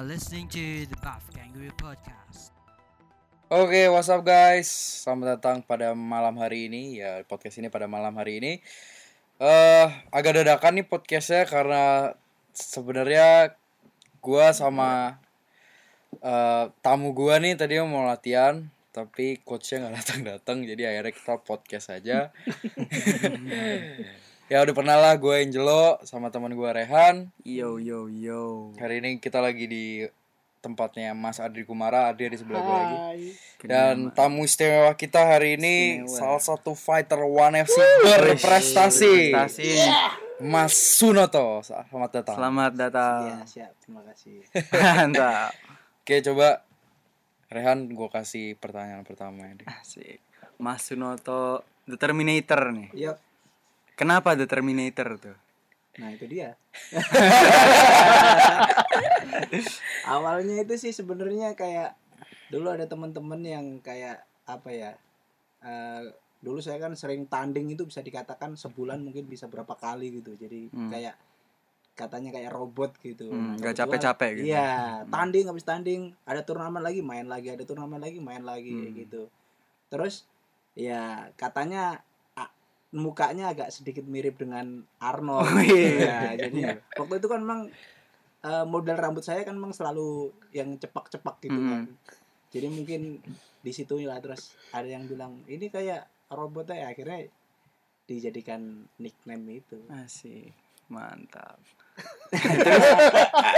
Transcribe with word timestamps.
Are 0.00 0.08
listening 0.08 0.48
to 0.48 0.88
the 0.88 0.96
Buff 1.04 1.28
Kangaroo 1.28 1.76
Podcast. 1.76 2.56
Oke, 3.52 3.84
what's 3.92 4.08
up 4.08 4.24
guys? 4.24 4.64
Selamat 5.04 5.36
datang 5.36 5.60
pada 5.60 5.92
malam 5.92 6.40
hari 6.40 6.72
ini 6.72 7.04
ya 7.04 7.20
podcast 7.28 7.60
ini 7.60 7.68
pada 7.68 7.84
malam 7.84 8.16
hari 8.16 8.40
ini. 8.40 8.64
Eh 9.36 9.88
agak 10.08 10.40
dadakan 10.40 10.80
nih 10.80 10.88
podcastnya 10.88 11.44
karena 11.44 12.16
sebenarnya 12.56 13.52
gua 14.24 14.56
sama 14.56 15.20
eh 16.16 16.72
tamu 16.80 17.12
gua 17.12 17.36
nih 17.36 17.60
tadi 17.60 17.76
mau 17.84 18.08
latihan 18.08 18.72
tapi 18.96 19.36
coachnya 19.44 19.84
nggak 19.84 19.94
datang 20.00 20.20
datang 20.24 20.56
jadi 20.64 20.96
akhirnya 20.96 21.12
kita 21.12 21.44
podcast 21.44 21.92
aja. 21.92 22.32
ya 24.50 24.60
udah 24.60 24.74
pernah 24.74 24.96
lah 24.98 25.14
gue 25.14 25.30
Angelo 25.32 25.96
sama 26.02 26.28
teman 26.28 26.50
gue 26.50 26.66
Rehan. 26.68 27.30
Yo 27.40 27.78
yo 27.78 28.10
yo. 28.10 28.74
Hari 28.76 28.98
ini 28.98 29.16
kita 29.16 29.38
lagi 29.38 29.64
di 29.64 29.84
tempatnya 30.60 31.14
Mas 31.14 31.38
Adri 31.38 31.62
Kumara, 31.62 32.10
Adri 32.10 32.28
di 32.28 32.36
sebelah 32.36 32.60
gue 32.60 32.74
lagi. 32.74 32.98
Dan 33.62 34.10
tamu 34.10 34.42
istimewa 34.42 34.92
kita 34.92 35.22
hari 35.24 35.54
ini 35.54 35.74
Istimewa. 36.02 36.10
salah 36.12 36.42
satu 36.42 36.74
fighter 36.74 37.22
One 37.22 37.62
FC 37.62 37.78
berprestasi. 38.02 39.30
Prestasi. 39.30 39.70
Mas 40.40 40.72
Sunoto. 40.74 41.60
Selamat 41.62 42.10
datang. 42.12 42.34
Selamat 42.34 42.72
Ya, 42.72 42.78
datang. 42.82 43.20
siap. 43.46 43.72
Terima 43.78 44.02
kasih. 44.02 44.40
Mantap. 44.74 45.52
Oke, 46.00 46.16
coba 46.22 46.64
Rehan 47.46 47.86
gue 47.86 48.08
kasih 48.08 48.56
pertanyaan 48.56 49.04
pertama 49.04 49.46
ini. 49.46 49.62
Asik. 49.64 50.18
Mas 50.56 50.82
Sunoto 50.82 51.62
The 51.86 51.94
Terminator 51.94 52.72
nih. 52.72 52.90
Yuk. 52.92 53.16
Kenapa 54.00 54.32
The 54.32 54.48
Terminator 54.48 55.20
tuh? 55.20 55.36
Nah, 56.00 56.08
itu 56.08 56.24
dia. 56.24 56.56
Awalnya 60.06 60.64
itu 60.64 60.74
sih 60.78 60.90
sebenarnya 60.90 61.52
kayak 61.52 61.92
dulu 62.48 62.72
ada 62.72 62.88
teman-teman 62.88 63.40
yang 63.40 63.66
kayak 63.80 64.24
apa 64.44 64.70
ya? 64.70 64.92
eh, 65.60 66.08
dulu 66.40 66.56
saya 66.56 66.80
kan 66.80 66.96
sering 66.96 67.28
tanding 67.28 67.68
itu 67.68 67.84
bisa 67.84 68.00
dikatakan 68.00 68.56
sebulan 68.56 68.96
mungkin 68.96 69.28
bisa 69.28 69.44
berapa 69.44 69.76
kali 69.76 70.08
gitu. 70.16 70.32
Jadi 70.32 70.72
Hmm. 70.72 70.88
kayak 70.88 71.12
katanya 71.92 72.32
kayak 72.32 72.48
robot 72.48 72.96
gitu. 72.96 73.28
Hmm, 73.28 73.60
Nah, 73.60 73.60
kebetulan- 73.60 73.76
capek-capek 73.76 74.30
gitu. 74.40 74.46
Iya, 74.48 75.04
tanding 75.04 75.44
habis 75.44 75.68
tanding, 75.68 76.16
ada 76.24 76.40
turnamen 76.40 76.80
lagi 76.80 77.04
main 77.04 77.28
lagi, 77.28 77.52
ada 77.52 77.60
turnamen 77.60 78.00
lagi 78.00 78.16
main 78.16 78.40
lagi 78.40 78.72
Hmm. 78.72 78.96
gitu. 78.96 79.28
Terus 79.92 80.24
ya 80.72 81.28
katanya 81.36 82.00
mukanya 82.92 83.48
agak 83.48 83.70
sedikit 83.70 84.02
mirip 84.02 84.34
dengan 84.34 84.82
Arnold. 84.98 85.46
Oh, 85.46 85.62
iya. 85.62 86.34
Ya, 86.34 86.48
jadi 86.48 86.60
waktu 86.94 87.14
itu 87.16 87.26
kan 87.26 87.40
memang 87.40 87.60
eh, 88.40 88.64
model 88.64 88.96
rambut 88.96 89.20
saya 89.20 89.42
kan 89.42 89.52
memang 89.52 89.70
selalu 89.70 90.32
yang 90.50 90.74
cepak-cepak 90.74 91.38
gitu 91.40 91.54
Hmm. 91.54 91.70
kan. 91.70 91.82
Jadi 92.50 92.66
mungkin 92.66 93.00
di 93.60 93.70
situ 93.70 94.00
lah 94.02 94.18
terus 94.18 94.50
ada 94.70 94.86
yang 94.86 95.04
bilang 95.04 95.44
ini 95.44 95.68
kayak 95.68 96.02
robotnya 96.28 96.80
ya 96.80 96.86
akhirnya 96.90 97.28
dijadikan 98.04 98.60
nickname 98.96 99.60
itu. 99.60 99.78
Asik. 99.86 100.50
Mantap. 100.88 101.62
Terus 102.32 102.96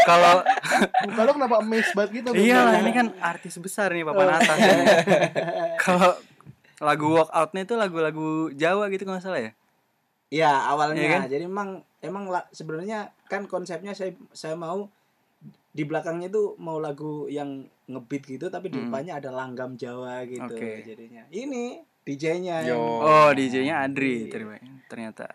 kalau 0.03 0.43
Muka 1.07 1.21
lu 1.23 1.33
kenapa 1.33 1.57
amazed 1.59 1.95
banget 1.95 2.11
gitu? 2.19 2.31
iya 2.35 2.61
lah 2.61 2.75
ini 2.77 2.91
kan 2.91 3.15
artis 3.23 3.55
besar 3.57 3.89
nih 3.89 4.03
papan 4.03 4.29
atas. 4.35 4.59
Kalau 5.85 6.11
lagu 6.83 7.15
walkoutnya 7.15 7.63
itu 7.63 7.75
lagu-lagu 7.75 8.29
Jawa 8.53 8.91
gitu 8.91 9.03
kalau 9.03 9.17
nggak 9.17 9.25
salah 9.25 9.41
ya? 9.41 9.53
Iya 10.29 10.53
awalnya 10.67 10.99
Iya 10.99 11.11
kan? 11.15 11.21
jadi 11.29 11.45
emang 11.45 11.71
emang 12.01 12.25
sebenarnya 12.51 12.99
kan 13.27 13.47
konsepnya 13.47 13.93
saya 13.93 14.11
saya 14.31 14.53
mau 14.53 14.89
di 15.71 15.83
belakangnya 15.83 16.29
itu 16.29 16.57
mau 16.57 16.77
lagu 16.77 17.29
yang 17.29 17.63
ngebeat 17.87 18.23
gitu 18.27 18.47
tapi 18.49 18.69
di 18.69 18.77
Hmm. 18.77 18.89
depannya 18.89 19.15
ada 19.17 19.31
langgam 19.31 19.73
Jawa 19.75 20.25
gitu 20.25 20.43
Oke. 20.49 20.83
jadinya 20.83 21.25
ini 21.31 21.81
DJ-nya 22.03 22.67
yang 22.67 22.77
Oh, 22.77 23.31
DJ-nya 23.31 23.81
Adri 23.81 24.27
Iya. 24.27 24.33
terima- 24.33 24.59
ternyata. 24.87 25.27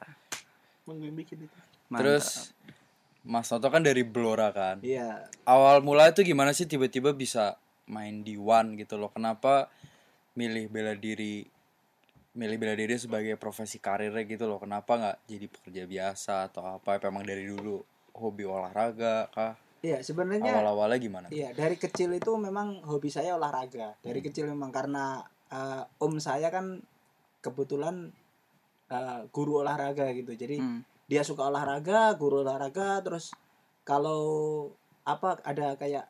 Bikin 0.86 1.38
itu. 1.42 1.58
Mantap. 1.88 2.00
Terus 2.02 2.52
Mas 3.24 3.48
Noto 3.48 3.68
kan 3.68 3.80
dari 3.82 4.04
Blora 4.04 4.52
kan. 4.52 4.80
iya 4.82 5.28
Awal 5.44 5.80
mula 5.80 6.10
itu 6.10 6.24
gimana 6.24 6.52
sih 6.52 6.64
tiba-tiba 6.64 7.12
bisa 7.12 7.56
main 7.86 8.20
di 8.22 8.36
One 8.36 8.76
gitu 8.76 8.96
loh. 8.96 9.08
Kenapa 9.10 9.72
milih 10.38 10.70
bela 10.70 10.94
diri 10.94 11.42
milih 12.38 12.58
bela 12.62 12.78
diri 12.78 12.94
sebagai 12.94 13.34
profesi 13.36 13.82
karirnya 13.82 14.22
gitu 14.24 14.46
loh. 14.46 14.62
Kenapa 14.62 14.94
nggak 14.94 15.18
jadi 15.26 15.46
pekerja 15.50 15.84
biasa 15.84 16.34
atau 16.48 16.64
apa? 16.70 17.02
Emang 17.02 17.26
dari 17.26 17.44
dulu 17.44 17.82
hobi 18.14 18.46
olahraga 18.46 19.28
kah? 19.30 19.58
iya 19.78 20.02
sebenarnya 20.02 20.58
Awal-awalnya 20.58 20.98
gimana? 20.98 21.28
iya 21.30 21.54
dari 21.54 21.78
kecil 21.78 22.10
itu 22.12 22.34
memang 22.34 22.82
hobi 22.82 23.14
saya 23.14 23.38
olahraga 23.38 23.94
dari 24.02 24.26
kecil 24.26 24.50
memang 24.50 24.74
karena 24.74 25.22
eh, 25.48 25.86
om 26.02 26.18
saya 26.18 26.50
kan 26.50 26.82
kebetulan 27.40 28.10
eh, 28.90 29.22
guru 29.30 29.62
olahraga 29.62 30.10
gitu 30.18 30.34
jadi 30.34 30.58
Hmm. 30.58 30.82
dia 31.06 31.22
suka 31.22 31.46
olahraga 31.46 32.10
guru 32.18 32.42
olahraga 32.42 33.06
terus 33.06 33.32
kalau 33.86 34.22
apa 35.06 35.38
ada 35.46 35.78
kayak 35.78 36.10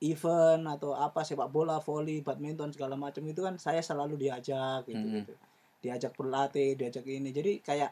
event 0.00 0.62
atau 0.64 0.92
apa 0.92 1.20
sepak 1.20 1.48
bola 1.48 1.78
volley 1.78 2.20
badminton 2.20 2.70
segala 2.70 2.94
macam 2.94 3.22
itu 3.22 3.40
kan 3.40 3.56
saya 3.56 3.80
selalu 3.80 4.14
diajak 4.16 4.86
gitu, 4.86 4.94
Mhm. 4.96 5.14
gitu. 5.18 5.34
diajak 5.78 6.10
berlatih 6.12 6.74
diajak 6.74 7.02
ini 7.04 7.30
jadi 7.30 7.58
kayak 7.58 7.90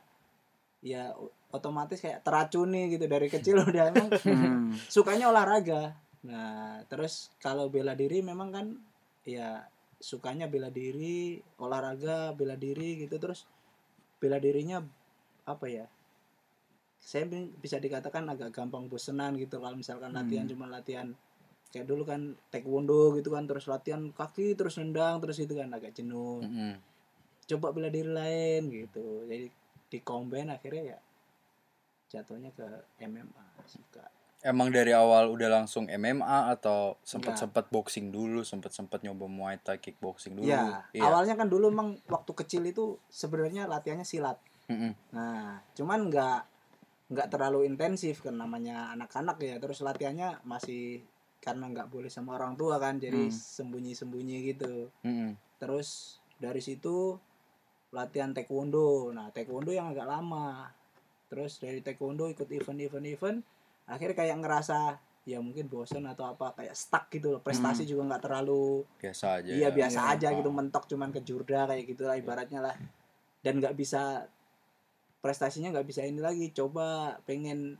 ya 0.80 1.14
otomatis 1.48 1.98
kayak 1.98 2.20
teracuni 2.20 2.86
gitu 2.88 3.06
dari 3.06 3.26
kecil 3.26 3.56
udah 3.66 3.84
emang 3.90 4.08
Hmm. 4.22 4.70
sukanya 4.88 5.30
olahraga 5.30 5.94
nah 6.22 6.82
terus 6.84 7.30
kalau 7.36 7.66
bela 7.66 7.94
diri 7.94 8.18
memang 8.20 8.50
kan 8.50 8.66
ya 9.22 9.62
sukanya 9.96 10.46
bela 10.46 10.68
diri 10.68 11.38
olahraga 11.56 12.30
bela 12.32 12.54
diri 12.54 12.98
gitu 13.00 13.16
terus 13.16 13.46
bela 14.18 14.36
dirinya 14.36 14.82
apa 15.44 15.66
ya 15.66 15.86
saya 16.98 17.24
bi- 17.24 17.54
bisa 17.54 17.78
dikatakan 17.78 18.26
agak 18.26 18.50
gampang 18.50 18.86
bosenan 18.86 19.34
gitu 19.36 19.58
kalau 19.58 19.74
misalkan 19.74 20.10
latihan 20.10 20.42
Hmm. 20.44 20.52
cuma 20.52 20.66
latihan 20.66 21.08
kayak 21.76 21.84
dulu 21.84 22.08
kan 22.08 22.32
taekwondo 22.48 23.12
gitu 23.20 23.28
kan 23.28 23.44
terus 23.44 23.68
latihan 23.68 24.08
kaki 24.08 24.56
terus 24.56 24.80
nendang 24.80 25.20
terus 25.20 25.36
itu 25.36 25.52
kan 25.52 25.68
agak 25.68 25.92
jenuh 25.92 26.40
Mm-mm. 26.40 26.80
coba 27.44 27.76
bela 27.76 27.92
diri 27.92 28.08
lain 28.08 28.72
gitu 28.72 29.28
jadi 29.28 29.52
di 29.92 29.98
combine 30.00 30.56
akhirnya 30.56 30.96
ya 30.96 30.98
jatuhnya 32.08 32.48
ke 32.56 32.64
MMA 33.04 33.44
suka 33.68 34.08
Emang 34.46 34.70
dari 34.70 34.94
awal 34.94 35.26
udah 35.32 35.48
langsung 35.50 35.90
MMA 35.90 36.54
atau 36.54 36.94
sempet-sempet 37.02 37.66
boxing 37.66 38.14
dulu, 38.14 38.46
sempet-sempet 38.46 39.02
nyoba 39.02 39.26
Muay 39.26 39.58
Thai, 39.58 39.82
kickboxing 39.82 40.38
dulu? 40.38 40.46
Ya, 40.46 40.86
Iya. 40.94 41.02
awalnya 41.02 41.34
kan 41.34 41.50
dulu 41.50 41.66
emang 41.72 41.98
waktu 42.06 42.30
kecil 42.30 42.62
itu 42.62 42.94
sebenarnya 43.10 43.66
latihannya 43.66 44.06
silat. 44.06 44.38
Mm-mm. 44.70 44.94
Nah, 45.10 45.58
cuman 45.74 46.06
nggak 46.06 46.40
nggak 47.10 47.28
terlalu 47.32 47.66
intensif 47.66 48.22
kan 48.22 48.38
namanya 48.38 48.94
anak-anak 48.94 49.34
ya. 49.42 49.58
Terus 49.58 49.82
latihannya 49.82 50.38
masih 50.46 51.02
karena 51.46 51.70
nggak 51.70 51.86
boleh 51.86 52.10
sama 52.10 52.34
orang 52.34 52.58
tua 52.58 52.76
kan, 52.76 52.98
jadi 52.98 53.22
Hmm. 53.22 53.30
sembunyi-sembunyi 53.30 54.36
gitu. 54.48 54.90
Mm-mm. 55.00 55.38
Terus 55.56 56.18
dari 56.36 56.58
situ 56.58 57.14
latihan 57.88 58.34
taekwondo. 58.34 59.14
Nah, 59.14 59.30
taekwondo 59.30 59.70
yang 59.70 59.88
agak 59.88 60.04
lama. 60.04 60.66
Terus 61.26 61.56
dari 61.56 61.78
taekwondo 61.80 62.26
ikut 62.26 62.50
event-event 62.50 63.06
event, 63.08 63.38
akhirnya 63.86 64.16
kayak 64.16 64.42
ngerasa 64.42 64.78
ya 65.22 65.38
mungkin 65.38 65.66
bosen 65.66 66.02
atau 66.04 66.26
apa 66.28 66.50
kayak 66.52 66.74
stuck 66.74 67.06
gitu 67.08 67.30
loh. 67.32 67.40
Prestasi 67.40 67.82
juga 67.84 68.06
nggak 68.06 68.22
terlalu 68.22 68.82
Biasa 68.96 69.26
aja. 69.38 69.48
Iya 69.48 69.62
ya. 69.64 69.70
biasa 69.72 70.00
Iya. 70.00 70.12
aja 70.12 70.28
gitu 70.34 70.50
mentok 70.50 70.84
cuman 70.86 71.10
ke 71.10 71.20
jurda 71.20 71.66
kayak 71.66 71.82
gitu 71.84 72.02
lah 72.02 72.14
ibaratnya 72.14 72.58
lah 72.60 72.74
dan 73.40 73.58
nggak 73.58 73.74
bisa 73.74 74.26
prestasinya 75.18 75.70
nggak 75.72 75.82
bisa 75.84 76.02
ini 76.02 76.18
lagi 76.18 76.50
coba 76.52 77.18
pengen 77.22 77.74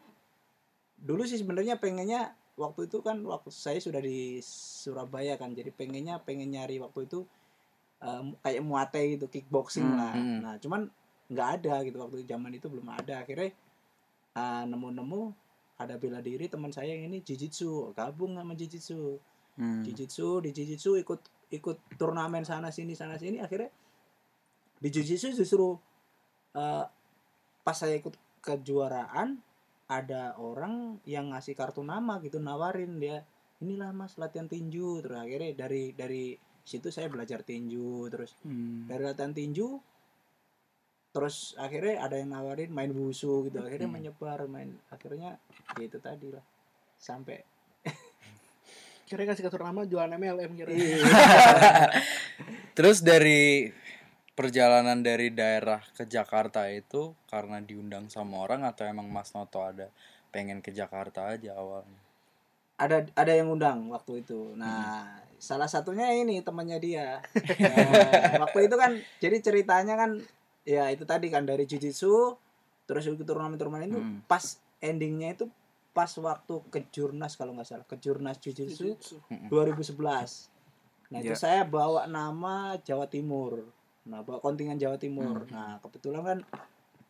dulu 0.97 1.23
sih 1.23 1.39
sebenarnya 1.39 1.79
pengennya 1.79 2.35
waktu 2.57 2.89
itu 2.89 2.99
kan 3.05 3.21
waktu 3.23 3.53
saya 3.53 3.77
sudah 3.79 4.01
di 4.01 4.41
Surabaya 4.41 5.37
kan 5.37 5.53
jadi 5.53 5.69
pengennya 5.73 6.17
pengen 6.25 6.53
nyari 6.57 6.81
waktu 6.81 7.05
itu 7.05 7.23
em, 8.01 8.33
kayak 8.41 8.65
muate 8.65 9.01
gitu 9.17 9.29
kickboxing 9.29 9.85
Hmm, 9.85 9.99
lah 10.01 10.13
hmm. 10.17 10.39
nah 10.41 10.55
cuman 10.57 10.89
nggak 11.29 11.49
ada 11.61 11.75
gitu 11.85 11.97
waktu 12.01 12.25
zaman 12.25 12.53
itu 12.57 12.67
belum 12.73 12.89
ada 12.91 13.21
akhirnya 13.23 13.53
eh, 14.37 14.65
nemu-nemu 14.69 15.23
ada 15.77 16.01
bela 16.01 16.25
diri 16.25 16.49
teman 16.49 16.73
saya 16.73 16.97
yang 16.97 17.13
ini 17.13 17.21
jujitsu 17.21 17.93
gabung 17.93 18.37
sama 18.37 18.57
jujitsu 18.57 19.21
Hmm. 19.57 19.81
Jiu-jitsu 19.81 20.45
di 20.45 20.53
Jiu-Jitsu 20.53 21.01
ikut 21.01 21.49
ikut 21.49 21.97
turnamen 21.97 22.45
sana 22.45 22.69
sini 22.69 22.93
sana 22.93 23.17
sini 23.17 23.41
akhirnya 23.41 23.73
di 24.77 24.93
Jiu-Jitsu 24.93 25.33
justru 25.33 25.81
eh, 26.53 26.85
pas 27.65 27.73
saya 27.73 27.97
ikut 27.97 28.13
kejuaraan 28.45 29.41
ada 29.87 30.35
orang 30.37 30.99
yang 31.07 31.31
ngasih 31.31 31.55
kartu 31.55 31.87
nama 31.87 32.19
gitu 32.19 32.43
nawarin 32.43 32.99
dia 32.99 33.23
inilah 33.63 33.95
mas 33.95 34.19
latihan 34.19 34.51
tinju 34.51 35.01
terus 35.01 35.19
akhirnya 35.23 35.55
dari 35.55 35.95
dari 35.95 36.25
situ 36.67 36.91
saya 36.91 37.07
belajar 37.07 37.47
tinju 37.47 38.11
terus 38.11 38.35
Hmm. 38.43 38.91
dari 38.91 39.03
latihan 39.07 39.31
tinju 39.31 39.79
terus 41.15 41.55
akhirnya 41.57 42.03
ada 42.03 42.19
yang 42.19 42.35
nawarin 42.35 42.69
main 42.69 42.91
wusu 42.93 43.47
gitu 43.47 43.63
akhirnya 43.63 43.87
Hmm. 43.89 43.97
menyebar 43.97 44.45
main 44.51 44.75
akhirnya 44.91 45.39
ya 45.79 45.83
itu 45.87 45.99
tadi 46.03 46.35
lah 46.35 46.43
sampai 46.99 47.39
Kira 49.07 49.23
kasih 49.23 49.47
ke 49.47 49.55
nama 49.55 49.87
jualan 49.87 50.19
MLM 50.19 50.59
kira. 50.59 50.67
Iya. 50.75 50.99
Terus 52.77 53.07
dari 53.07 53.71
perjalanan 54.37 55.01
dari 55.01 55.33
daerah 55.33 55.81
ke 55.97 56.05
Jakarta 56.05 56.69
itu 56.69 57.17
karena 57.27 57.59
diundang 57.59 58.07
sama 58.07 58.45
orang 58.45 58.63
atau 58.63 58.85
emang 58.85 59.09
Mas 59.09 59.33
Noto 59.33 59.65
ada 59.65 59.89
pengen 60.29 60.61
ke 60.61 60.71
Jakarta 60.71 61.33
aja 61.33 61.57
awalnya? 61.57 61.97
ada 62.77 63.09
ada 63.17 63.33
yang 63.33 63.49
undang 63.49 63.89
waktu 63.89 64.21
itu. 64.21 64.53
Nah, 64.53 65.09
salah 65.41 65.65
satunya 65.65 66.13
ini 66.13 66.45
temannya 66.45 66.77
dia. 66.77 67.25
Nah, 67.57 68.45
waktu 68.45 68.69
itu 68.69 68.77
kan 68.77 68.93
jadi 69.17 69.41
ceritanya 69.41 69.97
kan 69.97 70.21
ya 70.61 70.93
itu 70.93 71.09
tadi 71.09 71.33
kan 71.33 71.49
dari 71.49 71.65
jujitsu 71.65 72.37
terus 72.85 73.09
ikut 73.09 73.25
turnamen-turnamen 73.25 73.89
itu 73.89 73.97
Hmm. 73.97 74.21
pas 74.29 74.61
endingnya 74.79 75.33
itu 75.33 75.49
pas 75.91 76.13
waktu 76.13 76.55
ke 76.69 76.85
Jurnas 76.93 77.33
kalau 77.35 77.57
nggak 77.57 77.65
salah 77.65 77.87
ke 77.89 77.97
Jurnas 77.97 78.37
jujitsu 78.37 78.93
Jujutsu. 78.93 79.17
2011. 79.49 80.53
Nah, 81.09 81.25
itu 81.25 81.33
Ya. 81.33 81.39
saya 81.41 81.65
bawa 81.65 82.05
nama 82.05 82.77
Jawa 82.85 83.09
Timur. 83.09 83.65
Nah, 84.07 84.23
bawa 84.23 84.39
kontingen 84.39 84.79
Jawa 84.79 84.97
Timur. 84.97 85.47
Nah, 85.51 85.83
kebetulan 85.83 86.23
kan 86.23 86.39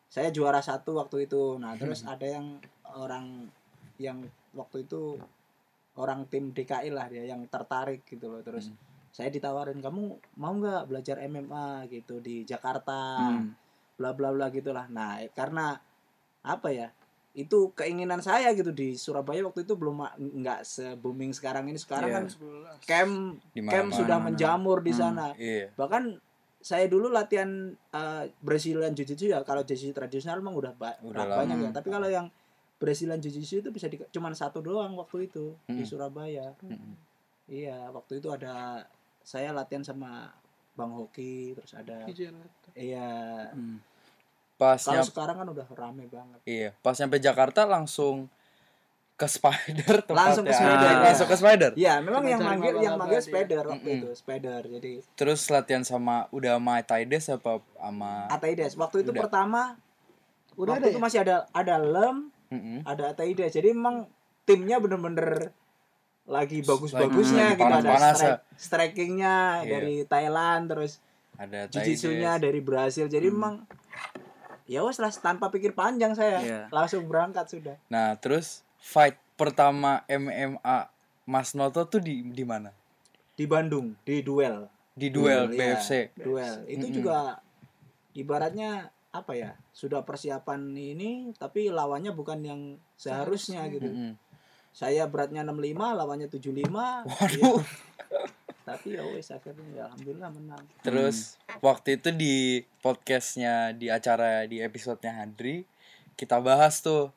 saya 0.08 0.32
juara 0.32 0.60
satu 0.60 0.96
waktu 0.96 1.28
itu. 1.28 1.60
Nah, 1.60 1.76
terus 1.76 2.02
ada 2.02 2.24
yang 2.24 2.56
orang 2.96 3.48
yang 3.96 4.24
waktu 4.52 4.84
itu 4.84 5.20
orang 5.96 6.28
tim 6.28 6.52
DKI 6.52 6.92
lah 6.92 7.08
dia 7.08 7.24
yang 7.24 7.44
tertarik 7.46 8.04
gitu 8.04 8.28
loh. 8.28 8.40
Terus 8.40 8.72
saya 9.08 9.28
ditawarin, 9.28 9.80
"Kamu 9.80 10.02
mau 10.36 10.52
nggak 10.52 10.88
belajar 10.88 11.16
MMA 11.20 11.84
gitu 11.88 12.20
di 12.20 12.44
Jakarta?" 12.44 13.20
Hmm. 13.32 13.52
bla 13.96 14.12
bla 14.12 14.28
bla 14.28 14.52
gitulah. 14.52 14.84
Nah, 14.92 15.24
karena 15.32 15.72
apa 16.44 16.68
ya? 16.68 16.92
Itu 17.32 17.72
keinginan 17.72 18.20
saya 18.20 18.52
gitu 18.52 18.68
di 18.68 18.92
Surabaya 18.92 19.40
waktu 19.40 19.64
itu 19.64 19.72
belum 19.72 20.04
nggak 20.16 20.60
se 20.64 20.96
booming 20.96 21.32
sekarang 21.32 21.64
ini. 21.68 21.80
Sekarang 21.80 22.08
Iya. 22.08 22.16
kan 22.16 22.24
11. 22.28 22.76
camp 22.84 23.14
camp 23.56 23.88
sudah 23.92 24.20
menjamur 24.20 24.80
di 24.80 24.92
Hmm. 24.92 25.00
sana. 25.00 25.26
Iya. 25.32 25.72
Bahkan 25.72 26.02
saya 26.66 26.90
dulu 26.90 27.06
latihan 27.08 27.46
eh, 27.70 28.24
Brazilian 28.40 28.90
Jiu-Jitsu 28.90 29.30
ya 29.30 29.38
kalau 29.42 29.62
jiu 29.62 29.92
tradisional 29.92 30.42
emang 30.42 30.50
udah, 30.52 30.74
ba- 30.74 30.98
Udah 31.00 31.22
banyak 31.36 31.54
lama. 31.54 31.64
ya. 31.64 31.70
Tapi 31.70 31.88
kalau 31.88 32.08
yang 32.08 32.26
Brazilian 32.76 33.16
Jiu-Jitsu 33.16 33.62
itu 33.62 33.70
bisa 33.70 33.86
di, 33.86 34.02
cuman 34.02 34.34
satu 34.34 34.58
doang 34.58 34.92
waktu 34.94 35.30
itu 35.30 35.54
di 35.64 35.80
Mm. 35.80 35.86
Surabaya. 35.86 36.50
Mm-mm. 36.60 36.98
Iya, 37.46 37.86
waktu 37.88 38.18
itu 38.18 38.26
ada 38.28 38.82
saya 39.22 39.54
latihan 39.54 39.80
sama 39.80 40.34
Bang 40.74 40.90
Hoki 40.90 41.54
terus 41.54 41.70
ada 41.72 42.02
iya. 42.74 43.46
Hmm. 43.48 43.78
Pas 44.56 44.80
Kalau 44.80 45.04
sekarang 45.04 45.36
kan 45.36 45.48
udah 45.48 45.66
rame 45.70 46.04
banget. 46.06 46.40
iya, 46.42 46.74
pas 46.76 46.96
nyampe 46.96 47.16
Jakarta 47.16 47.62
langsung 47.62 48.26
ke 49.16 49.26
Spider 49.26 49.96
tempatnya. 50.04 50.20
Langsung 50.22 50.44
ke. 50.44 50.52
Spider. 50.52 50.92
Langsung 51.06 51.26
ke 51.26 51.36
Spider. 51.36 51.70
Iya, 51.72 51.94
memang 51.98 52.20
Cuma 52.20 52.30
yang 52.30 52.40
manggil 52.42 52.74
yang 52.78 52.94
manggil 52.94 53.16
dia. 53.16 53.26
spider 53.26 53.62
waktu 53.64 53.80
Mm-mm. 53.82 53.98
itu, 53.98 54.08
spider. 54.14 54.60
Jadi 54.70 54.92
Terus 55.14 55.40
latihan 55.48 55.82
sama 55.82 56.28
udah 56.30 56.52
sama 56.54 56.74
Taides 56.80 57.24
apa 57.28 57.52
sama 57.74 58.10
Ataides. 58.28 58.72
Waktu 58.74 58.96
itu 59.00 59.10
Udah. 59.10 59.22
pertama 59.22 59.60
Udah 60.54 60.72
waktu 60.72 60.82
ada 60.82 60.88
itu 60.88 60.98
ya? 60.98 61.02
masih 61.02 61.18
ada 61.22 61.36
ada 61.50 61.76
lem, 61.76 62.16
Mm-mm. 62.50 62.78
ada 62.82 63.04
Ataides. 63.10 63.50
Jadi 63.50 63.68
memang 63.70 64.04
timnya 64.42 64.76
bener-bener 64.76 65.48
lagi 66.24 66.58
bagus-bagusnya 66.60 67.54
gitu 67.54 67.64
ada 67.64 68.12
strike, 68.12 68.42
strikingnya 68.56 69.34
Iya. 69.60 69.70
dari 69.70 69.96
Thailand 70.04 70.62
terus 70.66 70.98
ada 71.34 71.64
jiu-jitsunya 71.66 72.34
Taides. 72.34 72.44
dari 72.44 72.60
Brasil. 72.60 73.06
Jadi 73.06 73.26
memang 73.26 73.62
ya 74.66 74.82
wes 74.82 74.98
lah 74.98 75.08
tanpa 75.10 75.46
pikir 75.46 75.72
panjang 75.72 76.12
saya 76.12 76.38
Iya. 76.38 76.60
langsung 76.68 77.06
berangkat 77.06 77.46
sudah 77.48 77.78
Nah, 77.86 78.12
terus 78.16 78.65
fight 78.86 79.18
pertama 79.34 80.06
MMA 80.06 80.78
Mas 81.26 81.52
Noto 81.52 81.82
tuh 81.84 81.98
di 81.98 82.22
di 82.22 82.46
mana? 82.46 82.70
di 83.36 83.44
Bandung 83.44 83.92
di 84.00 84.22
duel 84.22 84.64
Di 84.96 85.12
duel 85.12 85.50
BFC. 85.50 86.14
duel 86.16 86.64
itu 86.64 86.86
Mm-mm. 86.86 86.96
juga 86.96 87.18
ibaratnya 88.16 88.88
apa 89.12 89.32
ya 89.32 89.52
sudah 89.72 90.00
persiapan 90.04 90.72
ini 90.72 91.36
tapi 91.36 91.68
lawannya 91.68 92.16
bukan 92.16 92.40
yang 92.40 92.60
seharusnya 92.94 93.68
gitu 93.68 93.84
Mm-mm. 93.84 94.16
saya 94.72 95.04
beratnya 95.04 95.44
65 95.44 95.52
lawannya 95.76 96.28
75 96.32 96.64
Waduh. 96.64 97.60
ya. 97.60 97.60
tapi 98.64 98.96
ya 98.96 99.04
wes 99.04 99.28
akhirnya 99.28 99.68
ya 99.74 99.82
alhamdulillah 99.86 100.30
menang 100.32 100.64
Terus 100.80 101.36
waktu 101.60 102.00
itu 102.00 102.08
di 102.10 102.34
podcastnya 102.80 103.76
di 103.76 103.92
acara 103.92 104.48
di 104.48 104.64
episodenya 104.64 105.12
Hadri 105.20 105.68
kita 106.16 106.40
bahas 106.40 106.80
tuh 106.80 107.12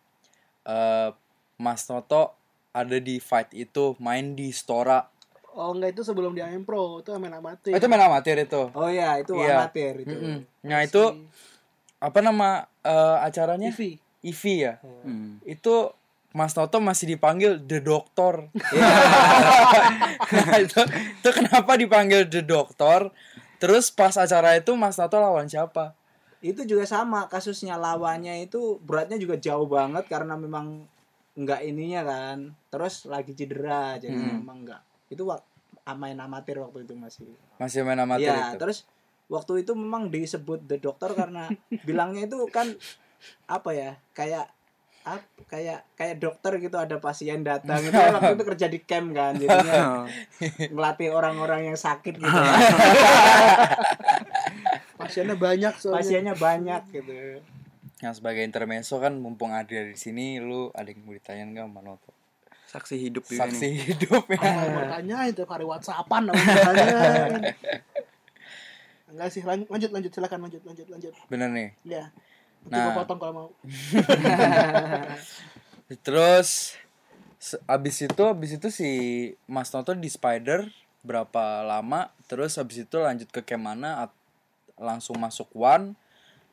eh 0.68 1.10
Mas 1.60 1.84
Noto 1.86 2.32
ada 2.72 2.98
di 2.98 3.20
fight 3.20 3.52
itu 3.52 3.94
main 4.00 4.34
di 4.34 4.50
Stora. 4.50 5.04
Oh 5.52 5.76
enggak 5.76 5.92
itu 5.92 6.02
sebelum 6.02 6.32
di 6.32 6.40
AM 6.40 6.64
Pro, 6.64 7.04
itu 7.04 7.12
main 7.14 7.36
amatir. 7.36 7.76
Oh, 7.76 7.78
itu 7.78 7.86
main 7.86 8.00
amatir 8.02 8.40
itu. 8.40 8.72
oh 8.72 8.88
ya 8.88 9.20
itu 9.20 9.36
Iya. 9.36 9.60
amatir 9.60 9.94
itu 10.00 10.16
Mm-mm. 10.16 10.38
Nah 10.64 10.80
itu 10.82 11.04
apa 12.00 12.20
nama 12.20 12.64
eh, 12.80 13.18
acaranya? 13.22 13.70
TV. 13.70 14.00
Ivi 14.20 14.56
ya. 14.62 14.80
Hmm. 15.04 15.40
Itu 15.44 15.92
Mas 16.30 16.54
Noto 16.54 16.78
masih 16.78 17.10
dipanggil 17.10 17.58
The 17.60 17.82
Doctor. 17.82 18.48
Nah, 20.30 20.58
itu, 20.64 20.80
itu 21.20 21.30
kenapa 21.34 21.74
dipanggil 21.74 22.24
The 22.24 22.40
Doctor? 22.40 23.10
Terus 23.58 23.90
pas 23.90 24.14
acara 24.14 24.56
itu 24.56 24.72
Mas 24.76 24.96
Noto 24.96 25.18
lawan 25.18 25.48
siapa? 25.48 25.96
itu 26.40 26.64
juga 26.64 26.88
sama 26.88 27.28
kasusnya 27.28 27.76
lawannya 27.76 28.48
itu 28.48 28.80
beratnya 28.80 29.20
juga 29.20 29.36
jauh 29.36 29.68
banget 29.68 30.08
karena 30.08 30.40
memang 30.40 30.88
nggak 31.40 31.62
ininya 31.64 32.02
kan 32.04 32.38
terus 32.68 33.06
lagi 33.06 33.32
cedera 33.32 33.96
jadi 33.96 34.12
Hmm. 34.12 34.38
memang 34.38 34.58
nggak 34.62 34.82
itu 35.10 35.24
main 35.90 36.18
amatir 36.18 36.60
waktu 36.60 36.84
itu 36.84 36.94
masih 36.94 37.32
Masih 37.56 37.82
main 37.82 37.98
amatir 37.98 38.28
Iya, 38.28 38.54
itu. 38.54 38.60
terus 38.60 38.84
waktu 39.26 39.64
itu 39.64 39.72
memang 39.74 40.10
disebut 40.10 40.62
the 40.64 40.78
doctor 40.78 41.14
karena 41.14 41.48
bilangnya 41.88 42.26
itu 42.26 42.38
kan 42.48 42.70
apa 43.46 43.70
ya 43.72 43.92
kayak 44.12 44.46
ap, 45.02 45.22
kayak 45.46 45.88
kayak 45.94 46.20
dokter 46.20 46.60
gitu 46.60 46.76
ada 46.76 47.00
pasien 47.00 47.42
datang 47.42 47.80
itu 47.80 47.90
kan 47.90 48.14
waktu 48.14 48.36
itu 48.36 48.46
kerja 48.46 48.68
di 48.68 48.80
camp 48.80 49.10
kan 49.12 49.34
jadinya 49.34 50.06
ngelatih 50.74 51.10
orang-orang 51.10 51.72
yang 51.72 51.78
sakit 51.78 52.16
gitu 52.16 52.30
Pasiennya 55.00 55.36
banyak 55.36 55.74
soalnya. 55.74 55.96
pasiennya 55.96 56.36
banyak 56.36 56.82
gitu 56.92 57.40
Yang 58.00 58.14
sebagai 58.18 58.42
intermezzo 58.42 58.98
kan 58.98 59.14
mumpung 59.16 59.52
ada 59.52 59.68
di 59.68 59.94
sini 59.94 60.40
lu 60.40 60.72
ada 60.72 60.88
yang 60.88 61.04
mau 61.04 61.12
ditanyain 61.12 61.50
nggak 61.50 61.66
sama 61.68 61.82
Noto? 61.82 62.12
Saksi 62.66 62.96
hidup 62.96 63.26
juga 63.26 63.44
Saksi 63.44 63.66
nih. 63.66 63.74
hidup 63.84 64.24
ya. 64.30 64.38
Ah, 64.40 64.64
mau 64.70 64.86
tanyain 64.88 65.34
tiap 65.34 65.50
hari 65.50 65.66
WhatsAppan. 65.66 66.30
Enggak 69.10 69.30
sih, 69.34 69.42
lanjut 69.42 69.68
lanjut 69.68 69.90
lanjut 69.90 70.12
silakan 70.14 70.40
lanjut 70.46 70.62
lanjut 70.64 70.88
lanjut. 70.88 71.12
Bener 71.28 71.50
nih. 71.50 71.70
Ya. 71.84 72.14
Nanti 72.62 72.78
Nah. 72.78 72.86
gua 72.86 72.94
potong 73.02 73.18
kalau 73.18 73.34
mau. 73.34 73.50
Terus 76.06 76.78
abis 77.66 77.96
itu 78.00 78.22
abis 78.22 78.52
itu 78.54 78.68
si 78.70 78.90
Mas 79.46 79.72
Noto 79.72 79.92
di 79.92 80.08
Spider 80.08 80.70
berapa 81.02 81.66
lama? 81.66 82.14
Terus 82.30 82.56
abis 82.56 82.86
itu 82.86 82.96
lanjut 82.96 83.28
ke 83.28 83.42
camp 83.42 83.66
mana? 83.66 84.06
At- 84.06 84.16
langsung 84.78 85.18
masuk 85.18 85.50
One? 85.52 85.98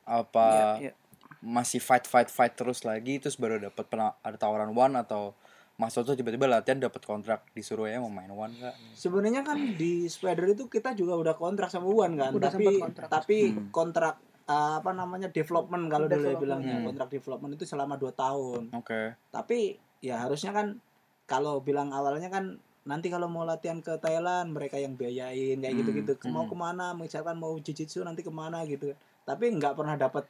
Apa 0.02 0.80
Iya, 0.80 0.80
iya. 0.80 0.92
Masih 1.40 1.78
fight 1.78 2.04
fight 2.04 2.28
fight 2.28 2.52
terus 2.52 2.82
lagi? 2.82 3.16
Terus 3.16 3.36
baru 3.36 3.60
dapat 3.60 3.86
ada 3.92 4.36
tawaran 4.36 4.70
One 4.70 4.96
atau 4.96 5.32
Mas 5.76 5.92
Noto 5.92 6.12
tiba-tiba 6.12 6.48
latihan 6.48 6.80
dapat 6.80 7.02
kontrak 7.02 7.44
disuruh 7.52 7.84
ya 7.84 7.98
mau 7.98 8.08
main 8.08 8.28
One 8.28 8.54
kak? 8.54 8.72
sebenarnya 8.92 9.42
kan 9.42 9.76
di 9.76 10.06
spider 10.06 10.48
itu 10.50 10.64
kita 10.66 10.92
juga 10.92 11.12
udah 11.14 11.34
kontrak 11.34 11.68
sama 11.68 11.84
Uwan 11.86 12.16
kan 12.16 12.32
Udah 12.32 12.48
tapi 12.48 12.80
kontrak. 12.80 13.06
tapi 13.06 13.38
Hmm. 13.52 13.68
kontrak 13.68 14.16
uh, 14.46 14.80
apa 14.80 14.90
namanya 14.90 15.28
development 15.28 15.84
kalau 15.86 16.08
dulu 16.08 16.24
ya 16.26 16.36
bilangnya 16.38 16.80
Hmm. 16.80 16.86
kontrak 16.86 17.08
development 17.10 17.52
itu 17.54 17.68
selama 17.68 17.94
2 17.94 18.08
tahun 18.10 18.72
Oke. 18.72 19.20
tapi 19.28 19.76
ya 20.00 20.16
harusnya 20.18 20.50
kan 20.50 20.80
kalau 21.24 21.60
bilang 21.60 21.92
awalnya 21.92 22.30
kan 22.30 22.56
nanti 22.82 23.10
kalau 23.10 23.26
mau 23.26 23.42
latihan 23.42 23.76
ke 23.78 23.98
Thailand 23.98 24.56
mereka 24.56 24.78
yang 24.78 24.94
biayain 24.94 25.58
kayak 25.58 25.74
Hmm, 25.74 25.80
gitu-gitu 25.82 26.12
mau 26.30 26.46
hmm. 26.46 26.52
ke 26.52 26.56
mana 26.56 26.86
misalkan 26.94 27.36
mau 27.36 27.52
jiu-jitsu 27.52 28.00
nanti 28.00 28.22
ke 28.22 28.32
mana 28.32 28.64
gitu 28.64 28.96
tapi 29.24 29.52
nggak 29.52 29.74
pernah 29.74 29.98
dapat 29.98 30.24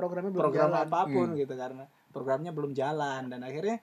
Programnya 0.00 0.30
belum 0.30 0.42
program 0.42 0.70
jalan. 0.70 0.80
apa 0.82 1.00
pun 1.06 1.28
Hmm. 1.28 1.38
gitu 1.38 1.54
karena 1.54 1.84
programnya 2.08 2.50
belum 2.50 2.72
jalan 2.72 3.22
dan 3.26 3.40
akhirnya 3.40 3.76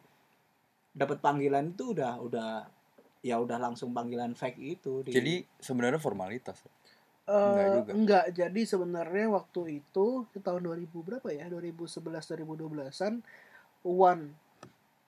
dapat 0.91 1.17
panggilan 1.17 1.71
itu 1.71 1.93
udah 1.93 2.17
udah 2.19 2.49
ya 3.21 3.37
udah 3.37 3.57
langsung 3.57 3.91
panggilan 3.91 4.33
fake 4.33 4.57
itu 4.59 5.01
di, 5.01 5.11
Jadi 5.11 5.33
sebenarnya 5.57 5.97
formalitas. 5.97 6.57
Eh, 7.23 7.29
Enggak 7.29 7.67
juga. 7.75 7.91
enggak, 7.93 8.25
jadi 8.31 8.61
sebenarnya 8.63 9.25
waktu 9.27 9.61
itu 9.77 10.05
di 10.27 10.39
tahun 10.39 10.63
2000 10.63 11.03
berapa 11.03 11.27
ya? 11.29 11.45
2011 11.45 12.01
2012-an 12.23 13.19
One 13.83 14.23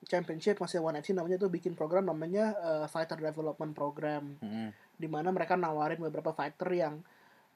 Championship 0.02 0.58
masih 0.58 0.80
One 0.80 0.96
FC 0.96 1.12
namanya 1.12 1.38
tuh 1.38 1.48
bikin 1.48 1.74
program 1.74 2.06
namanya 2.06 2.52
eh, 2.56 2.86
Fighter 2.86 3.18
Development 3.18 3.72
Program 3.72 4.36
Mm-mm. 4.38 4.70
di 4.94 5.08
mana 5.08 5.30
mereka 5.30 5.56
nawarin 5.56 5.98
beberapa 5.98 6.32
fighter 6.32 6.70
yang 6.72 6.96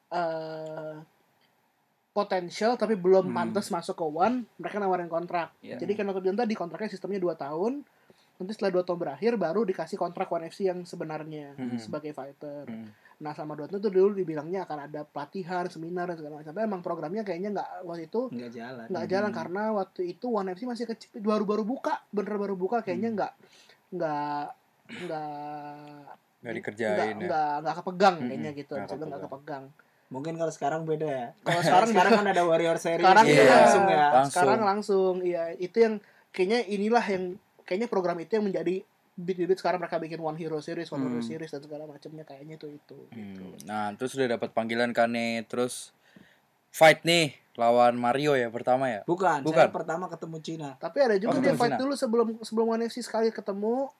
eh 0.10 0.96
potensial 2.14 2.78
tapi 2.78 2.94
belum 2.94 3.26
Hmm. 3.26 3.36
pantas 3.36 3.68
masuk 3.68 3.98
ke 3.98 4.06
One, 4.06 4.46
mereka 4.56 4.78
nawarin 4.78 5.10
kontrak. 5.10 5.50
Iya. 5.60 5.76
Jadi 5.76 5.92
kan 5.94 6.06
waktu 6.08 6.22
itu 6.24 6.38
tadi 6.38 6.54
kontraknya 6.54 6.90
sistemnya 6.90 7.20
2 7.20 7.34
tahun. 7.36 7.84
nanti 8.34 8.50
setelah 8.50 8.74
dua 8.74 8.84
tahun 8.84 8.98
berakhir 9.00 9.38
baru 9.38 9.62
dikasih 9.62 9.94
kontrak 9.96 10.26
One 10.28 10.50
FC 10.50 10.66
yang 10.66 10.82
sebenarnya 10.84 11.54
Hmm. 11.54 11.78
sebagai 11.78 12.12
fighter 12.12 12.66
Hmm. 12.66 12.90
nah 13.16 13.30
sama 13.32 13.54
Dota 13.54 13.78
tuh 13.78 13.88
dulu 13.88 14.18
dibilangnya 14.18 14.66
akan 14.66 14.90
ada 14.90 15.06
pelatihan 15.06 15.70
seminar 15.70 16.10
dan 16.10 16.18
segala 16.18 16.42
macam 16.42 16.50
tapi 16.50 16.66
emang 16.66 16.82
programnya 16.82 17.22
kayaknya 17.22 17.54
nggak 17.54 17.70
waktu 17.86 18.10
itu 18.10 18.22
nggak 18.34 18.52
jalan 18.52 18.86
nggak 18.90 19.06
jalan 19.08 19.32
karena 19.32 19.64
waktu 19.72 20.02
itu 20.10 20.26
One 20.28 20.50
FC 20.50 20.66
masih 20.66 20.86
kecil 20.90 21.14
baru-baru 21.22 21.62
buka 21.62 22.02
bener 22.10 22.36
baru 22.36 22.58
buka 22.58 22.82
kayaknya 22.82 23.10
nggak 23.14 23.32
nggak 23.94 24.46
nggak 25.06 25.30
Nggak 26.42 26.54
dikerjain 26.58 27.16
nggak, 27.16 27.54
ya. 27.54 27.62
nggak 27.62 27.76
kepegang 27.78 28.16
Mm-mm, 28.18 28.28
kayaknya 28.28 28.52
gitu 28.58 28.74
nggak 28.74 28.90
bilang 28.90 29.10
nggak 29.14 29.24
kepegang 29.24 29.64
mungkin 30.14 30.38
kalau 30.38 30.50
sekarang 30.50 30.86
beda 30.86 31.08
ya 31.08 31.28
Kalau 31.44 31.60
sekarang 31.60 31.90
sekarang 31.90 32.12
kan 32.14 32.28
ada 32.28 32.44
warrior 32.44 32.78
series 32.78 33.02
sekarang 33.02 33.26
jadi 33.26 33.34
iya. 33.40 33.50
langsung 33.52 33.86
ya 33.86 34.06
Langsung. 34.14 34.30
sekarang 34.32 34.62
langsung 34.62 35.14
iya 35.22 35.44
itu 35.58 35.78
yang 35.80 35.94
kayaknya 36.30 36.60
inilah 36.68 37.02
yang 37.04 37.24
kayaknya 37.64 37.88
program 37.88 38.18
itu 38.18 38.32
yang 38.32 38.46
menjadi 38.46 38.86
bit-bit 39.14 39.56
sekarang 39.56 39.78
mereka 39.78 39.98
bikin 39.98 40.18
One 40.18 40.34
Hero 40.36 40.58
Series, 40.58 40.90
One 40.90 41.02
Hero 41.04 41.18
Hmm. 41.18 41.26
Series 41.28 41.46
dan 41.48 41.62
segala 41.62 41.86
macamnya 41.86 42.22
kayaknya 42.24 42.58
itu 42.58 42.66
itu 42.68 42.98
gitu. 43.10 43.46
Hmm. 43.46 43.62
Nah, 43.64 43.94
terus 43.94 44.10
udah 44.12 44.26
dapat 44.28 44.50
panggilan 44.52 44.90
kan 44.90 45.06
nih, 45.08 45.46
terus 45.46 45.94
fight 46.70 47.02
nih 47.04 47.30
lawan 47.54 47.94
Mario 47.94 48.34
ya 48.34 48.50
pertama 48.50 48.90
ya. 48.90 49.02
bukan, 49.04 49.42
Bukan. 49.42 49.54
saya 49.56 49.70
pertama 49.70 50.10
ketemu 50.10 50.38
Cina 50.42 50.70
Tapi 50.76 50.98
ada 51.00 51.16
juga 51.16 51.30
Oh, 51.32 51.40
dia 51.40 51.54
fight 51.54 51.72
Cina. 51.72 51.82
dulu 51.86 51.94
sebelum 51.94 52.28
sebelum 52.42 52.68
One 52.68 52.84
FC 52.84 53.00
sekali 53.00 53.30
ketemu 53.30 53.94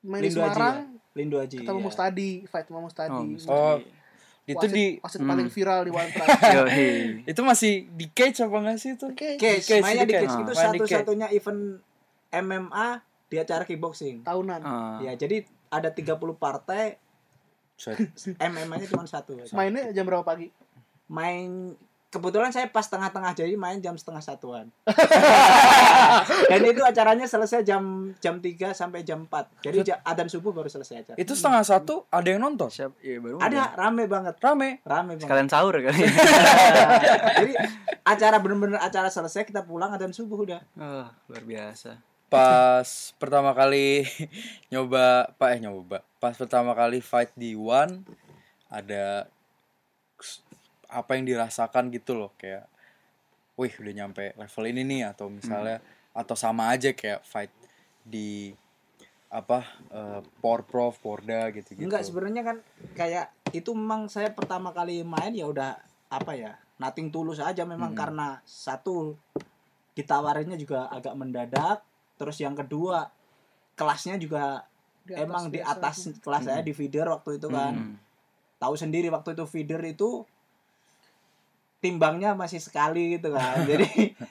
main 0.00 0.20
di 0.20 0.28
Lindo 0.28 0.36
Haji 0.38 0.52
Semarang 0.52 0.76
Lindo 1.10 1.36
Aji 1.40 1.56
ketemu 1.58 1.80
ya. 1.80 1.84
Mustadi, 1.84 2.30
fight 2.46 2.66
sama 2.66 2.80
Mustadi. 2.80 3.10
Oh, 3.10 3.24
Mustadi. 3.24 3.50
Oh, 3.50 3.76
itu 4.48 4.56
Wasit- 4.58 4.72
di 4.72 4.84
wasit 4.98 5.20
Hmm. 5.20 5.28
paling 5.28 5.48
viral 5.48 5.80
di 5.84 5.92
One 5.92 6.08
itu 7.30 7.40
masih 7.44 7.72
di 7.90 8.06
cage 8.08 8.40
apa 8.40 8.56
enggak 8.56 8.78
sih 8.78 8.96
itu? 8.96 9.06
Oke, 9.06 9.36
Cage, 9.36 9.60
Cage, 9.62 9.82
mainnya 9.84 10.02
di 10.02 10.08
di 10.08 10.14
cage. 10.14 10.24
cage 10.24 10.32
itu 10.34 10.48
di 10.48 10.56
cage. 10.56 10.64
satu-satunya 10.88 11.26
event 11.30 11.62
MMA 12.30 12.88
di 13.28 13.36
acara 13.36 13.62
kickboxing. 13.62 14.24
tahunan. 14.24 14.60
Ah. 14.62 14.98
Ya, 15.00 15.12
jadi 15.14 15.44
ada 15.68 15.92
30 15.92 16.16
partai. 16.34 16.96
MMA-nya 18.38 18.88
cuma 18.88 19.04
satu. 19.04 19.36
Mainnya 19.52 19.92
jam 19.92 20.02
berapa 20.02 20.24
pagi? 20.24 20.48
Main 21.06 21.76
kebetulan 22.08 22.48
saya 22.48 22.66
pas 22.66 22.82
tengah-tengah 22.82 23.36
jadi 23.36 23.52
main 23.54 23.76
jam 23.78 23.92
setengah 23.92 24.20
satuan. 24.20 24.72
Dan 26.50 26.60
itu 26.64 26.80
acaranya 26.80 27.28
selesai 27.28 27.60
jam 27.62 28.12
jam 28.16 28.40
3 28.40 28.72
sampai 28.72 29.04
jam 29.04 29.24
4. 29.24 29.60
Jadi 29.60 29.78
ja- 29.84 30.00
adzan 30.02 30.28
subuh 30.28 30.50
baru 30.50 30.66
selesai 30.66 31.04
acara. 31.04 31.16
Itu 31.16 31.32
setengah 31.32 31.62
satu 31.62 32.08
ada 32.08 32.24
yang 32.24 32.40
nonton. 32.42 32.68
Siap, 32.68 32.96
iya 33.00 33.20
baru 33.20 33.36
Ada 33.38 33.76
rame 33.76 34.08
banget, 34.08 34.34
Rame. 34.38 34.80
rame 34.82 35.12
banget. 35.14 35.24
sekalian 35.24 35.48
sahur 35.48 35.76
kali. 35.76 36.00
Jadi 37.40 37.52
acara 38.02 38.36
bener-bener 38.40 38.80
acara 38.80 39.08
selesai 39.08 39.44
kita 39.44 39.62
pulang 39.62 39.92
adzan 39.92 40.12
subuh 40.12 40.40
udah. 40.40 40.60
oh, 40.74 41.06
luar 41.28 41.44
biasa. 41.44 42.00
Pas 42.28 42.88
pertama 43.16 43.52
kali 43.52 44.04
nyoba, 44.72 45.32
Pak 45.36 45.48
eh 45.50 45.60
nyoba. 45.60 46.04
Pas 46.16 46.32
pertama 46.32 46.72
kali 46.72 47.00
fight 47.00 47.32
di 47.32 47.52
One 47.52 48.04
ada 48.68 49.28
apa 50.88 51.16
yang 51.16 51.28
dirasakan 51.28 51.92
gitu 51.92 52.16
loh 52.16 52.32
kayak 52.40 52.64
wih 53.60 53.72
udah 53.76 53.94
nyampe 53.94 54.32
level 54.38 54.64
ini 54.64 54.82
nih 54.86 55.02
atau 55.12 55.28
misalnya 55.28 55.82
atau 56.16 56.34
sama 56.34 56.72
aja 56.72 56.96
kayak 56.96 57.20
fight 57.22 57.52
di 58.02 58.56
apa 59.28 59.60
eh, 59.92 60.20
Power 60.40 60.64
Prof, 60.64 60.96
Porda 60.96 61.52
gitu-gitu. 61.52 61.84
Enggak 61.84 62.08
sebenarnya 62.08 62.42
kan 62.42 62.56
kayak 62.96 63.28
itu 63.52 63.68
memang 63.76 64.08
saya 64.08 64.32
pertama 64.32 64.72
kali 64.72 65.04
main 65.04 65.36
ya 65.36 65.44
udah 65.44 65.76
apa 66.08 66.32
ya 66.32 66.56
nating 66.80 67.12
tulus 67.12 67.36
aja 67.36 67.68
memang 67.68 67.92
Mm-mm. 67.92 68.00
karena 68.00 68.28
satu 68.48 69.12
ditawarinnya 69.92 70.56
juga 70.56 70.88
agak 70.88 71.12
mendadak 71.18 71.84
terus 72.16 72.38
yang 72.40 72.54
kedua 72.56 73.10
kelasnya 73.74 74.16
juga 74.16 74.64
Di 75.04 75.12
atas 75.16 75.24
emang 75.26 75.44
di 75.50 75.60
atas 75.60 75.96
kelas 76.22 76.42
saya 76.46 76.62
di 76.62 76.72
feeder 76.72 77.08
waktu 77.10 77.36
itu 77.36 77.48
kan 77.50 77.74
Hmm. 77.74 77.96
tahu 78.56 78.74
sendiri 78.78 79.10
waktu 79.10 79.34
itu 79.36 79.44
feeder 79.44 79.82
itu 79.84 80.22
timbangnya 81.78 82.34
masih 82.34 82.58
sekali 82.58 83.14
gitu 83.14 83.30
kan 83.30 83.62
jadi 83.70 83.86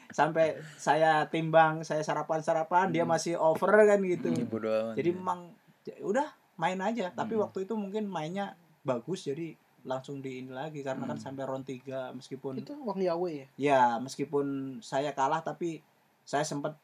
sampai 0.09 0.45
saya 0.75 1.23
timbang 1.25 1.79
saya 1.81 2.03
sarapan 2.03 2.39
sarapan 2.39 2.91
dia 2.91 3.03
masih 3.03 3.35
over 3.35 3.71
kan 3.71 3.99
gitu 3.99 4.27
Hmm, 4.29 4.45
bodo 4.45 4.67
amat. 4.67 4.95
jadi 4.95 5.09
memang 5.11 5.39
ya 5.83 5.95
udah 6.01 6.27
main 6.55 6.79
aja 6.79 7.07
tapi 7.09 7.33
Hmm. 7.33 7.47
waktu 7.47 7.63
itu 7.63 7.73
mungkin 7.73 8.03
mainnya 8.05 8.51
bagus 8.81 9.23
jadi 9.23 9.55
langsung 9.83 10.19
di 10.19 10.41
ini 10.41 10.51
lagi 10.51 10.83
karena 10.83 11.05
kan 11.05 11.15
Hmm. 11.15 11.23
sampai 11.23 11.43
round 11.43 11.63
3 11.63 12.11
meskipun 12.11 12.59
Itu 12.59 12.75
Wang 12.81 12.99
Yawe 12.99 13.31
ya. 13.31 13.47
ya 13.55 13.81
meskipun 13.97 14.45
saya 14.81 15.11
kalah 15.11 15.39
tapi 15.39 15.79
saya 16.21 16.43
sempat 16.43 16.75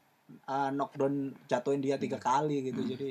uh, 0.45 0.71
knockdown 0.71 1.35
jatuhin 1.45 1.83
dia 1.83 1.99
tiga 1.99 2.15
kali 2.15 2.63
gitu 2.63 2.79
Hmm. 2.79 2.89
jadi 2.89 3.09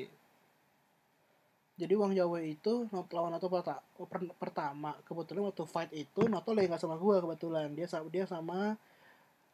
Jadi 1.83 1.95
Wang 1.95 2.13
Yawe 2.13 2.41
itu 2.45 2.87
lawan 3.11 3.35
perta- 3.35 3.83
per- 3.99 4.35
pertama 4.37 4.95
kebetulan 5.03 5.43
waktu 5.45 5.65
fight 5.65 5.91
itu 5.91 6.23
Nato 6.25 6.51
lagi 6.51 6.71
nggak 6.71 6.79
sama 6.79 6.95
gua 6.95 7.19
kebetulan 7.19 7.75
dia 7.75 7.85
sama 7.85 8.07
dia 8.07 8.23
sama 8.25 8.79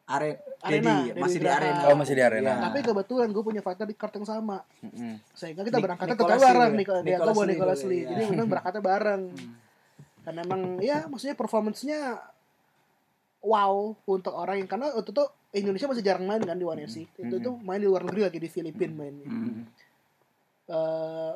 are 0.05 0.37
Arena, 0.59 1.05
Dedi, 1.05 1.17
masih 1.17 1.37
di 1.37 1.45
arena 1.47 1.85
Oh, 1.85 1.93
masih 1.93 2.13
di 2.13 2.21
arena. 2.21 2.49
Ya. 2.51 2.61
tapi 2.65 2.81
kebetulan 2.81 3.29
gue 3.29 3.43
punya 3.43 3.61
fighter 3.61 3.85
di 3.85 3.93
kart 3.93 4.09
yang 4.11 4.25
sama 4.25 4.57
Mm-mm. 4.79 5.21
sehingga 5.31 5.61
kita 5.61 5.77
berangkatnya 5.77 6.13
tetap 6.15 6.33
bareng 6.35 6.73
nih 6.73 6.85
kalau 6.87 7.01
dia 7.03 7.17
gue 7.19 7.29
Lee 7.35 7.45
Nicholas 7.47 7.79
dulu, 7.79 7.89
Lee 7.89 8.03
jadi 8.03 8.23
memang 8.27 8.47
berangkatnya 8.47 8.81
bareng 8.83 9.21
Hmm. 9.29 9.53
dan 10.25 10.33
emang 10.39 10.61
ya 10.79 11.05
maksudnya 11.05 11.33
performancenya 11.33 12.01
wow 13.39 13.73
untuk 14.05 14.33
orang 14.33 14.59
yang 14.59 14.67
karena 14.67 14.91
waktu 14.91 15.09
itu 15.09 15.23
Indonesia 15.55 15.87
masih 15.87 16.03
jarang 16.03 16.25
main 16.25 16.41
kan 16.41 16.53
di 16.53 16.65
One 16.65 16.83
FC 16.83 17.05
itu 17.07 17.23
Hmm. 17.27 17.39
itu 17.39 17.49
main 17.59 17.77
di 17.77 17.85
luar 17.85 18.01
negeri 18.03 18.21
lagi 18.23 18.37
di 18.37 18.45
Filipina 18.47 18.93
mainnya 18.95 19.25
Hmm. 19.25 19.61
Eh, 20.67 21.33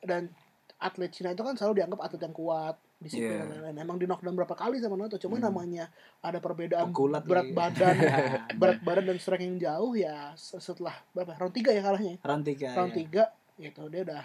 dan 0.00 0.28
atlet 0.76 1.10
Cina 1.10 1.30
itu 1.30 1.40
kan 1.40 1.52
selalu 1.52 1.74
dianggap 1.78 2.00
atlet 2.00 2.22
yang 2.22 2.32
kuat 2.32 2.72
disiplin 2.96 3.32
Iya. 3.32 3.40
dan 3.42 3.48
lain-lain. 3.50 3.76
Emang 3.78 3.96
di 3.96 4.04
knockdown 4.04 4.32
berapa 4.34 4.52
kali 4.54 4.76
sama 4.76 4.92
Nato, 4.94 5.16
cuma 5.16 5.34
Hmm. 5.34 5.44
namanya 5.46 5.88
ada 6.18 6.36
perbedaan 6.36 6.88
Pegulat 6.90 7.22
berat 7.22 7.46
lagi. 7.46 7.54
badan, 7.54 7.96
berat 8.60 8.80
badan 8.80 9.04
dan 9.06 9.16
strength 9.16 9.40
yang 9.42 9.56
jauh 9.58 9.92
ya 9.94 10.16
se- 10.34 10.56
setelah 10.58 10.92
berapa 11.10 11.32
round 11.34 11.52
3 11.54 11.70
ya 11.70 11.80
kalahnya. 11.80 12.14
round 12.18 12.44
3 12.44 12.68
Round 12.70 12.92
ya. 12.92 12.96
3 12.98 13.22
gitu 13.58 13.82
dia 13.88 14.02
udah 14.02 14.24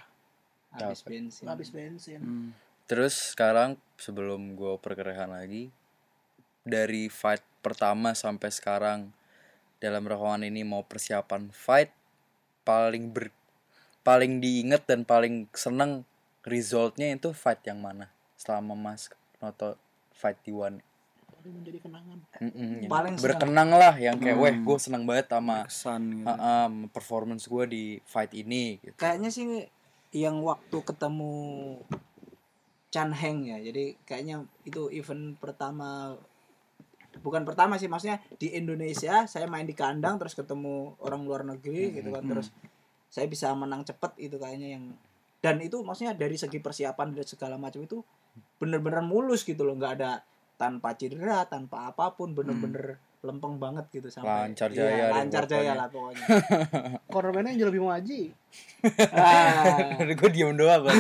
habis 0.74 1.02
bensin 1.02 1.46
habis 1.46 1.70
bensin. 1.70 2.20
Hmm. 2.20 2.50
Terus 2.86 3.32
sekarang 3.32 3.76
sebelum 3.96 4.54
gue 4.54 4.76
perkerahan 4.78 5.28
lagi 5.30 5.72
dari 6.62 7.08
fight 7.08 7.42
pertama 7.60 8.12
sampai 8.14 8.50
sekarang 8.50 9.00
dalam 9.78 10.04
rekaman 10.04 10.44
ini 10.44 10.64
mau 10.64 10.82
persiapan 10.82 11.48
fight 11.50 11.92
paling 12.62 13.08
ber 13.08 13.30
paling 14.06 14.38
diinget 14.38 14.86
dan 14.86 15.02
paling 15.02 15.50
seneng 15.52 16.06
resultnya 16.46 17.10
itu 17.10 17.34
fight 17.34 17.66
yang 17.66 17.82
mana 17.82 18.14
selama 18.38 18.78
mas 18.78 19.10
Noto 19.42 19.76
fight 20.14 20.38
di 20.46 20.54
one 20.54 20.80
menjadi 21.46 21.78
kenangan. 21.78 22.18
Mm-mm, 22.42 22.70
yang 22.82 22.90
Paling 22.90 23.16
berkenang 23.22 23.70
lah 23.70 23.94
yang 24.02 24.18
kayak 24.18 24.34
Hmm. 24.34 24.46
weh 24.50 24.56
gue 24.66 24.78
seneng 24.82 25.06
banget 25.06 25.30
sama 25.30 25.70
Kesan 25.70 26.04
gitu. 26.18 26.26
uh, 26.26 26.42
um, 26.66 26.74
performance 26.90 27.46
gue 27.46 27.64
di 27.70 27.84
fight 28.02 28.34
ini 28.34 28.82
gitu. 28.82 28.98
kayaknya 28.98 29.30
sih 29.30 29.46
yang 30.10 30.42
waktu 30.42 30.74
ketemu 30.82 31.34
Chan 32.90 33.14
Heng 33.14 33.46
ya 33.46 33.62
jadi 33.62 33.94
kayaknya 34.10 34.42
itu 34.66 34.90
event 34.90 35.38
pertama 35.38 36.18
bukan 37.22 37.46
pertama 37.46 37.78
sih 37.78 37.86
maksudnya 37.86 38.18
di 38.42 38.50
Indonesia 38.58 39.30
saya 39.30 39.46
main 39.46 39.70
di 39.70 39.78
kandang 39.78 40.18
terus 40.18 40.34
ketemu 40.34 40.98
orang 40.98 41.30
luar 41.30 41.46
negeri 41.46 41.94
gitu 41.94 42.10
kan 42.10 42.26
Hmm. 42.26 42.42
Saya 43.16 43.26
bisa 43.26 43.56
menang 43.56 43.82
cepet 43.82 44.12
itu 44.20 44.36
kayaknya 44.36 44.76
yang 44.76 44.92
dan 45.40 45.56
itu 45.58 45.80
maksudnya 45.80 46.12
dari 46.12 46.36
segi 46.36 46.60
persiapan 46.60 47.16
dan 47.16 47.24
segala 47.24 47.56
macam 47.56 47.80
itu 47.80 48.04
bener-bener 48.58 49.00
mulus 49.02 49.42
gitu 49.42 49.64
loh 49.64 49.72
nggak 49.74 49.94
ada 49.96 50.20
tanpa 50.56 50.92
cedera 50.94 51.46
tanpa 51.46 51.88
apa 51.88 52.12
pun 52.12 52.32
bener-bener 52.32 53.00
lempeng 53.22 53.58
banget 53.58 53.90
gitu 53.90 54.06
sampai 54.06 54.30
Lancar 54.46 54.70
Iya, 54.70 54.78
jaya 54.78 54.92
deh 55.02 55.14
lancar 55.16 55.44
jaya 55.48 55.58
pokoknya. 55.66 55.74
lah 55.74 55.88
pokoknya 55.90 56.26
Cornerman 57.10 57.48
yang 57.50 57.66
lebih 57.66 57.82
Maji. 57.82 58.22
Ah. 59.10 59.98
gue 60.06 60.30
diem 60.30 60.54
doang 60.54 60.86
gue 60.86 60.94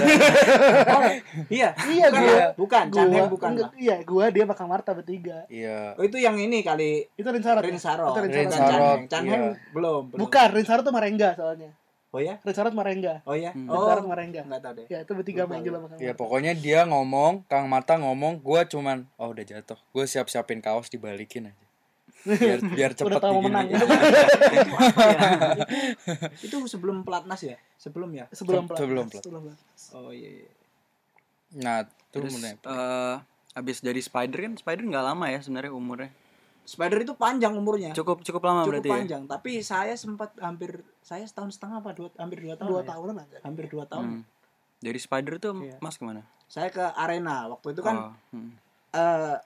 Oh, 0.89 1.01
iya 1.48 1.69
Iya 1.86 2.07
bukan, 2.10 2.89
gua. 2.89 2.89
bukan 2.89 3.13
Heng 3.13 3.29
bukan 3.29 3.50
enggak, 3.53 3.69
iya, 3.77 3.95
gua 4.01 4.25
dia 4.27 4.41
bakal 4.43 4.65
Marta 4.65 4.91
bertiga. 4.91 5.45
iya 5.48 5.93
oh, 5.93 6.01
itu 6.01 6.17
yang 6.17 6.34
ini 6.36 6.62
kali 6.62 7.05
Itu 7.13 7.29
Rin 7.29 7.43
Sarot. 7.43 7.62
Rin 7.62 7.77
ya? 7.77 7.81
Sarot 7.84 8.10
Itu 8.10 8.22
Rin 8.22 8.31
Rin 8.31 8.48
bukan 8.48 8.51
Sarot. 8.51 8.65
Chan 8.65 8.74
Sarot, 8.74 8.98
Heng 8.98 9.05
Chan 9.07 9.24
iya. 9.24 9.38
Belum 9.69 10.01
belum 10.07 10.19
Bukan, 10.19 10.48
Rin 10.50 10.65
Sarot 10.65 10.81
tuh 10.81 10.93
Marenga 10.93 11.29
soalnya. 11.34 11.69
Oh 12.15 12.22
ya 12.22 12.39
Rin 12.39 12.53
Sarot 12.53 12.72
Marenga. 12.72 13.19
oh 13.22 13.36
ya 13.36 13.51
Hmm. 13.51 13.67
Oh 13.67 13.84
Sarot 13.86 14.05
Marenga. 14.05 14.41
nggak 14.41 14.62
tahu 14.62 14.74
deh 14.74 14.86
Ya, 14.88 15.00
itu 15.01 15.12
bertiga 15.12 15.43
main 15.43 15.60
gua. 15.60 15.67
juga 15.67 15.77
bakal 15.84 15.95
Ya 16.00 16.13
pokoknya 16.13 16.55
dia 16.55 16.79
ngomong, 16.84 17.43
Kang 17.45 17.67
Mata 17.67 17.95
ngomong, 17.95 18.39
gua 18.39 18.63
cuman 18.63 19.03
oh 19.13 19.29
udah 19.29 19.43
jatuh. 19.43 19.75
Gue 19.89 20.05
siap-siapin 20.05 20.60
kaos 20.60 20.88
dibalikin 20.88 21.51
aja. 21.51 21.65
Biar 22.25 22.57
biar 22.77 22.91
cepet 22.93 23.05
Udah 23.05 23.19
tahu 23.19 23.38
menang. 23.39 23.67
diginiin. 23.67 23.86
itu 26.41 26.55
sebelum 26.65 27.01
pelatnas 27.01 27.41
ya 27.43 27.57
sebelum 27.75 28.10
ya 28.12 28.25
Sebelum 28.31 28.65
Se- 28.65 28.77
sebelum 28.77 29.05
pelatnas, 29.05 29.22
sebelum 29.22 29.41
pelatnas. 29.45 29.81
oh 29.93 30.10
iya, 30.10 30.29
iya. 30.41 30.50
Nah, 31.55 31.77
tuh 32.10 32.24
Terus 32.24 32.34
bener. 32.36 32.55
eh, 32.57 33.15
abis 33.55 33.77
dari 33.79 34.00
Spider 34.00 34.39
kan 34.41 34.53
Spider 34.55 34.84
nggak 34.84 35.05
lama 35.05 35.25
ya 35.27 35.39
sebenarnya 35.39 35.72
umurnya. 35.72 36.10
Spider 36.65 36.98
itu 37.00 37.13
panjang 37.13 37.53
umurnya. 37.53 37.93
Cukup 37.93 38.25
cukup 38.25 38.41
lama 38.41 38.65
Cukup 38.65 38.81
berarti 38.81 38.89
ya. 38.89 38.95
panjang, 38.98 39.24
tapi 39.29 39.62
saya 39.62 39.93
sempat 39.93 40.34
hampir 40.41 40.81
saya 41.00 41.22
setahun 41.22 41.53
setengah 41.53 41.77
apa 41.79 41.93
dua 41.93 42.10
hampir 42.17 42.41
dua 42.41 42.57
tahun. 42.57 42.67
dua 42.67 42.81
ya? 42.81 42.88
tahunan 42.89 43.15
aja 43.22 43.38
Hampir 43.45 43.65
dua 43.69 43.86
tahun. 43.86 44.05
Hmm. 44.05 44.22
Dari 44.81 45.00
Spider 45.00 45.38
tuh 45.38 45.53
Iya. 45.62 45.77
Mas 45.79 45.95
ke 45.95 46.03
mana? 46.03 46.25
Saya 46.45 46.74
ke 46.74 46.81
arena 46.98 47.45
waktu 47.48 47.72
itu 47.72 47.81
kan 47.81 47.95
Oh, 47.95 48.12
hmm. 48.34 48.50
eh 48.91 49.38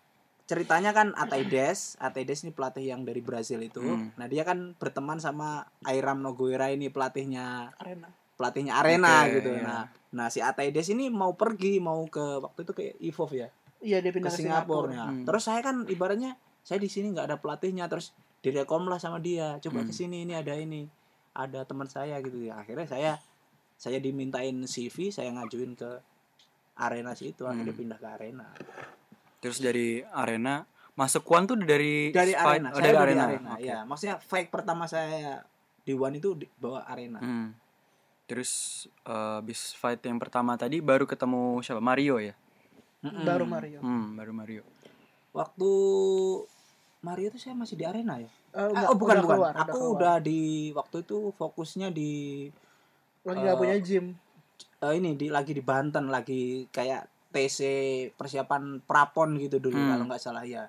ceritanya 0.45 0.91
kan 0.91 1.13
Ataides, 1.13 1.93
Ataides 1.99 2.41
ini 2.41 2.49
pelatih 2.49 2.81
yang 2.81 3.05
dari 3.05 3.21
Brazil 3.21 3.61
itu. 3.61 3.83
Hmm. 3.83 4.09
Nah, 4.17 4.25
dia 4.25 4.41
kan 4.41 4.73
berteman 4.81 5.21
sama 5.21 5.61
Airam 5.85 6.25
Nogueira 6.25 6.73
ini 6.73 6.89
pelatihnya 6.89 7.69
arena 7.77 8.09
pelatihnya 8.33 8.73
Arena 8.73 9.27
Oke, 9.27 9.43
gitu. 9.43 9.51
iya. 9.51 9.61
Nah, 9.61 9.83
nah 10.09 10.27
si 10.31 10.39
Ataides 10.39 10.87
ini 10.87 11.11
mau 11.11 11.35
pergi 11.35 11.83
mau 11.83 12.07
ke 12.07 12.39
waktu 12.39 12.63
itu 12.63 12.71
ke 12.71 12.83
Evolve 13.03 13.35
ya, 13.35 13.47
iya 13.83 13.99
dia 13.99 14.15
pindah 14.15 14.31
ke 14.31 14.39
Singapura. 14.39 14.87
Singapura 14.87 14.95
Nah, 14.95 15.07
Hmm. 15.11 15.25
Terus 15.27 15.43
saya 15.43 15.59
kan 15.59 15.83
ibaratnya 15.85 16.39
saya 16.69 16.77
di 16.77 16.85
sini 16.85 17.09
nggak 17.09 17.25
ada 17.25 17.37
pelatihnya 17.37 17.89
terus 17.89 18.13
direkom 18.39 18.85
lah 18.85 19.01
sama 19.01 19.17
dia. 19.17 19.57
Coba 19.57 19.81
Hmm. 19.81 19.89
ke 19.89 19.93
sini 19.95 20.21
ini 20.21 20.37
ada 20.37 20.53
ini. 20.53 20.85
Ada 21.31 21.65
teman 21.65 21.89
saya 21.89 22.21
gitu 22.21 22.37
ya. 22.39 22.57
Akhirnya 22.57 22.85
saya 22.85 23.11
saya 23.73 23.97
dimintain 23.97 24.53
CV, 24.61 25.09
saya 25.09 25.31
ngajuin 25.31 25.73
ke 25.73 25.97
Arena 26.77 27.11
situ, 27.11 27.43
akhirnya 27.43 27.71
Hmm. 27.71 27.81
pindah 27.81 27.97
ke 27.97 28.07
Arena. 28.07 28.47
Terus 29.39 29.57
dari 29.57 30.03
arena 30.05 30.61
masuk 30.93 31.25
One 31.25 31.45
tuh 31.45 31.57
dari 31.57 32.11
Dari 32.11 32.31
Spy- 32.31 32.43
Arena, 32.53 32.69
oh, 32.69 32.75
saya 32.75 32.85
dari 32.85 32.97
arena. 33.01 33.23
Arena. 33.25 33.49
Oke. 33.55 33.65
Ya, 33.65 33.79
maksudnya 33.81 34.15
fight 34.19 34.47
pertama 34.47 34.83
saya 34.85 35.41
di 35.81 35.91
One 35.91 36.15
itu 36.15 36.35
di 36.35 36.45
bawa 36.53 36.85
Arena. 36.85 37.17
Hmm. 37.17 37.55
Terus 38.25 38.51
eh, 39.01 39.35
habis 39.39 39.73
fight 39.73 39.99
yang 40.01 40.15
pertama 40.17 40.53
tadi 40.53 40.79
baru 40.79 41.03
ketemu 41.03 41.59
siapa? 41.59 41.81
Mario 41.81 42.21
ya? 42.21 42.37
Mm-mm. 42.99 43.23
baru 43.23 43.43
Mario 43.43 43.79
Hmm, 43.79 44.11
baru 44.13 44.31
Mario. 44.33 44.63
Waktu 45.31 45.71
Mario 46.99 47.31
itu 47.31 47.39
saya 47.39 47.55
masih 47.55 47.79
di 47.79 47.85
Arena 47.87 48.19
ya. 48.19 48.27
Eh, 48.27 48.59
Ah, 48.59 48.67
enggak, 48.67 48.89
oh 48.91 48.97
bukan 48.97 49.15
udah 49.15 49.23
bukan. 49.23 49.37
keluar, 49.37 49.53
Aku 49.55 49.77
keluar. 49.77 49.93
udah 49.95 50.15
di 50.19 50.39
waktu 50.73 50.97
itu 51.01 51.17
fokusnya 51.31 51.87
di 51.89 52.11
lagi 53.21 53.39
nggak 53.39 53.55
eh, 53.55 53.59
punya 53.59 53.77
gym 53.79 54.05
eh, 54.79 54.93
ini 54.95 55.11
di 55.13 55.27
lagi 55.27 55.51
di 55.51 55.61
Banten 55.61 56.07
lagi 56.07 56.65
kayak 56.67 57.01
TC 57.29 57.59
persiapan 58.17 58.81
prapon 58.83 59.37
gitu 59.37 59.61
dulu 59.61 59.77
Hmm. 59.77 59.89
kalau 59.91 60.03
nggak 60.09 60.21
salah 60.21 60.43
ya. 60.43 60.65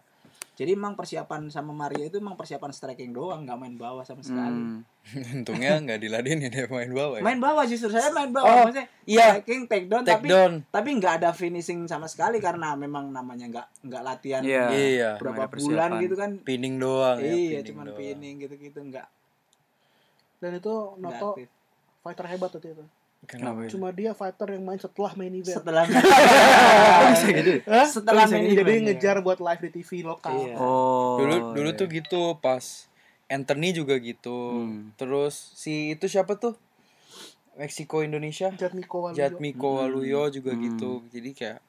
Jadi 0.61 0.77
emang 0.77 0.93
persiapan 0.93 1.49
sama 1.49 1.73
Mario 1.73 2.05
itu 2.05 2.21
emang 2.21 2.37
persiapan 2.37 2.69
striking 2.69 3.11
doang, 3.11 3.49
nggak 3.49 3.57
main 3.57 3.73
bawah 3.75 4.05
sama 4.05 4.21
sekali. 4.21 4.53
Hmm. 4.53 4.85
Untungnya 5.41 5.81
nggak 5.81 5.97
diladenin 5.97 6.53
dia 6.53 6.69
main 6.69 6.93
bawah 6.93 7.17
ya. 7.17 7.25
Main 7.25 7.41
bawah 7.41 7.65
justru 7.65 7.89
saya 7.89 8.13
main 8.13 8.29
bawah, 8.29 8.45
Oh, 8.45 8.57
maksudnya 8.69 8.85
iya. 9.03 9.33
striking 9.35 9.65
take 9.65 9.89
down 9.89 10.05
Take 10.05 10.21
tapi 10.21 10.29
down. 10.29 10.53
tapi 10.69 10.89
nggak 10.95 11.15
ada 11.17 11.33
finishing 11.33 11.89
sama 11.89 12.05
sekali 12.05 12.37
karena 12.39 12.77
memang 12.77 13.09
namanya 13.09 13.49
nggak 13.49 13.67
nggak 13.89 14.03
latihan 14.05 14.43
Iya. 14.45 14.65
Iya. 14.69 15.11
berapa 15.17 15.49
bulan 15.49 15.49
persiapan. 15.49 16.05
gitu 16.05 16.15
kan. 16.15 16.31
Pinning 16.45 16.77
doang 16.77 17.17
ya. 17.17 17.25
iya, 17.25 17.33
pinning 17.33 17.65
cuman 17.65 17.85
doang. 17.87 17.97
pinning 17.97 18.35
gitu-gitu 18.39 18.81
nggak 18.85 19.07
dan 20.37 20.53
itu 20.55 20.75
Noto 20.97 21.29
fighter 22.01 22.27
hebat 22.27 22.49
waktu 22.51 22.69
itu 22.71 22.85
Kenapa 23.21 23.63
ya? 23.63 23.69
cuma 23.71 23.93
dia 23.93 24.11
fighter 24.11 24.57
yang 24.57 24.65
main 24.65 24.81
setelah 24.81 25.13
main 25.13 25.31
event 25.31 25.61
Setelah 25.61 25.85
bisa 27.13 27.27
gitu. 27.31 27.53
Hah? 27.69 27.87
setelah 27.87 28.25
Bisa 28.27 28.35
main 28.35 28.45
gitu, 28.49 28.57
jadi 28.59 28.73
event, 28.73 28.85
ngejar 28.89 29.17
buat 29.21 29.39
live 29.39 29.61
di 29.61 29.71
TV 29.77 29.91
lokal 30.03 30.35
Iya. 30.41 30.57
Oh. 30.57 31.21
Dulu 31.21 31.37
dulu 31.55 31.71
iya. 31.71 31.79
tuh 31.79 31.87
gitu 31.87 32.21
pas 32.39 32.65
Anthony 33.29 33.71
juga 33.71 33.95
gitu. 34.01 34.67
Hmm. 34.67 34.91
Terus 34.97 35.55
si 35.55 35.95
itu 35.95 36.11
siapa 36.11 36.35
tuh? 36.35 36.59
Meksiko 37.55 38.01
Indonesia. 38.01 38.51
Jatmiko 38.51 39.05
Waluyo 39.05 39.19
Jatmiko 39.21 39.69
Hmm. 39.69 39.79
Waluyo 39.85 40.23
juga 40.33 40.51
Hmm. 40.57 40.63
gitu. 40.67 40.91
Jadi 41.13 41.31
kayak 41.37 41.61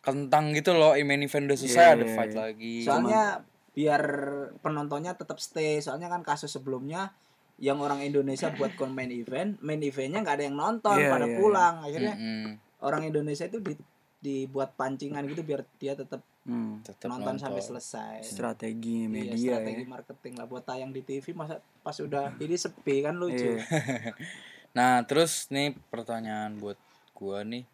kentang 0.00 0.52
gitu 0.52 0.74
loh. 0.74 0.92
Main 0.96 1.22
event 1.22 1.48
udah 1.48 1.56
selesai 1.56 1.80
Iya, 1.80 1.94
ada 1.96 2.04
iya, 2.04 2.12
fight 2.12 2.32
iya. 2.34 2.40
lagi. 2.44 2.74
Soalnya 2.84 3.22
biar 3.70 4.02
penontonnya 4.60 5.14
tetap 5.14 5.38
stay. 5.38 5.78
Soalnya 5.78 6.10
kan 6.10 6.20
kasus 6.20 6.50
sebelumnya 6.50 7.14
yang 7.60 7.76
orang 7.78 8.00
Indonesia 8.00 8.48
buat 8.50 8.72
kon 8.72 8.90
main 8.90 9.12
event, 9.12 9.60
main 9.60 9.78
eventnya 9.84 10.24
nggak 10.24 10.36
ada 10.40 10.44
yang 10.48 10.56
nonton, 10.56 10.96
Iya, 10.96 11.12
pada 11.12 11.26
iya, 11.28 11.36
pulang. 11.36 11.74
Akhirnya 11.84 12.14
Mm-mm. 12.16 12.56
orang 12.80 13.02
Indonesia 13.04 13.44
itu 13.44 13.60
di- 13.60 13.84
dibuat 14.20 14.72
pancingan 14.74 15.24
gitu 15.28 15.44
biar 15.44 15.62
dia 15.76 15.92
tetap 15.94 16.24
Hmm. 16.40 16.80
Tetap 16.80 17.12
nonton, 17.12 17.36
sampai 17.36 17.60
selesai. 17.60 18.24
Strategi 18.24 19.04
Iya, 19.04 19.12
media 19.12 19.36
strategi 19.36 19.84
ya. 19.84 19.92
marketing 19.92 20.34
lah 20.40 20.48
buat 20.48 20.64
tayang 20.64 20.88
di 20.88 21.04
TV 21.04 21.36
masa 21.36 21.60
pas 21.84 21.92
udah 22.00 22.32
ini 22.40 22.56
sepi 22.56 23.04
kan 23.04 23.14
lucu. 23.14 23.60
Iya. 23.60 23.60
Nah, 24.70 25.02
terus 25.02 25.50
nih 25.50 25.74
pertanyaan 25.90 26.56
buat 26.56 26.78
gua 27.12 27.42
nih. 27.42 27.66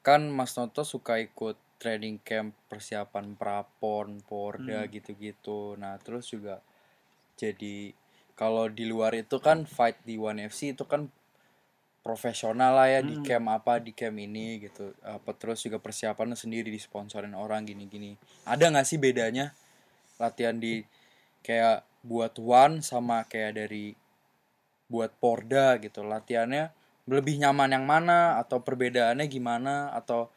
Kan 0.00 0.32
Mas 0.32 0.56
Noto 0.56 0.82
suka 0.82 1.20
ikut 1.20 1.54
training 1.76 2.16
camp 2.24 2.56
persiapan 2.66 3.36
prapon, 3.36 4.24
porda 4.24 4.84
Hmm. 4.84 4.90
gitu-gitu. 4.90 5.76
Nah, 5.76 6.00
terus 6.00 6.32
juga 6.32 6.64
jadi 7.36 7.92
kalau 8.40 8.72
di 8.72 8.88
luar 8.88 9.12
itu 9.12 9.36
kan 9.36 9.68
fight 9.68 10.00
di 10.08 10.16
One 10.16 10.48
FC 10.48 10.72
itu 10.72 10.88
kan 10.88 11.12
profesional 12.00 12.72
lah 12.72 12.88
ya 12.88 13.04
di 13.04 13.20
Hmm. 13.20 13.24
camp 13.28 13.46
apa 13.52 13.76
di 13.76 13.92
camp 13.92 14.16
ini 14.16 14.56
gitu. 14.64 14.96
Apa 15.04 15.36
terus 15.36 15.60
juga 15.60 15.76
persiapannya 15.76 16.32
sendiri 16.32 16.72
disponsorin 16.72 17.36
orang 17.36 17.68
gini-gini. 17.68 18.16
Ada 18.48 18.72
nggak 18.72 18.86
sih 18.88 18.96
bedanya 18.96 19.52
latihan 20.16 20.56
di 20.56 20.80
kayak 21.44 21.84
buat 22.00 22.32
One 22.40 22.80
sama 22.80 23.28
kayak 23.28 23.60
dari 23.60 23.92
buat 24.88 25.12
Porda 25.20 25.76
gitu 25.76 26.00
latihannya 26.02 26.72
lebih 27.06 27.36
nyaman 27.38 27.76
yang 27.76 27.84
mana 27.84 28.40
atau 28.40 28.64
perbedaannya 28.64 29.28
gimana 29.28 29.92
atau 29.92 30.32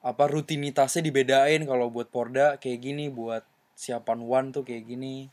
apa 0.00 0.24
rutinitasnya 0.30 1.02
dibedain 1.04 1.66
kalau 1.66 1.90
buat 1.90 2.08
Porda 2.08 2.56
kayak 2.62 2.80
gini 2.80 3.10
buat 3.10 3.42
siapan 3.74 4.22
One 4.22 4.48
tuh 4.54 4.62
kayak 4.62 4.86
gini 4.86 5.28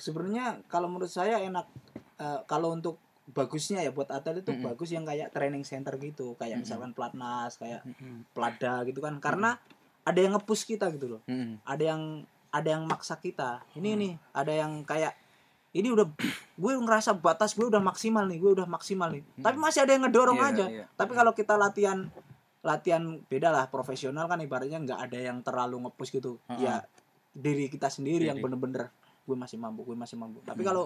Sebenarnya 0.00 0.64
kalau 0.66 0.88
menurut 0.88 1.08
saya 1.08 1.38
enak 1.38 1.68
eh, 2.16 2.40
kalau 2.44 2.72
untuk 2.72 2.96
bagusnya 3.30 3.78
ya 3.80 3.92
buat 3.92 4.08
atlet 4.08 4.40
itu 4.40 4.50
Mm-mm. 4.50 4.66
bagus 4.66 4.90
yang 4.90 5.04
kayak 5.04 5.30
training 5.30 5.62
center 5.62 5.94
gitu, 5.96 6.34
kayak 6.34 6.58
Mm-mm. 6.58 6.66
misalkan 6.66 6.90
pelatnas, 6.90 7.54
kayak 7.54 7.86
Hmm. 7.96 8.26
pelada 8.32 8.82
gitu 8.82 8.98
kan 8.98 9.16
karena 9.18 9.54
ada 10.02 10.18
yang 10.18 10.34
ngepush 10.34 10.66
kita 10.66 10.90
gitu 10.90 11.14
loh 11.14 11.22
Mm-mm. 11.24 11.60
ada 11.62 11.84
yang 11.84 12.02
ada 12.50 12.68
yang 12.68 12.82
maksa 12.82 13.14
kita 13.16 13.62
ini 13.72 13.88
Hmm. 13.88 14.00
nih 14.00 14.12
ada 14.32 14.52
yang 14.56 14.72
kayak 14.82 15.14
ini 15.70 15.86
udah 15.88 16.02
gue 16.56 16.72
ngerasa 16.74 17.14
batas 17.14 17.54
gue 17.54 17.62
udah 17.62 17.78
maksimal 17.78 18.26
nih 18.26 18.42
gue 18.42 18.50
udah 18.52 18.66
maksimal 18.66 19.06
nih 19.08 19.22
Hmm. 19.22 19.44
tapi 19.44 19.56
masih 19.56 19.80
ada 19.80 19.92
yang 19.94 20.02
ngedorong 20.02 20.34
Iya, 20.36 20.48
aja 20.50 20.66
iya. 20.66 20.84
tapi 20.90 21.12
kalau 21.14 21.30
kita 21.30 21.54
latihan 21.54 22.10
latihan 22.60 23.02
beda 23.22 23.48
lah 23.48 23.64
profesional 23.66 24.26
kan 24.26 24.36
ibaratnya 24.38 24.76
nggak 24.76 25.00
ada 25.00 25.18
yang 25.22 25.38
terlalu 25.40 25.86
ngepush 25.86 26.10
gitu 26.10 26.42
Heeh. 26.44 26.60
ya 26.60 26.82
diri 27.30 27.70
kita 27.70 27.86
sendiri 27.86 28.26
yang 28.26 28.36
Diri. 28.36 28.44
bener-bener 28.44 28.90
gue 29.22 29.36
masih 29.36 29.56
mampu 29.56 29.82
gue 29.82 29.94
masih 29.94 30.16
mampu 30.16 30.40
tapi 30.42 30.60
Hmm. 30.60 30.68
kalau 30.68 30.84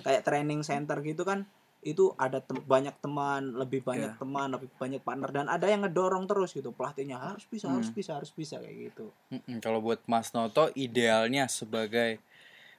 kayak 0.00 0.22
training 0.22 0.60
center 0.60 0.98
gitu 1.00 1.22
kan 1.22 1.46
itu 1.80 2.16
ada 2.16 2.40
tem- 2.40 2.64
banyak 2.64 2.96
teman 2.96 3.52
lebih 3.54 3.80
banyak 3.80 4.16
Iya. 4.16 4.18
teman 4.18 4.48
lebih 4.50 4.72
banyak 4.74 5.00
partner 5.00 5.30
dan 5.30 5.46
ada 5.46 5.64
yang 5.64 5.84
ngedorong 5.84 6.24
terus 6.24 6.50
gitu 6.50 6.70
pelatihnya 6.70 7.20
harus 7.20 7.44
bisa 7.44 7.68
harus 7.68 7.88
Hmm. 7.88 7.94
bisa 7.94 8.10
harus 8.14 8.30
bisa 8.30 8.56
kayak 8.56 8.76
gitu 8.88 9.12
Mm-mm. 9.30 9.60
kalau 9.60 9.78
buat 9.78 10.00
Mas 10.04 10.32
Noto 10.32 10.72
idealnya 10.74 11.44
sebagai 11.46 12.24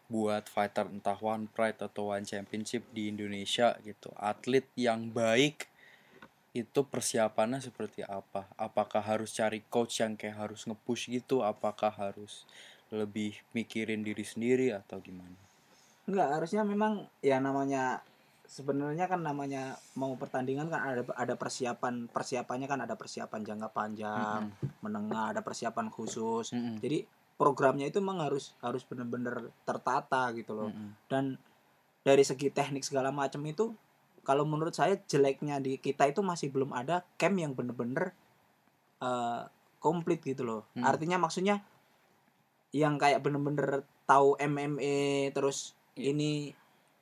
buat 0.06 0.46
fighter 0.46 0.86
entah 0.88 1.18
One 1.18 1.46
Pride 1.48 1.82
atau 1.82 2.10
One 2.10 2.22
Championship 2.24 2.86
di 2.92 3.08
Indonesia 3.08 3.78
gitu 3.80 4.10
atlet 4.16 4.66
yang 4.76 5.10
baik 5.10 5.66
itu 6.52 6.82
persiapannya 6.82 7.60
seperti 7.60 8.00
apa 8.02 8.48
apakah 8.56 9.02
harus 9.02 9.34
cari 9.34 9.60
coach 9.66 10.00
yang 10.00 10.16
kayak 10.16 10.40
harus 10.40 10.64
nge-push 10.64 11.12
gitu 11.12 11.44
apakah 11.44 11.92
harus 11.92 12.48
lebih 12.94 13.38
mikirin 13.56 14.06
diri 14.06 14.22
sendiri 14.22 14.74
atau 14.74 15.02
gimana 15.02 15.46
Enggak, 16.06 16.38
harusnya 16.38 16.62
memang 16.62 17.10
ya 17.26 17.42
namanya 17.42 18.06
sebenarnya 18.46 19.10
kan 19.10 19.26
namanya 19.26 19.74
mau 19.98 20.14
pertandingan 20.14 20.70
kan 20.70 20.82
ada 20.86 21.02
ada 21.18 21.34
persiapan 21.34 22.06
persiapannya 22.14 22.68
kan 22.70 22.80
ada 22.86 22.94
persiapan 22.94 23.42
jangka 23.42 23.70
panjang, 23.74 24.54
menengah, 24.86 25.34
ada 25.34 25.42
persiapan 25.42 25.90
khusus. 25.90 26.54
Mm-mm. 26.54 26.78
Jadi 26.78 27.10
programnya 27.36 27.90
itu 27.90 27.98
memang 28.00 28.22
harus 28.22 28.54
harus 28.62 28.86
benar-benar 28.86 29.50
tertata 29.66 30.30
gitu 30.38 30.54
loh. 30.54 30.70
Mm-mm. 30.70 30.94
Dan 31.10 31.42
dari 32.06 32.22
segi 32.22 32.54
teknik 32.54 32.86
segala 32.86 33.10
macam 33.10 33.42
itu 33.50 33.74
kalau 34.22 34.46
menurut 34.46 34.78
saya 34.78 34.98
jeleknya 35.10 35.58
di 35.58 35.82
kita 35.82 36.06
itu 36.06 36.22
masih 36.22 36.54
belum 36.54 36.70
ada 36.74 37.02
camp 37.18 37.38
yang 37.42 37.58
bener-bener 37.58 38.14
eh, 39.02 39.42
komplit 39.82 40.22
gitu 40.22 40.46
loh. 40.46 40.62
Hmm. 40.74 40.86
Artinya 40.86 41.22
maksudnya 41.22 41.62
yang 42.76 43.00
kayak 43.00 43.24
bener-bener 43.24 43.88
tahu 44.04 44.36
MMA 44.36 45.32
terus 45.32 45.72
Iya. 45.96 46.12
ini 46.12 46.32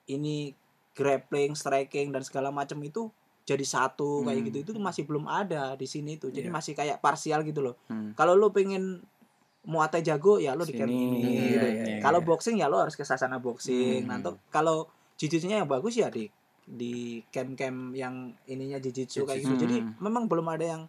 ini 0.06 0.54
grappling, 0.94 1.58
striking 1.58 2.14
dan 2.14 2.22
segala 2.22 2.54
macam 2.54 2.78
itu 2.86 3.10
jadi 3.44 3.66
satu 3.66 4.22
kayak 4.22 4.38
Hmm. 4.40 4.48
gitu 4.54 4.58
itu 4.62 4.72
masih 4.78 5.04
belum 5.04 5.26
ada 5.26 5.74
di 5.74 5.90
sini 5.90 6.22
tuh. 6.22 6.30
Jadi 6.30 6.48
Iya. 6.48 6.54
masih 6.54 6.74
kayak 6.78 7.02
parsial 7.02 7.42
gitu 7.42 7.66
loh. 7.66 7.76
Hmm. 7.90 8.14
Kalau 8.14 8.38
lu 8.38 8.54
pengen 8.54 9.02
Muay 9.64 9.88
Thai 9.88 10.04
jago 10.04 10.38
ya 10.38 10.54
lu 10.54 10.62
di 10.64 10.76
camp 10.76 10.92
ini. 10.92 11.20
iya, 11.24 11.44
gitu. 11.48 11.68
iya, 11.88 11.98
Kalau 12.04 12.20
boxing 12.22 12.60
ya 12.60 12.68
lu 12.68 12.78
harus 12.78 12.94
ke 12.94 13.02
sasana 13.02 13.40
boxing. 13.40 14.04
Hmm. 14.06 14.12
Nanti 14.12 14.30
kalau 14.52 14.86
jiu-jitsunya 15.18 15.64
yang 15.64 15.68
bagus 15.68 15.98
ya 15.98 16.12
di 16.12 16.28
di 16.64 17.20
camp-camp 17.28 17.92
yang 17.92 18.32
ininya 18.46 18.78
jiu-jitsu 18.78 19.24
kayak 19.26 19.42
gitu. 19.42 19.56
Jiu-jitsu. 19.56 19.64
Jadi 19.64 19.78
Hmm. 19.82 19.96
memang 20.00 20.28
belum 20.28 20.48
ada 20.48 20.66
yang 20.68 20.84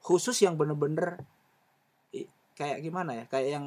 khusus 0.00 0.36
yang 0.40 0.56
bener-bener 0.56 1.20
kayak 2.54 2.80
gimana 2.80 3.12
ya? 3.12 3.24
Kayak 3.26 3.48
yang 3.60 3.66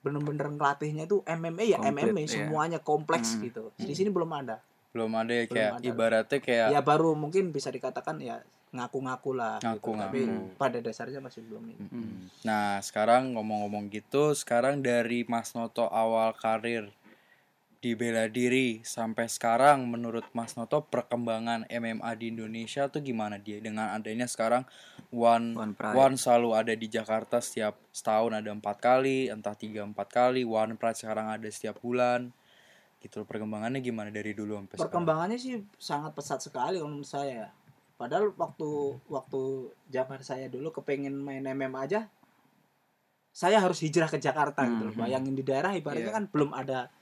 bener-bener 0.00 0.48
ngelatihnya 0.48 1.04
itu 1.04 1.20
MMA 1.22 1.64
ya 1.66 1.78
Komplit, 1.78 2.08
MMA 2.08 2.20
iya. 2.20 2.28
semuanya 2.28 2.78
kompleks 2.80 3.36
Hmm. 3.36 3.44
gitu 3.44 3.62
di 3.76 3.92
sini 3.92 4.08
belum 4.08 4.30
ada 4.32 4.58
belum 4.90 5.12
ada 5.14 5.30
ya 5.30 5.44
Belum 5.44 5.54
kayak 5.54 5.72
ada. 5.72 5.84
ibaratnya 5.86 6.38
kayak 6.40 6.68
ya 6.72 6.80
baru 6.80 7.14
mungkin 7.14 7.50
bisa 7.50 7.68
dikatakan 7.68 8.18
ya 8.18 8.40
ngaku-ngaku 8.70 9.30
lah 9.34 9.58
gitu. 9.58 9.92
tapi 9.92 10.24
Ngaku-ngaku. 10.24 10.56
pada 10.56 10.78
dasarnya 10.78 11.18
masih 11.18 11.42
belum 11.42 11.64
ini 11.68 11.84
Mm. 11.86 12.16
Nah, 12.42 12.78
sekarang 12.80 13.34
ngomong-ngomong 13.34 13.90
gitu, 13.90 14.30
sekarang 14.32 14.78
dari 14.78 15.26
Mas 15.26 15.52
Noto 15.52 15.86
awal 15.86 16.32
karir 16.34 16.88
di 17.80 17.94
bela 17.94 18.28
diri 18.28 18.78
sampai 18.80 19.24
sekarang 19.26 19.88
menurut 19.88 20.22
Mas 20.32 20.54
Noto 20.54 20.84
perkembangan 20.84 21.64
MMA 21.66 22.10
di 22.14 22.28
Indonesia 22.28 22.86
tuh 22.86 23.00
gimana 23.00 23.36
dia 23.36 23.56
dengan 23.58 23.90
adanya 23.90 24.24
sekarang 24.24 24.62
One 25.10 25.52
One 25.52 25.74
Pride. 25.74 25.94
One 25.94 26.14
selalu 26.14 26.48
ada 26.54 26.72
di 26.72 26.86
Jakarta 26.86 27.38
setiap 27.38 27.74
setahun 27.90 28.30
ada 28.32 28.46
empat 28.48 28.78
kali, 28.78 29.26
entah 29.26 29.54
tiga 29.54 29.82
empat 29.82 30.06
kali. 30.08 30.42
One 30.42 30.74
Pride 30.74 30.96
sekarang 30.96 31.26
ada 31.28 31.46
setiap 31.46 31.78
bulan. 31.78 32.30
Gitu 32.98 33.24
perkembangannya 33.24 33.80
gimana 33.80 34.08
dari 34.08 34.30
dulu 34.30 34.54
sampai 34.54 34.70
sekarang? 34.70 34.84
perkembangannya 34.84 35.38
sih 35.38 35.56
sangat 35.74 36.12
pesat 36.12 36.38
sekali 36.38 36.76
kalau 36.76 36.92
menurut 36.92 37.08
saya 37.08 37.48
padahal 37.96 38.32
waktu 38.34 38.68
waktu 39.08 39.40
zaman 39.88 40.20
saya 40.20 40.46
dulu 40.46 40.68
kepengen 40.70 41.16
main 41.16 41.40
MMA 41.42 41.80
aja 41.80 42.04
saya 43.30 43.56
harus 43.56 43.80
hijrah 43.80 44.04
ke 44.04 44.18
Jakarta 44.18 44.66
gitu 44.66 44.84
loh. 44.84 44.92
Mhm. 44.92 45.00
bayangin 45.00 45.32
di 45.32 45.40
daerah 45.40 45.72
ibaratnya 45.72 46.12
Iya. 46.12 46.16
kan 46.16 46.24
belum 46.28 46.50
ada 46.52 46.92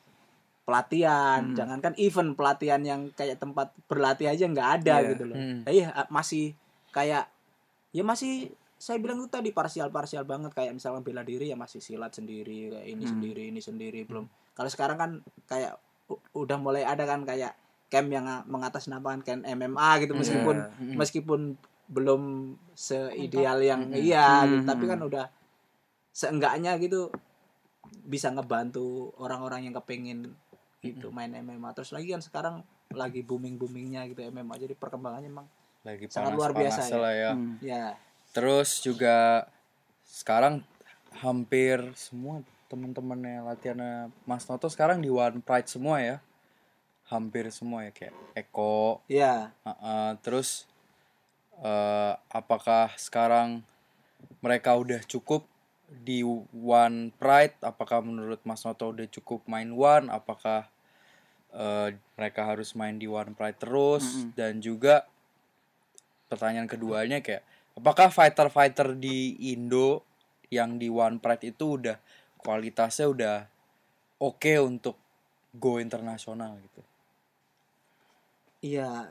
pelatihan 0.62 1.40
Mhm. 1.50 1.56
jangankan 1.56 1.94
event 1.96 2.30
pelatihan 2.34 2.82
yang 2.84 3.00
kayak 3.10 3.40
tempat 3.40 3.74
berlatih 3.88 4.28
aja 4.28 4.44
nggak 4.44 4.70
ada 4.78 4.94
Iya. 5.00 5.08
gitu 5.10 5.24
loh 5.24 5.36
Hmm. 5.36 5.60
Iya 5.66 5.86
masih 6.10 6.52
kayak 6.90 7.26
ya 7.90 8.02
masih 8.02 8.50
saya 8.78 9.02
bilang 9.02 9.18
itu 9.18 9.26
tadi 9.26 9.50
parsial 9.50 9.90
parsial 9.90 10.22
banget. 10.22 10.54
Kayak 10.54 10.78
misalnya 10.78 11.02
bela 11.02 11.22
diri 11.22 11.50
ya 11.50 11.56
masih 11.58 11.82
silat 11.82 12.14
sendiri 12.14 12.70
kayak 12.70 12.86
ini 12.86 13.02
Hmm. 13.02 13.12
sendiri 13.12 13.42
ini 13.50 13.60
sendiri 13.60 14.00
belum. 14.06 14.24
Kalau 14.54 14.70
sekarang 14.70 14.96
kan 14.96 15.10
kayak 15.44 15.74
udah 16.32 16.56
mulai 16.56 16.86
ada 16.86 17.04
kan 17.04 17.22
kayak 17.22 17.52
camp 17.88 18.08
yang 18.08 18.24
mengatasnamakan 18.46 19.20
camp 19.22 19.42
MMA 19.42 19.90
gitu. 20.02 20.12
Iya. 20.12 20.20
meskipun 20.20 20.56
Mm. 20.78 20.94
meskipun 20.96 21.40
belum 21.88 22.22
seideal 22.76 23.58
yang 23.58 23.88
iya 23.96 24.44
gitu, 24.44 24.60
Hmm. 24.60 24.68
tapi 24.68 24.84
kan 24.84 25.00
udah 25.00 25.24
seenggaknya 26.12 26.76
gitu 26.76 27.08
bisa 28.04 28.28
ngebantu 28.28 29.16
orang-orang 29.16 29.64
yang 29.64 29.74
kepengen 29.74 30.36
gitu 30.78 31.08
main 31.08 31.32
MMA 31.32 31.72
terus 31.72 31.90
lagi 31.90 32.12
kan 32.12 32.20
sekarang 32.20 32.60
lagi 32.92 33.24
booming 33.24 33.56
boomingnya 33.56 34.04
gitu 34.06 34.20
MMA 34.22 34.54
jadi 34.58 34.74
perkembangannya 34.74 35.28
emang 35.28 35.48
lagi 35.86 36.10
sangat 36.10 36.34
luar 36.34 36.52
biasa 36.52 36.80
panas-panas 36.86 37.02
lah 37.02 37.14
ya. 37.14 37.30
Hmm. 37.34 37.54
ya 37.62 37.84
Terus 38.32 38.70
juga 38.84 39.48
sekarang 40.04 40.62
hampir 41.18 41.80
semua 41.96 42.44
teman-temannya 42.68 43.42
latihannya 43.42 44.12
Mas 44.28 44.44
Noto 44.44 44.68
sekarang 44.68 45.00
di 45.00 45.08
One 45.08 45.40
Pride 45.40 45.68
semua 45.68 45.98
ya. 45.98 46.16
Hampir 47.08 47.48
semua 47.48 47.88
ya 47.88 47.92
kayak 47.92 48.12
Eko. 48.36 49.00
ya 49.08 49.56
uh-uh, 49.64 50.20
terus 50.20 50.68
eh, 51.64 52.12
apakah 52.28 52.92
sekarang 53.00 53.64
mereka 54.44 54.76
udah 54.76 55.00
cukup 55.08 55.48
di 55.88 56.20
One 56.52 57.10
Pride? 57.16 57.56
Apakah 57.64 58.04
menurut 58.04 58.44
Mas 58.44 58.60
Noto 58.62 58.92
udah 58.92 59.08
cukup 59.08 59.48
main 59.48 59.72
One? 59.72 60.12
Apakah 60.12 60.68
eh, 61.56 61.96
mereka 62.20 62.44
harus 62.44 62.76
main 62.76 63.00
di 63.00 63.08
One 63.08 63.32
Pride 63.32 63.56
terus? 63.56 64.04
Mm-mm. 64.04 64.36
Dan 64.36 64.60
juga 64.60 65.08
pertanyaan 66.28 66.68
keduanya 66.70 67.24
kayak 67.24 67.42
apakah 67.74 68.12
fighter-fighter 68.12 68.94
di 68.94 69.34
Indo 69.52 70.04
yang 70.48 70.76
di 70.80 70.88
One 70.88 71.20
Pride 71.20 71.52
itu 71.52 71.80
udah 71.80 71.96
kualitasnya 72.40 73.06
udah 73.08 73.36
oke 74.22 74.52
untuk 74.62 74.96
go 75.56 75.80
internasional 75.80 76.60
gitu. 76.60 76.82
iya 78.60 79.08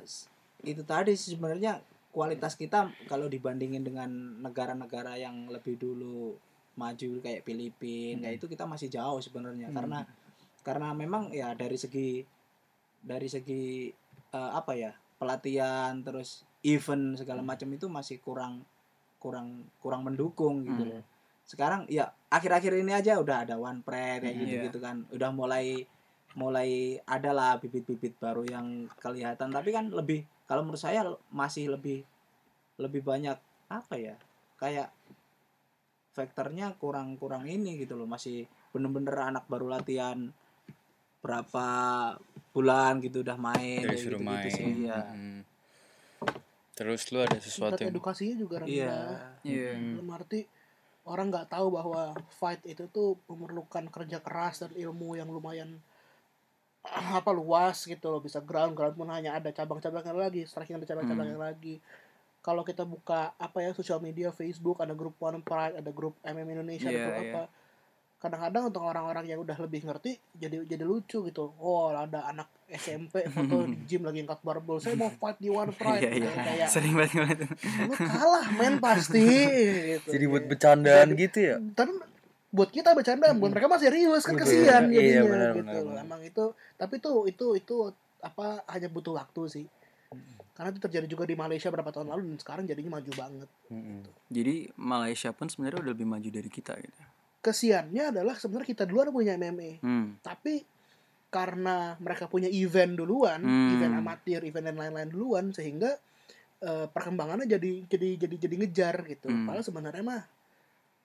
itu 0.65 0.84
tadi 0.84 1.15
sih 1.15 1.36
sebenarnya 1.36 1.80
kualitas 2.12 2.58
kita 2.58 2.89
kalau 3.06 3.30
dibandingin 3.30 3.86
dengan 3.86 4.10
negara-negara 4.41 5.21
yang 5.21 5.45
lebih 5.53 5.77
dulu 5.77 6.34
maju 6.77 7.12
kayak 7.21 7.45
Filipina 7.45 8.25
kayak 8.25 8.41
itu 8.41 8.45
kita 8.49 8.65
masih 8.65 8.88
jauh 8.89 9.21
sebenarnya. 9.21 9.69
Karena 9.69 10.01
karena 10.65 10.93
memang 10.97 11.30
ya 11.30 11.53
dari 11.53 11.77
segi 11.77 12.25
dari 13.01 13.30
segi 13.30 13.89
eh, 14.34 14.51
apa 14.53 14.73
ya 14.73 14.91
pelatihan 15.21 16.01
terus 16.01 16.46
event 16.65 17.17
segala 17.17 17.41
macam 17.41 17.70
itu 17.70 17.86
masih 17.88 18.17
kurang 18.22 18.65
kurang 19.17 19.65
kurang 19.82 20.06
mendukung 20.06 20.63
gitu 20.63 20.84
Hmm. 20.84 20.91
loh 20.93 21.04
sekarang 21.48 21.88
ya 21.88 22.12
akhir-akhir 22.28 22.76
ini 22.76 22.91
aja 22.91 23.15
udah 23.17 23.48
ada 23.48 23.56
one 23.56 23.80
pride 23.80 24.20
kayak 24.20 24.36
Hmm, 24.36 24.43
gitu 24.43 24.63
gitu 24.67 24.78
kan 24.84 24.96
udah 25.10 25.30
mulai 25.32 25.88
mulai 26.36 27.00
ada 27.08 27.32
lah 27.32 27.56
bibit-bibit 27.56 28.20
baru 28.20 28.43
yang 28.43 28.67
kelihatan 29.00 29.50
tapi 29.50 29.72
kan 29.72 29.88
lebih 29.89 30.28
kalau 30.43 30.67
menurut 30.67 30.78
saya 30.78 31.08
masih 31.32 31.72
lebih 31.72 32.04
lebih 32.78 33.02
banyak 33.02 33.39
apa 33.72 33.96
ya 33.96 34.15
kayak 34.60 34.91
faktornya 36.12 36.74
kurang 36.76 37.15
kurang 37.15 37.46
ini 37.46 37.78
gitu 37.78 37.93
loh 37.93 38.10
masih 38.10 38.43
bener-bener 38.74 39.13
anak 39.13 39.46
baru 39.46 39.70
latihan 39.70 40.30
berapa 41.22 41.67
bulan 42.54 43.00
gitu 43.02 43.22
udah 43.22 43.38
main 43.38 43.86
Dari 43.86 43.98
suruh 43.98 44.17
gitu-gitu 44.17 44.50
main. 44.50 44.58
sih, 44.58 44.70
iya. 44.86 45.00
Mm. 45.13 45.41
Terus 46.78 47.02
lu 47.10 47.20
ada 47.20 47.38
sesuatu 47.42 47.74
tingkat 47.74 47.90
yang 47.90 47.94
edukasinya 47.98 48.36
juga 48.38 48.56
rendah 48.62 48.70
Iya. 48.70 48.98
Iya. 49.42 49.72
dalam 49.98 50.10
arti 50.13 50.46
orang 51.08 51.34
nggak 51.34 51.48
tahu 51.50 51.68
bahwa 51.74 52.02
fight 52.38 52.62
itu 52.63 52.86
tuh 52.88 53.18
memerlukan 53.26 53.90
kerja 53.90 54.22
keras 54.22 54.62
dan 54.62 54.72
ilmu 54.78 55.18
yang 55.18 55.26
lumayan 55.28 55.82
apa 57.20 57.32
luas 57.34 57.84
gitu 57.84 58.08
loh 58.08 58.22
bisa 58.22 58.40
ground 58.40 58.78
ground 58.78 58.96
pun 58.96 59.10
hanya 59.10 59.36
ada 59.36 59.50
cabang-cabangnya 59.50 60.13
lagi 60.13 60.46
striking 60.46 60.78
ada 60.78 60.86
cabang-cabangnya 60.86 61.36
lagi 61.36 61.82
kalau 62.40 62.63
kita 62.63 62.88
buka 62.88 63.36
apa 63.36 63.60
ya 63.60 63.76
sosial 63.76 64.00
media 64.00 64.32
Facebook 64.32 64.80
ada 64.80 64.96
grup 64.96 65.18
One 65.20 65.44
Pride 65.44 65.76
ada 65.80 65.92
grup 65.92 66.16
MM 66.24 66.48
Indonesia 66.60 66.88
ada 66.88 66.96
Iya, 66.96 67.04
grup 67.04 67.18
iya. 67.18 67.26
apa 67.28 67.44
kadang-kadang 68.17 68.63
untuk 68.65 68.82
orang-orang 68.82 69.25
yang 69.25 69.38
udah 69.38 69.53
lebih 69.58 69.82
ngerti 69.84 70.17
jadi 70.34 70.65
jadi 70.65 70.82
lucu 70.82 71.21
gitu 71.21 71.53
oh 71.56 71.89
ada 71.89 72.25
anak 72.25 72.49
SMP 72.67 73.21
foto 73.27 73.63
di 73.63 73.77
gym 73.88 74.01
lagi 74.01 74.19
angkat 74.19 74.41
barbel 74.41 74.77
saya 74.77 74.93
mau 74.93 75.10
fight 75.12 75.38
di 75.38 75.47
One 75.47 75.69
Pride 75.77 76.01
Iya, 76.01 76.12
iya. 76.17 76.32
kayak 76.34 76.67
Sering 76.67 76.93
banget 76.93 77.13
ngeliat. 77.13 77.39
lu 77.86 77.93
kalah 77.95 78.45
men 78.51 78.75
pasti 78.84 79.21
gitu. 79.93 80.10
jadi 80.10 80.25
buat 80.25 80.43
bercandaan 80.45 81.08
Jadi- 81.08 81.21
gitu 81.21 81.38
ya? 81.39 81.56
tapi 81.71 81.93
buat 82.47 82.69
kita 82.69 82.89
bercanda 82.91 83.30
buat 83.34 83.51
mereka 83.51 83.67
masih 83.67 83.88
serius 83.88 84.23
kan 84.23 84.34
kesian 84.36 84.84
iya, 84.88 84.97
jadinya 85.19 85.21
benar, 85.23 85.51
gitu 85.51 85.62
benar, 85.62 85.75
loh. 85.77 85.86
benar. 85.91 86.03
emang 86.03 86.21
itu 86.23 86.45
tapi 86.75 86.93
itu 86.97 87.12
itu 87.27 87.45
itu 87.56 87.75
apa 88.19 88.45
hanya 88.67 88.88
butuh 88.88 89.13
waktu 89.13 89.41
sih 89.47 89.65
karena 90.51 90.73
itu 90.73 90.82
terjadi 90.82 91.06
juga 91.06 91.23
di 91.23 91.36
Malaysia 91.36 91.69
beberapa 91.69 91.91
tahun 91.91 92.10
lalu 92.10 92.21
dan 92.27 92.38
sekarang 92.39 92.63
jadinya 92.65 92.97
maju 92.97 93.12
banget 93.13 93.49
Mm-mm. 93.69 93.99
Jadi 94.27 94.56
Malaysia 94.75 95.30
pun 95.30 95.45
sebenarnya 95.45 95.80
udah 95.80 95.91
lebih 95.93 96.08
maju 96.08 96.25
dari 96.25 96.49
kita 96.49 96.73
gitu. 96.75 96.97
Kesiannya 97.39 98.12
adalah 98.12 98.36
sebenarnya 98.36 98.69
kita 98.73 98.84
duluan 98.86 99.10
punya 99.10 99.34
MMA 99.36 99.80
Hmm. 99.80 100.17
tapi 100.19 100.65
karena 101.28 102.00
mereka 102.00 102.26
punya 102.26 102.47
event 102.47 102.95
duluan 102.95 103.43
Hmm. 103.43 103.71
event 103.76 103.93
amatir 104.00 104.41
event 104.43 104.71
dan 104.71 104.76
lain-lain 104.76 105.10
duluan 105.12 105.45
sehingga 105.52 105.95
eh, 106.58 106.88
perkembangannya 106.89 107.45
jadi 107.45 107.86
jadi 107.86 108.10
jadi 108.17 108.36
jadi 108.41 108.56
ngejar 108.58 108.95
gitu 109.06 109.30
Hmm. 109.30 109.45
padahal 109.45 109.62
sebenarnya 109.62 110.02
mah 110.02 110.23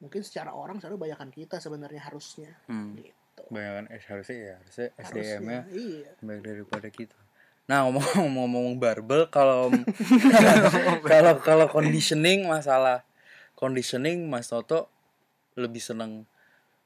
mungkin 0.01 0.25
secara 0.25 0.51
orang 0.51 0.81
sebenarnya 0.81 1.03
banyakan 1.13 1.31
kita 1.31 1.61
sebenarnya 1.61 2.03
harusnya 2.03 2.51
Hmm. 2.67 2.97
gitu 2.97 3.43
Bayangan 3.49 3.89
eh, 3.89 4.01
harusnya 4.01 4.37
ya, 4.37 4.55
harusnya 4.61 4.87
Harusnya, 4.97 5.23
SDM-nya 5.37 5.61
iya 5.73 6.11
baik 6.21 6.41
daripada 6.45 6.89
kita. 6.89 7.17
Nah 7.69 7.85
ngomong-ngomong 7.85 8.77
barbel 8.83 9.29
kalau 9.29 9.73
kalau 11.13 11.35
kalau 11.41 11.67
conditioning 11.69 12.45
masalah 12.45 13.05
conditioning 13.57 14.29
Mas 14.29 14.49
Toto 14.53 14.92
lebih 15.55 15.81
seneng 15.81 16.25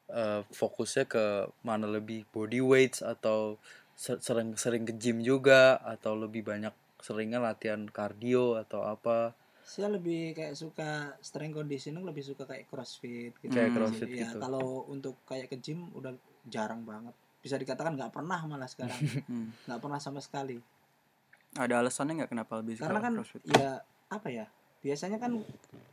eh, 0.09 0.43
fokusnya 0.51 1.05
ke 1.07 1.25
mana 1.63 1.87
lebih 1.87 2.27
body 2.31 2.63
weights 2.63 3.03
atau 3.03 3.59
se- 3.95 4.19
sering 4.21 4.55
sering 4.55 4.85
ke 4.85 4.95
gym 4.95 5.19
juga 5.21 5.77
atau 5.83 6.15
lebih 6.15 6.47
banyak 6.47 6.71
seringnya 7.03 7.39
latihan 7.39 7.87
kardio 7.87 8.57
atau 8.57 8.83
apa 8.83 9.35
saya 9.67 9.91
lebih 9.91 10.31
kayak 10.33 10.55
suka 10.55 11.19
strength 11.19 11.59
conditioning 11.59 12.07
lebih 12.07 12.23
suka 12.23 12.47
kayak 12.47 12.71
crossfit 12.71 13.35
gitu 13.43 13.51
Kayak 13.51 13.75
crossfit 13.75 14.07
Iya, 14.07 14.31
gitu. 14.31 14.39
kalau 14.39 14.87
untuk 14.87 15.19
kayak 15.27 15.51
ke 15.51 15.59
gym 15.59 15.91
udah 15.91 16.15
jarang 16.47 16.87
banget 16.87 17.11
bisa 17.43 17.59
dikatakan 17.59 17.99
nggak 17.99 18.15
pernah 18.15 18.39
malah 18.47 18.71
sekarang 18.71 18.95
Hmm. 19.31 19.51
nggak 19.67 19.81
pernah 19.83 19.99
sama 19.99 20.23
sekali 20.23 20.63
Ada 21.59 21.83
alasannya 21.83 22.23
nggak 22.23 22.31
kenapa 22.31 22.63
lebih 22.63 22.79
suka 22.79 22.85
karena 22.87 23.01
kan 23.03 23.13
CrossFit? 23.19 23.43
ya 23.49 23.69
apa 24.07 24.29
ya 24.31 24.47
biasanya 24.81 25.19
kan 25.19 25.43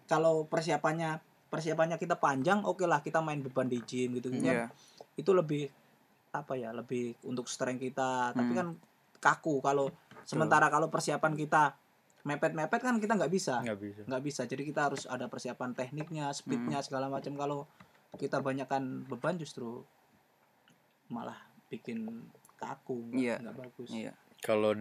kalau 0.06 0.46
persiapannya 0.46 1.18
persiapannya 1.54 1.96
kita 1.96 2.18
panjang 2.18 2.66
oke 2.66 2.82
lah 2.84 3.00
kita 3.00 3.22
main 3.22 3.38
beban 3.39 3.70
di 3.70 3.78
gym 3.80 4.18
gitu 4.18 4.34
kan. 4.34 4.42
Iya. 4.42 4.66
itu 5.13 5.30
lebih 5.30 5.70
apa 6.34 6.58
ya 6.58 6.74
lebih 6.74 7.13
untuk 7.24 7.46
strength 7.46 7.78
kita. 7.80 8.34
Tapi 8.34 8.50
Hmm. 8.50 8.58
kan 8.58 8.68
kaku 9.20 9.62
kalau 9.62 9.94
sementara 10.24 10.66
kalau 10.68 10.89
persiapan 10.89 11.38
kita 11.38 11.78
mepet-mepet 12.24 12.82
kan 12.82 12.98
kita 12.98 13.13
nggak 13.13 13.30
bisa. 13.30 13.62
Nggak 13.62 13.80
bisa. 13.80 14.02
Nggak 14.04 14.24
bisa. 14.24 14.42
Jadi 14.44 14.63
kita 14.66 14.89
harus 14.89 15.06
ada 15.06 15.30
persiapan 15.30 15.72
tekniknya 15.72 16.34
speednya 16.34 16.82
segala 16.82 17.06
macam. 17.08 17.36
Kalau 17.36 17.70
kita 18.13 18.42
banyakkan 18.42 19.06
beban 19.06 19.38
justru 19.38 19.86
malah 21.08 21.38
bikin 21.70 22.10
kaku 22.56 22.98
nggak 23.12 23.22
Iya. 23.22 23.36
nggak 23.38 23.58
bagus. 23.60 23.89
Iya. 23.92 24.12
Kalau 24.42 24.74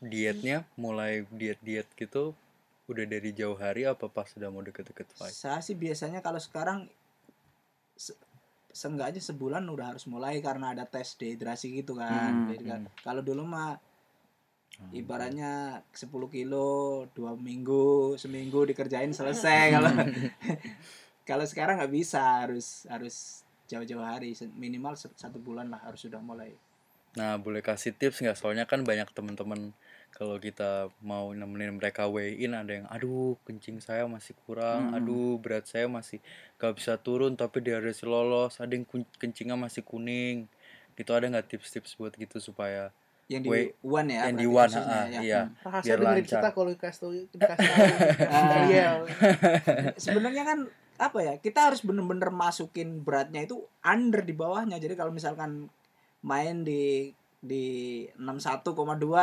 dietnya 0.00 0.64
mulai 0.74 1.28
diet-diet 1.28 1.92
gitu 1.94 2.32
udah 2.84 3.04
dari 3.08 3.30
jauh 3.32 3.56
hari 3.56 3.88
apa 3.88 4.06
pas 4.12 4.28
sudah 4.28 4.52
mau 4.52 4.60
deket-deket 4.60 5.08
fight? 5.16 5.32
saya 5.32 5.60
sih 5.64 5.72
biasanya 5.72 6.20
kalau 6.20 6.36
sekarang 6.36 6.84
se- 7.96 8.18
seenggaknya 8.74 9.22
sebulan 9.22 9.64
udah 9.70 9.96
harus 9.96 10.04
mulai 10.10 10.42
karena 10.44 10.74
ada 10.76 10.84
tes 10.84 11.16
dehidrasi 11.16 11.80
gitu 11.80 11.96
kan. 11.96 12.32
Hmm, 12.34 12.50
Jadi 12.50 12.62
kan, 12.66 12.82
kalau 13.00 13.22
dulu 13.24 13.46
mah 13.46 13.78
ibaratnya 14.90 15.80
10 15.94 16.28
kilo 16.28 17.06
dua 17.14 17.38
minggu 17.38 18.18
seminggu 18.18 18.66
dikerjain 18.66 19.14
selesai 19.14 19.70
kalau 19.78 19.90
kalau 21.28 21.44
sekarang 21.46 21.80
nggak 21.80 21.94
bisa 21.94 22.44
harus 22.44 22.84
harus 22.90 23.46
jauh-jauh 23.70 24.04
hari 24.04 24.36
minimal 24.58 24.92
satu 24.98 25.40
bulan 25.40 25.72
lah 25.72 25.80
harus 25.80 26.04
sudah 26.04 26.20
mulai. 26.20 26.52
Nah, 27.14 27.38
boleh 27.38 27.62
kasih 27.62 27.94
tips 27.94 28.20
nggak? 28.20 28.36
Soalnya 28.36 28.66
kan 28.66 28.82
banyak 28.82 29.06
teman-teman 29.14 29.70
kalau 30.14 30.38
kita 30.38 30.88
mau 31.02 31.34
nemenin 31.34 31.74
mereka 31.74 32.06
weigh 32.06 32.38
in 32.38 32.54
ada 32.54 32.70
yang 32.70 32.86
aduh 32.86 33.34
kencing 33.42 33.82
saya 33.82 34.06
masih 34.06 34.38
kurang, 34.46 34.90
Hmm. 34.90 34.96
aduh 35.02 35.36
berat 35.36 35.66
saya 35.66 35.90
masih 35.90 36.22
gak 36.56 36.78
bisa 36.78 36.94
turun 36.96 37.34
tapi 37.34 37.58
dia 37.60 37.82
harus 37.82 37.98
lolos, 38.00 38.62
ada 38.62 38.72
yang 38.72 38.86
kencingnya 39.18 39.58
masih 39.58 39.82
kuning. 39.82 40.46
Gitu 40.94 41.10
ada 41.10 41.26
nggak 41.26 41.50
tips-tips 41.50 41.98
buat 41.98 42.14
gitu 42.14 42.38
supaya 42.38 42.94
yang 43.26 43.40
di 43.42 43.48
Wait, 43.50 43.74
one 43.82 44.06
ya 44.06 44.28
yang 44.28 44.36
di 44.36 44.46
one, 44.46 44.70
ah, 44.76 45.08
ya. 45.08 45.20
iya. 45.24 45.40
Hmm. 45.48 45.56
rahasia 45.64 45.88
Biar 45.90 45.98
lancar. 46.04 46.38
kita 46.38 46.48
kalau 46.52 46.68
dikasih 46.70 47.00
tahu 47.00 47.12
dikasih 47.34 47.66
tahu 47.66 47.86
Ariel 48.30 48.96
sebenarnya 50.04 50.42
kan 50.44 50.58
apa 50.94 51.18
ya 51.18 51.34
kita 51.42 51.72
harus 51.72 51.82
bener-bener 51.82 52.30
masukin 52.30 53.02
beratnya 53.02 53.42
itu 53.42 53.58
under 53.82 54.22
di 54.22 54.30
bawahnya 54.30 54.78
jadi 54.78 54.94
kalau 54.94 55.10
misalkan 55.10 55.66
main 56.22 56.62
di 56.62 57.10
di 57.44 57.64
61,2 58.16 58.72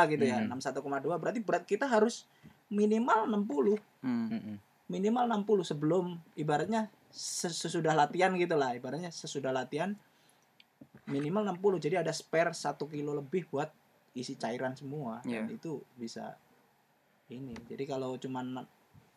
gitu 0.07 0.21
ya 0.23 0.37
Mhm. 0.39 0.53
61,2 0.53 1.17
berarti 1.17 1.41
berat 1.41 1.65
kita 1.65 1.85
harus 1.85 2.29
minimal 2.69 3.25
60 3.25 3.81
Hmm. 3.99 4.29
Mm-mm. 4.29 4.55
minimal 4.87 5.25
60 5.25 5.65
sebelum 5.65 6.05
ibaratnya 6.35 6.85
ses- 7.09 7.57
sesudah 7.57 7.91
latihan 7.91 8.29
gitu 8.35 8.53
lah 8.53 8.71
ibaratnya 8.71 9.09
sesudah 9.09 9.49
latihan 9.49 9.97
minimal 11.05 11.43
60 11.49 11.81
jadi 11.81 11.95
ada 11.99 12.11
spare 12.11 12.53
satu 12.53 12.85
kilo 12.85 13.11
lebih 13.13 13.47
buat 13.47 13.73
isi 14.13 14.35
cairan 14.35 14.75
semua 14.75 15.23
dan 15.23 15.47
Iya. 15.47 15.57
itu 15.57 15.81
bisa 15.95 16.35
ini 17.27 17.55
jadi 17.65 17.83
kalau 17.85 18.15
cuman 18.15 18.59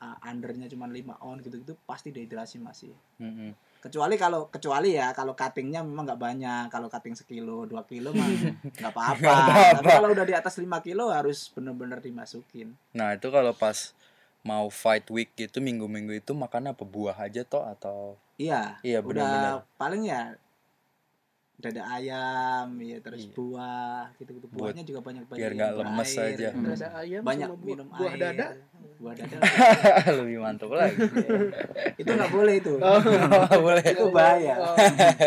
uh, 0.00 0.16
undernya 0.22 0.66
cuman 0.66 0.90
5 0.90 1.18
on 1.20 1.38
gitu-gitu 1.40 1.74
pasti 1.84 2.08
dehidrasi 2.08 2.56
masih 2.58 2.94
Mm-mm. 3.18 3.52
Kecuali 3.84 4.16
kalau 4.16 4.48
kecuali 4.48 4.96
ya 4.96 5.12
kalau 5.12 5.36
cuttingnya 5.36 5.84
memang 5.84 6.08
nggak 6.08 6.22
banyak. 6.24 6.64
Kalau 6.72 6.88
cutting 6.88 7.12
sekilo 7.12 7.68
dua 7.68 7.84
kilo 7.84 8.16
mah 8.16 8.24
nggak 8.80 8.92
apa-apa. 8.96 9.36
Tapi 9.76 9.88
kalau 9.92 10.08
udah 10.16 10.24
di 10.24 10.32
atas 10.32 10.56
5 10.56 10.80
kilo 10.80 11.12
harus 11.12 11.52
bener-bener 11.52 12.00
dimasukin. 12.00 12.72
Nah, 12.96 13.12
itu 13.12 13.28
kalau 13.28 13.52
pas 13.52 13.92
mau 14.44 14.68
fight 14.72 15.04
week 15.12 15.36
gitu 15.36 15.60
minggu-minggu 15.60 16.16
itu 16.16 16.32
makan 16.32 16.72
apa? 16.72 16.84
Buah 16.88 17.16
aja 17.20 17.44
toh 17.44 17.64
atau? 17.64 18.16
Iya, 18.40 18.80
Iya, 18.82 18.98
benar-benar. 19.04 19.62
paling 19.78 20.08
ya 20.08 20.34
dada 21.54 21.82
ayam, 21.88 22.66
ya 22.76 22.98
terus 22.98 23.24
Iya. 23.24 23.32
buah 23.32 24.02
gitu-gitu. 24.16 24.46
Buat- 24.48 24.74
Buahnya 24.74 24.82
juga 24.84 25.00
banyak-banyak. 25.00 25.38
biar 25.38 25.48
yang 25.48 25.58
nggak 25.58 25.72
lemes 25.80 26.10
berair, 26.10 26.28
aja. 26.30 26.44
ya. 26.44 26.50
dada 26.52 26.88
ayam 26.94 27.20
Banyak 27.22 27.46
sama 27.46 27.56
buah, 27.56 27.66
minum 27.66 27.86
buah 27.88 28.10
air. 28.10 28.20
dada 28.20 28.46
Buah 28.94 29.14
dada. 29.14 29.36
lebih 30.18 30.38
mantap 30.38 30.70
lagi. 30.70 30.96
itu 31.96 32.10
nggak 32.10 32.30
boleh 32.30 32.54
itu. 32.56 32.74
Nggak 32.80 33.60
boleh. 33.60 33.84
itu 33.86 34.04
bahaya. 34.10 34.54
Oh, 34.56 34.76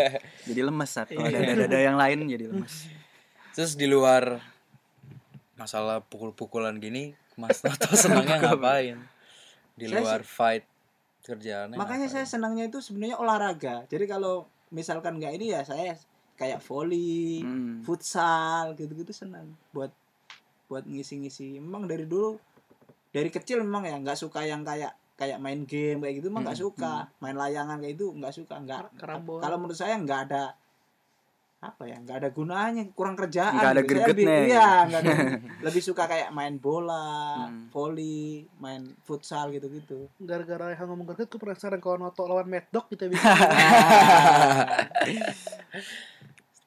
Jadi 0.48 0.60
lemes 0.60 0.88
saat 0.88 1.08
kalau 1.08 1.26
ada 1.26 1.54
dada 1.58 1.78
yang 1.78 1.94
lain 1.94 2.18
jadi 2.24 2.44
lemes. 2.46 2.74
Terus 3.52 3.74
di 3.74 3.86
luar 3.86 4.38
masalah 5.54 6.00
pukul-pukulan 6.02 6.76
gini, 6.76 7.12
Mas 7.34 7.60
Noto 7.60 7.90
senangnya 7.92 8.38
ngapain? 8.40 8.98
Di 9.74 9.86
Saya 9.86 10.00
luar 10.00 10.20
fight 10.22 10.64
kerjaannya. 11.22 11.74
Makanya 11.74 12.06
ngapain? 12.06 12.14
saya 12.14 12.26
senangnya 12.28 12.64
itu 12.64 12.78
sebenarnya 12.78 13.16
olahraga. 13.16 13.84
Jadi 13.86 14.04
kalau 14.06 14.46
misalkan 14.68 15.16
nggak 15.16 15.32
ini 15.34 15.50
ya 15.50 15.62
saya 15.62 15.94
kayak 16.38 16.62
volley, 16.62 17.42
Hmm. 17.42 17.82
futsal 17.82 18.72
gitu-gitu 18.72 19.10
senang 19.10 19.58
buat 19.68 19.90
buat 20.64 20.84
ngisi-ngisi. 20.84 21.58
Memang 21.58 21.84
dari 21.84 22.04
dulu 22.04 22.38
dari 23.08 23.26
kecil 23.26 23.58
memang 23.58 23.82
ya 23.82 23.96
nggak 23.96 24.14
suka 24.16 24.42
yang 24.42 24.62
kayak 24.62 24.90
kayak 25.14 25.36
main 25.36 25.64
game 25.64 25.98
kayak 25.98 26.14
gitu 26.16 26.28
emang 26.28 26.46
nggak 26.46 26.54
Hmm, 26.54 26.66
suka. 26.70 26.94
Main 27.18 27.34
layangan 27.34 27.76
kayak 27.76 27.94
itu 27.94 28.06
nggak 28.08 28.30
suka. 28.32 28.54
Nggak 28.56 28.94
kalau 29.36 29.56
menurut 29.56 29.74
saya 29.74 29.96
nggak 29.96 30.20
ada 30.24 30.54
apa 31.58 31.82
ya 31.84 31.98
nggak 31.98 32.22
ada 32.22 32.30
gunanya 32.30 32.86
kurang 32.94 33.18
kerjaan 33.18 33.50
Nggak 33.50 33.66
ada 33.68 33.82
gitu. 33.82 33.90
Saya 33.90 34.06
lebih- 34.06 34.26
gregetnya 34.30 34.46
iya 34.46 34.68
nggak 34.86 35.00
ada 35.00 35.10
lebih 35.66 35.82
suka 35.82 36.06
kayak 36.06 36.30
main 36.30 36.54
bola 36.54 37.34
Hmm. 37.42 37.66
volley 37.68 38.46
main 38.56 38.86
futsal 39.02 39.50
gitu 39.50 39.66
gitu 39.68 40.06
gara-gara 40.20 40.70
yang 40.70 40.86
ngomong 40.86 41.10
greget 41.10 41.26
gue 41.26 41.34
penasaran 41.36 41.82
kalau 41.82 41.98
Noto 41.98 42.22
lawan 42.24 42.46
Mad 42.46 42.70
Dog 42.70 42.86
kita 42.86 43.10
bisa 43.10 43.26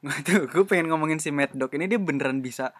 Tuh, 0.26 0.46
gue 0.46 0.64
pengen 0.66 0.88
ngomongin 0.88 1.18
si 1.18 1.30
Mad 1.30 1.54
Dog 1.54 1.72
ini 1.72 1.86
dia 1.86 1.98
beneran 1.98 2.40
bisa 2.40 2.74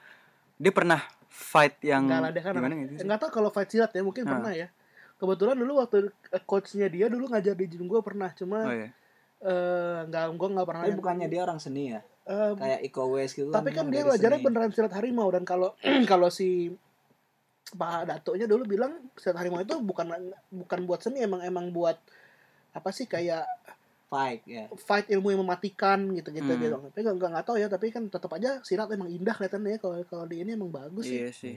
dia 0.56 0.70
pernah 0.70 0.98
fight 1.28 1.78
yang 1.82 2.06
Enggak 2.06 2.20
lah 2.20 2.32
dia 2.32 2.44
kan 2.44 2.54
gimana 2.54 2.74
gitu 2.76 2.92
sih? 2.92 3.02
Enggak 3.02 3.20
tahu 3.20 3.32
kalau 3.32 3.50
fight 3.50 3.70
silat 3.70 3.90
ya 3.90 4.02
mungkin 4.02 4.24
Ah. 4.24 4.32
pernah 4.32 4.52
ya. 4.52 4.68
Kebetulan 5.16 5.54
dulu 5.56 5.72
waktu 5.78 5.98
eh, 6.10 6.44
coachnya 6.44 6.88
dia 6.88 7.06
dulu 7.06 7.30
ngajar 7.30 7.54
di 7.54 7.66
gym 7.68 7.86
gue 7.86 8.02
pernah 8.02 8.30
cuma 8.32 8.58
Oh 8.64 8.74
iya. 8.74 8.90
eh 9.40 9.98
enggak 10.04 10.24
gue 10.32 10.48
enggak 10.50 10.68
pernah. 10.68 10.82
tapi 10.84 10.94
bukannya 10.96 11.28
dia 11.28 11.42
orang 11.42 11.58
seni 11.58 11.94
ya 11.94 12.02
Eh, 12.22 12.54
kayak 12.54 12.80
Iko 12.86 13.02
Uwais 13.08 13.30
gitu 13.32 13.50
tapi 13.50 13.70
kan 13.70 13.86
dia 13.88 14.02
belajarnya 14.04 14.38
seni. 14.38 14.46
beneran 14.46 14.70
silat 14.72 14.94
harimau 14.94 15.30
dan 15.30 15.42
kalau 15.42 15.74
kalau 16.12 16.30
si 16.30 16.70
Pak 17.72 18.04
Datonya 18.04 18.46
dulu 18.46 18.66
bilang 18.68 18.98
silat 19.16 19.38
harimau 19.38 19.58
itu 19.60 19.74
bukan 19.78 20.10
bukan 20.48 20.80
buat 20.84 21.02
seni 21.02 21.18
emang 21.20 21.42
emang 21.42 21.70
buat 21.70 21.98
apa 22.72 22.90
sih 22.90 23.06
kayak 23.06 23.46
fight 24.12 24.44
ya 24.44 24.68
fight 24.76 25.08
ilmu 25.08 25.32
yang 25.32 25.42
mematikan 25.42 26.04
gitu 26.12 26.30
gitu 26.30 26.44
Hmm. 26.46 26.60
gitu. 26.60 26.76
Tapi 26.84 27.00
enggak 27.00 27.16
enggak 27.16 27.30
nggak 27.32 27.46
tahu 27.48 27.56
ya 27.56 27.68
tapi 27.68 27.88
kan 27.90 28.04
tetap 28.06 28.28
aja 28.30 28.60
silat 28.62 28.92
emang 28.92 29.08
indah 29.08 29.32
kelihatannya 29.32 29.72
ya 29.72 29.80
kalau 29.80 29.96
kalau 30.04 30.26
di 30.26 30.36
ini 30.38 30.52
emang 30.52 30.68
bagus 30.68 31.08
sih. 31.08 31.16
Iya 31.18 31.32
sih. 31.32 31.56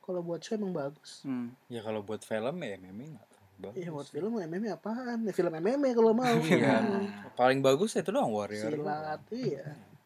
Kalau 0.00 0.18
buat 0.18 0.40
show 0.40 0.56
emang 0.56 0.72
bagus. 0.72 1.20
Hmm. 1.22 1.52
Ya 1.68 1.78
kalau 1.78 2.00
buat 2.00 2.20
film 2.20 2.56
ya 2.58 2.74
MMA 2.74 3.06
nggak 3.12 3.26
terlalu 3.28 3.60
bagus. 3.62 3.76
Iya 3.76 3.88
buat 3.92 4.08
film 4.08 4.30
MMA 4.34 4.68
apaan? 4.72 5.18
Ya, 5.20 5.32
film 5.32 5.52
MMA 5.52 5.88
kalau 5.92 6.12
mau. 6.12 6.24
Iya. 6.48 6.76
Hmm. 6.80 7.06
Paling 7.34 7.60
bagus 7.60 7.92
ya 7.92 8.00
itu 8.00 8.10
doang 8.10 8.32
Warrior. 8.32 8.72
Silat 8.72 9.20
iya. 9.30 9.64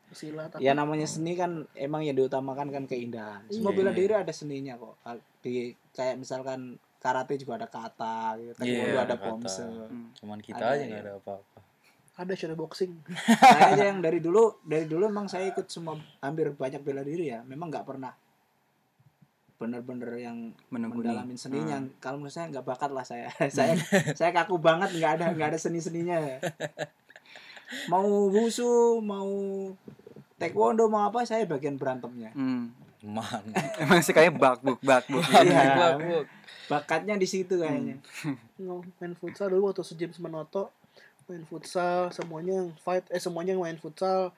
Silat 0.09 0.51
apa? 0.51 0.59
ya 0.59 0.73
namanya 0.73 1.05
seni 1.05 1.35
kan 1.35 1.71
emang 1.73 2.01
yang 2.01 2.15
diutamakan 2.15 2.69
kan 2.69 2.85
keindahan 2.85 3.43
semua 3.47 3.69
Iya. 3.69 3.77
bela 3.77 3.93
diri 3.93 4.15
ada 4.17 4.33
seninya 4.33 4.75
kok 4.75 4.97
di 5.39 5.69
kayak 5.93 6.17
misalkan 6.17 6.75
karate 6.97 7.37
juga 7.37 7.61
ada 7.61 7.69
kata 7.69 8.35
gitu 8.37 8.53
taekwondo 8.55 8.65
Iya, 8.87 8.97
ada 8.97 9.03
ada 9.05 9.15
kata. 9.15 9.25
pomse 9.29 9.63
Hmm. 9.63 10.09
Cuman 10.15 10.39
kita 10.41 10.59
Ada, 10.59 10.73
aja 10.73 10.83
nggak 10.85 11.03
ada 11.03 11.13
apa-apa. 11.21 11.59
Ada 12.17 12.33
shadow 12.33 12.57
boxing. 12.57 12.97
saya 13.45 13.65
aja 13.71 13.85
yang 13.87 14.01
dari 14.01 14.19
dulu 14.19 14.61
dari 14.63 14.85
dulu 14.85 15.05
emang 15.05 15.27
saya 15.27 15.47
ikut 15.47 15.67
semua 15.67 15.95
hampir 16.19 16.49
banyak 16.51 16.81
bela 16.81 17.01
diri 17.01 17.29
ya 17.29 17.41
memang 17.43 17.69
nggak 17.69 17.85
pernah 17.85 18.13
bener-bener 19.57 20.11
yang 20.19 20.53
Menekuni. 20.67 21.01
mendalamin 21.03 21.33
seninya 21.35 21.77
Hmm. 21.79 21.89
kalau 21.97 22.17
menurut 22.19 22.29
saya 22.31 22.49
nggak 22.51 22.67
bakat 22.67 22.91
lah 22.91 23.01
saya 23.03 23.33
saya 23.51 23.73
saya 24.13 24.29
kaku 24.31 24.57
banget 24.57 24.93
nggak 24.93 25.13
ada 25.15 25.25
nggak 25.31 25.49
ada 25.51 25.59
seni 25.59 25.79
seninya 25.79 26.21
mau 27.87 28.05
wushu 28.29 28.69
mau 29.01 29.29
taekwondo 30.37 30.87
mau 30.87 31.05
apa 31.05 31.25
saya 31.25 31.45
bagian 31.45 31.75
berantemnya 31.75 32.33
Hmm. 32.33 32.69
Man. 32.99 33.55
Emang 33.79 34.03
sih 34.03 34.11
kayak 34.11 34.35
bakbuk 34.35 34.83
bakbuk. 34.83 35.23
Iya. 35.23 36.27
bakatnya 36.67 37.15
di 37.15 37.25
situ 37.25 37.57
kayaknya 37.57 38.03
No, 38.59 38.83
main 38.99 39.15
futsal 39.15 39.49
dulu 39.49 39.71
waktu 39.71 39.81
sejam 39.83 40.11
sama 40.11 40.27
Noto 40.27 40.69
main 41.27 41.45
futsal 41.47 42.11
semuanya 42.15 42.63
yang 42.63 42.71
fight 42.79 43.05
eh 43.11 43.19
semuanya 43.19 43.55
yang 43.55 43.63
main 43.67 43.79
futsal 43.79 44.31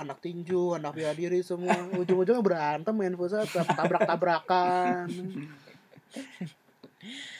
anak 0.00 0.18
tinju 0.24 0.80
anak 0.80 0.96
bela 0.96 1.12
diri 1.12 1.44
semua 1.44 1.76
ujung-ujungnya 2.00 2.40
berantem 2.40 2.94
main 2.96 3.12
futsal 3.16 3.44
tabrak 3.48 4.08
tabrakan 4.08 5.06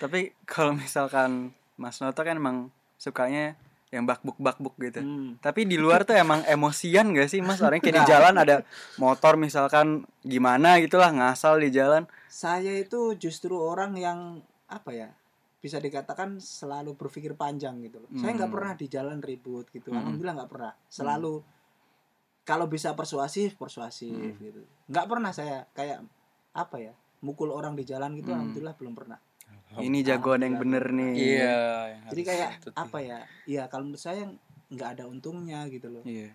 Tapi 0.00 0.32
kalau 0.48 0.72
misalkan 0.72 1.52
Mas 1.76 2.00
Noto 2.00 2.20
kan 2.24 2.36
emang 2.36 2.72
sukanya 2.96 3.56
yang 3.90 4.06
bakbuk 4.06 4.38
bakbuk 4.38 4.74
gitu. 4.78 5.02
Hmm. 5.02 5.34
Tapi 5.42 5.66
di 5.66 5.74
luar 5.74 6.06
tuh 6.06 6.14
emang 6.14 6.46
emosian 6.46 7.10
gak 7.10 7.26
sih 7.26 7.42
Mas? 7.42 7.58
Orang 7.58 7.82
kayak 7.82 8.00
di 8.00 8.04
jalan 8.06 8.38
ada 8.38 8.62
motor 8.96 9.34
misalkan 9.34 10.06
gimana 10.22 10.78
gitulah 10.78 11.10
ngasal 11.10 11.58
di 11.58 11.74
jalan. 11.74 12.06
saya 12.30 12.78
itu 12.78 13.18
justru 13.18 13.58
orang 13.58 13.98
yang 13.98 14.38
apa 14.70 14.94
ya 14.94 15.10
bisa 15.60 15.76
dikatakan 15.76 16.40
selalu 16.40 16.96
berpikir 16.96 17.36
panjang 17.36 17.76
gitu 17.80 18.00
loh. 18.00 18.10
Saya 18.14 18.32
nggak 18.32 18.48
Hmm. 18.48 18.56
pernah 18.56 18.72
di 18.74 18.86
jalan 18.88 19.18
ribut 19.20 19.68
gitu. 19.68 19.92
Hmm. 19.92 20.00
Alhamdulillah 20.00 20.36
nggak 20.40 20.50
pernah. 20.50 20.72
Selalu 20.88 21.34
kalau 22.42 22.66
bisa 22.66 22.96
persuasif, 22.96 23.54
persuasif 23.54 24.08
Hmm. 24.10 24.40
gitu. 24.40 24.60
Nggak 24.88 25.06
pernah 25.06 25.30
saya 25.30 25.68
kayak 25.70 26.00
apa 26.50 26.76
ya 26.80 26.92
mukul 27.20 27.52
orang 27.52 27.76
di 27.76 27.84
jalan 27.84 28.16
gitu. 28.16 28.28
Hmm. 28.28 28.40
Alhamdulillah 28.40 28.74
belum 28.74 28.94
pernah. 28.94 29.18
Ini 29.70 30.02
jagoan 30.02 30.42
yang 30.42 30.56
bener 30.58 30.82
nih. 30.90 31.12
Iya. 31.14 31.58
yang 31.86 32.02
Jadi 32.10 32.22
kayak 32.24 32.50
apa 32.74 32.98
ya? 32.98 33.18
Iya 33.46 33.62
kalau 33.68 33.86
menurut 33.86 34.02
saya 34.02 34.24
yang 34.26 34.34
nggak 34.70 34.90
ada 34.96 35.04
untungnya 35.06 35.66
gitu 35.66 35.90
loh 35.90 36.06
Iya. 36.06 36.30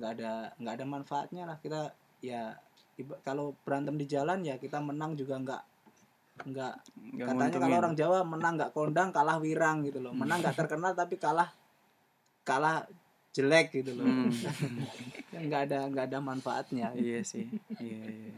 nggak 0.00 0.10
ada 0.16 0.32
nggak 0.56 0.74
ada 0.80 0.86
manfaatnya 0.88 1.44
lah 1.44 1.60
kita 1.60 1.92
ya 2.18 2.56
kalau 3.20 3.52
berantem 3.60 4.00
di 4.00 4.08
jalan 4.08 4.40
ya 4.40 4.56
kita 4.56 4.80
menang 4.80 5.12
juga 5.12 5.36
nggak 5.36 5.62
nggak 6.46 6.74
Nggak 7.16 7.26
katanya 7.26 7.58
kalau 7.60 7.76
orang 7.80 7.94
Jawa 7.98 8.18
menang 8.24 8.54
nggak 8.56 8.72
kondang 8.72 9.08
kalah 9.12 9.36
wirang 9.42 9.84
gitu 9.84 10.00
loh 10.00 10.12
menang 10.16 10.40
nggak 10.40 10.56
terkenal 10.56 10.92
tapi 10.96 11.20
kalah 11.20 11.52
kalah 12.46 12.86
jelek 13.30 13.70
gitu 13.74 13.94
loh 13.94 14.06
Hmm. 14.06 14.32
Nggak 15.46 15.70
ada 15.70 15.78
nggak 15.86 16.06
ada 16.10 16.18
manfaatnya 16.18 16.90
Iya 16.98 17.22
sih. 17.22 17.46
Iya, 17.78 18.02
iya. 18.10 18.34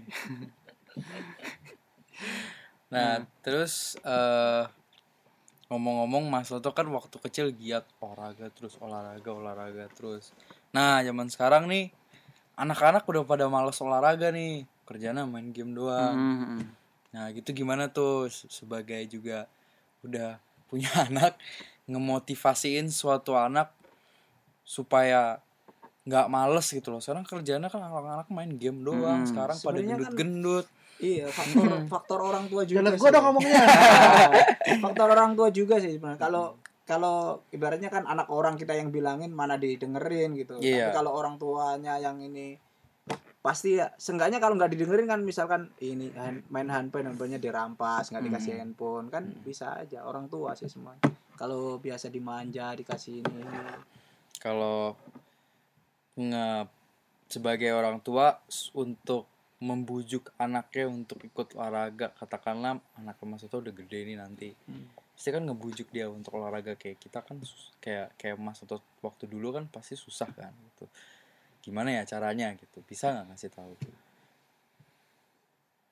Nah, 2.93 3.25
terus 3.41 3.97
eh 4.05 4.65
ngomong-ngomong 5.73 6.29
Mas 6.29 6.53
Loto 6.53 6.77
kan 6.77 6.85
waktu 6.93 7.17
kecil 7.17 7.49
giat 7.57 7.88
olahraga 8.05 8.53
terus 8.53 8.77
olahraga 8.77 9.31
olahraga 9.33 9.88
terus. 9.97 10.37
Nah, 10.77 11.01
zaman 11.01 11.33
sekarang 11.33 11.65
nih 11.65 11.88
anak-anak 12.61 13.09
udah 13.09 13.25
pada 13.25 13.49
males 13.49 13.81
olahraga 13.81 14.29
nih, 14.29 14.69
kerjanya 14.85 15.25
main 15.25 15.49
game 15.57 15.73
doang. 15.73 16.12
Hmm. 16.12 16.62
Nah, 17.12 17.29
gitu 17.31 17.53
gimana 17.53 17.88
tuh 17.88 18.27
se- 18.27 18.48
sebagai 18.48 19.01
juga 19.07 19.44
udah 20.01 20.37
punya 20.66 20.88
anak 21.07 21.37
ngemotivasiin 21.87 22.88
suatu 22.88 23.35
anak 23.35 23.68
supaya 24.62 25.38
nggak 26.03 26.27
males 26.27 26.66
gitu 26.66 26.88
loh. 26.88 26.98
Sekarang 26.98 27.22
kerjanya 27.22 27.68
kan 27.68 27.79
anak-anak 27.81 28.29
main 28.29 28.57
game 28.57 28.81
doang. 28.81 29.22
Hmm. 29.22 29.29
Sekarang 29.29 29.55
pada 29.55 29.79
Sebenarnya 29.79 29.94
kan- 29.94 30.01
gendut-gendut. 30.09 30.66
iya 30.98 31.27
faktor 31.35 31.66
faktor 31.88 32.18
orang 32.22 32.46
tua 32.46 32.62
juga 32.62 32.87
sih. 32.87 32.96
gue 32.96 33.11
dong 33.11 33.25
ngomongnya. 33.25 33.62
faktor 34.87 35.07
orang 35.11 35.31
tua 35.35 35.48
juga 35.51 35.75
sih 35.77 35.92
sebenarnya 35.92 36.20
kalau 36.20 36.44
kalau 36.83 37.18
ibaratnya 37.51 37.87
kan 37.88 38.05
anak 38.05 38.27
orang 38.29 38.55
kita 38.55 38.72
yang 38.72 38.88
bilangin 38.88 39.31
mana 39.31 39.55
didengerin 39.55 40.35
gitu 40.35 40.59
Iya. 40.59 40.90
tapi 40.90 40.94
kalau 40.94 41.11
orang 41.12 41.35
tuanya 41.37 41.98
yang 41.98 42.18
ini 42.18 42.55
pasti 43.42 43.74
ya 43.74 43.90
seenggaknya 43.96 44.38
kalau 44.38 44.55
nggak 44.55 44.70
didengerin 44.70 45.05
kan 45.05 45.20
misalkan 45.20 45.66
ini 45.83 46.14
hand- 46.14 46.46
main 46.46 46.70
handphone 46.70 47.05
handphonenya 47.05 47.37
dirampas 47.37 48.07
nggak 48.09 48.22
dikasih 48.22 48.52
Hmm. 48.52 48.61
handphone 48.62 49.07
kan 49.09 49.26
bisa 49.42 49.74
aja 49.76 50.07
orang 50.07 50.31
tua 50.31 50.55
sih 50.55 50.70
semua. 50.70 50.94
Kalau 51.35 51.76
biasa 51.76 52.07
dimanja 52.07 52.70
dikasih 52.72 53.18
ini 53.18 53.42
kalau 54.38 54.94
nge 56.14 56.70
sebagai 57.26 57.72
orang 57.72 57.98
tua 57.98 58.37
untuk 58.72 59.26
membujuk 59.59 60.35
anaknya 60.37 60.87
untuk 60.87 61.22
ikut 61.22 61.55
olahraga 61.55 62.11
katakanlah 62.12 62.78
anak 62.94 63.18
Mas 63.22 63.42
itu 63.42 63.55
udah 63.55 63.72
gede 63.72 63.98
nih 64.05 64.16
nanti. 64.16 64.48
Hmm. 64.64 64.87
pasti 65.12 65.28
kan 65.31 65.44
ngebujuk 65.44 65.90
dia 65.90 66.07
untuk 66.09 66.35
olahraga 66.35 66.74
kayak 66.74 66.98
kita 66.98 67.22
kan 67.22 67.38
kayak 67.78 68.11
kayak 68.16 68.35
Mas 68.37 68.59
atau 68.59 68.78
waktu 69.00 69.26
dulu 69.26 69.50
kan 69.52 69.66
pasti 69.66 69.94
susah 69.94 70.26
kan 70.28 70.50
gitu 70.50 70.87
gimana 71.62 71.94
ya 71.94 72.03
caranya 72.05 72.53
gitu. 72.59 72.83
Bisa 72.85 73.14
nggak 73.14 73.27
ngasih 73.33 73.51
tahu 73.55 73.72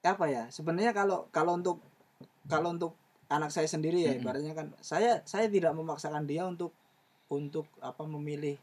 apa 0.00 0.24
ya? 0.32 0.48
Sebenarnya 0.48 0.96
kalau 0.96 1.28
kalau 1.28 1.56
untuk 1.60 1.78
kalau 2.48 2.72
untuk 2.72 2.96
anak 3.30 3.52
saya 3.52 3.68
sendiri 3.68 4.02
ya 4.02 4.10
Mm-mm. 4.16 4.20
ibaratnya 4.24 4.52
kan 4.56 4.66
saya 4.80 5.20
saya 5.28 5.46
tidak 5.46 5.76
memaksakan 5.76 6.24
dia 6.26 6.42
untuk 6.48 6.72
untuk 7.30 7.68
apa 7.78 8.02
memilih 8.08 8.56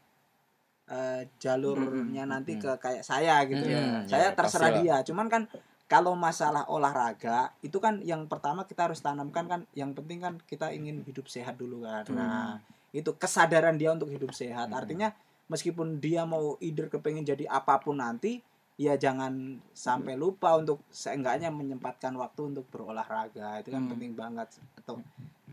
eh, 0.88 1.22
jalurnya 1.40 2.24
nanti 2.24 2.56
Mm. 2.56 2.60
ke 2.64 2.70
kayak 2.80 3.02
saya 3.06 3.40
gitu. 3.48 3.64
Ya 3.64 3.80
Mm, 3.80 4.08
saya 4.08 4.32
ya, 4.32 4.36
terserah 4.36 4.70
dia. 4.82 4.96
Cuman 5.06 5.28
kan 5.30 5.42
kalau 5.88 6.12
masalah 6.12 6.68
olahraga 6.68 7.52
itu 7.64 7.80
kan 7.80 8.00
yang 8.04 8.28
pertama 8.28 8.68
kita 8.68 8.88
harus 8.92 9.00
tanamkan 9.00 9.48
kan 9.48 9.60
yang 9.72 9.96
penting 9.96 10.20
kan 10.20 10.36
kita 10.44 10.68
ingin 10.74 11.00
hidup 11.06 11.28
sehat 11.32 11.56
dulu 11.56 11.84
kan. 11.86 12.04
Nah 12.12 12.60
itu 12.92 13.08
kesadaran 13.16 13.76
dia 13.80 13.94
untuk 13.94 14.10
hidup 14.10 14.34
sehat. 14.34 14.68
Mm. 14.68 14.76
artinya 14.80 15.08
meskipun 15.48 15.98
dia 15.98 16.22
mau 16.28 16.56
either 16.60 16.88
kepengen 16.88 17.24
jadi 17.24 17.48
apa 17.48 17.80
pun 17.80 17.98
nanti 17.98 18.40
ya 18.78 18.94
jangan 18.94 19.58
sampai 19.74 20.14
lupa 20.14 20.54
untuk 20.54 20.78
seenggaknya 20.94 21.50
menyempatkan 21.50 22.14
waktu 22.14 22.54
untuk 22.54 22.70
berolahraga. 22.70 23.58
Itu 23.58 23.74
kan 23.74 23.82
Hmm. 23.84 23.90
penting 23.96 24.12
banget. 24.14 24.48
Atau 24.78 25.02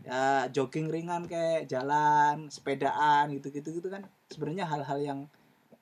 ya 0.06 0.46
jogging 0.54 0.86
ringan 0.86 1.26
kayak 1.26 1.66
jalan 1.66 2.46
sepedaan 2.46 3.26
gitu 3.34 3.50
gitu 3.50 3.82
gitu 3.82 3.90
kan 3.90 4.06
sebenarnya 4.30 4.62
hal-hal 4.70 5.02
yang 5.02 5.20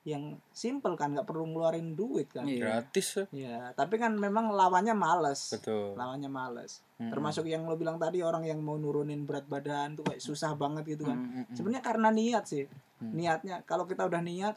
yang 0.05 0.23
simple 0.47 0.93
kan 0.93 1.11
nggak 1.11 1.25
perlu 1.25 1.43
ngeluarin 1.45 1.93
duit 1.93 2.29
kan 2.29 2.45
Iya. 2.45 2.61
gratis 2.79 3.07
ya 3.15 3.25
ya 3.31 3.57
tapi 3.71 3.97
kan 3.97 4.13
memang 4.13 4.47
lawannya 4.47 4.93
males 4.93 5.49
betul 5.51 5.93
lawannya 5.93 6.29
males 6.29 6.85
Mm-mm. 6.95 7.09
termasuk 7.09 7.43
yang 7.43 7.63
lo 7.63 7.73
bilang 7.73 7.97
tadi 7.97 8.21
orang 8.21 8.43
yang 8.43 8.57
mau 8.59 8.75
nurunin 8.75 9.25
berat 9.25 9.45
badan 9.45 9.93
tuh 9.93 10.05
kayak 10.05 10.19
susah 10.19 10.53
banget 10.53 10.85
gitu 10.87 11.03
kan 11.03 11.17
Hmm. 11.17 11.33
Mm-mm. 11.41 11.51
sebenarnya 11.51 11.83
karena 11.83 12.09
niat 12.09 12.45
sih 12.45 12.69
Hmm. 12.95 13.11
niatnya 13.11 13.59
kalau 13.63 13.83
kita 13.83 14.03
udah 14.03 14.21
niat 14.21 14.55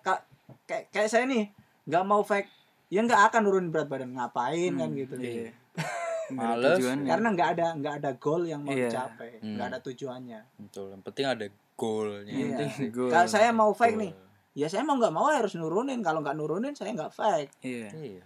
kayak 0.62 0.88
kayak 0.88 1.08
saya 1.08 1.24
nih 1.24 1.48
nggak 1.84 2.04
mau 2.04 2.20
fake 2.20 2.52
ya 2.86 3.00
nggak 3.00 3.22
akan 3.26 3.40
nurunin 3.42 3.68
berat 3.68 3.86
badan 3.86 4.12
ngapain 4.12 4.72
kan 4.74 4.86
Hmm, 4.86 4.96
gitu 4.96 5.14
Iya. 5.16 5.50
Nggak 6.28 6.50
ada 6.52 6.68
Males. 6.68 7.08
karena 7.08 7.28
nggak 7.32 7.48
ada 7.50 7.66
nggak 7.74 7.94
ada 7.98 8.10
goal 8.14 8.42
yang 8.44 8.60
mau 8.60 8.68
Iya. 8.70 8.84
dicapai 8.86 9.40
Hmm. 9.40 9.56
nggak 9.56 9.66
ada 9.66 9.78
tujuannya 9.80 10.40
betul 10.60 10.86
yang 10.90 11.00
penting 11.00 11.24
ada 11.24 11.46
goalnya 11.74 12.28
Iya. 12.30 12.56
Penting 12.68 12.92
goal. 12.92 13.08
kalau 13.08 13.24
saya 13.26 13.48
mau 13.50 13.72
fake 13.72 13.96
Betul. 13.96 14.04
nih 14.04 14.12
ya 14.52 14.66
saya 14.66 14.82
mau 14.82 14.94
nggak 14.94 15.10
mau 15.10 15.28
harus 15.28 15.52
nurunin 15.54 16.00
kalau 16.00 16.20
nggak 16.20 16.34
nurunin 16.34 16.72
saya 16.72 16.92
nggak 16.92 17.12
fake 17.12 17.50
Iya. 17.60 17.88
iya 17.92 18.24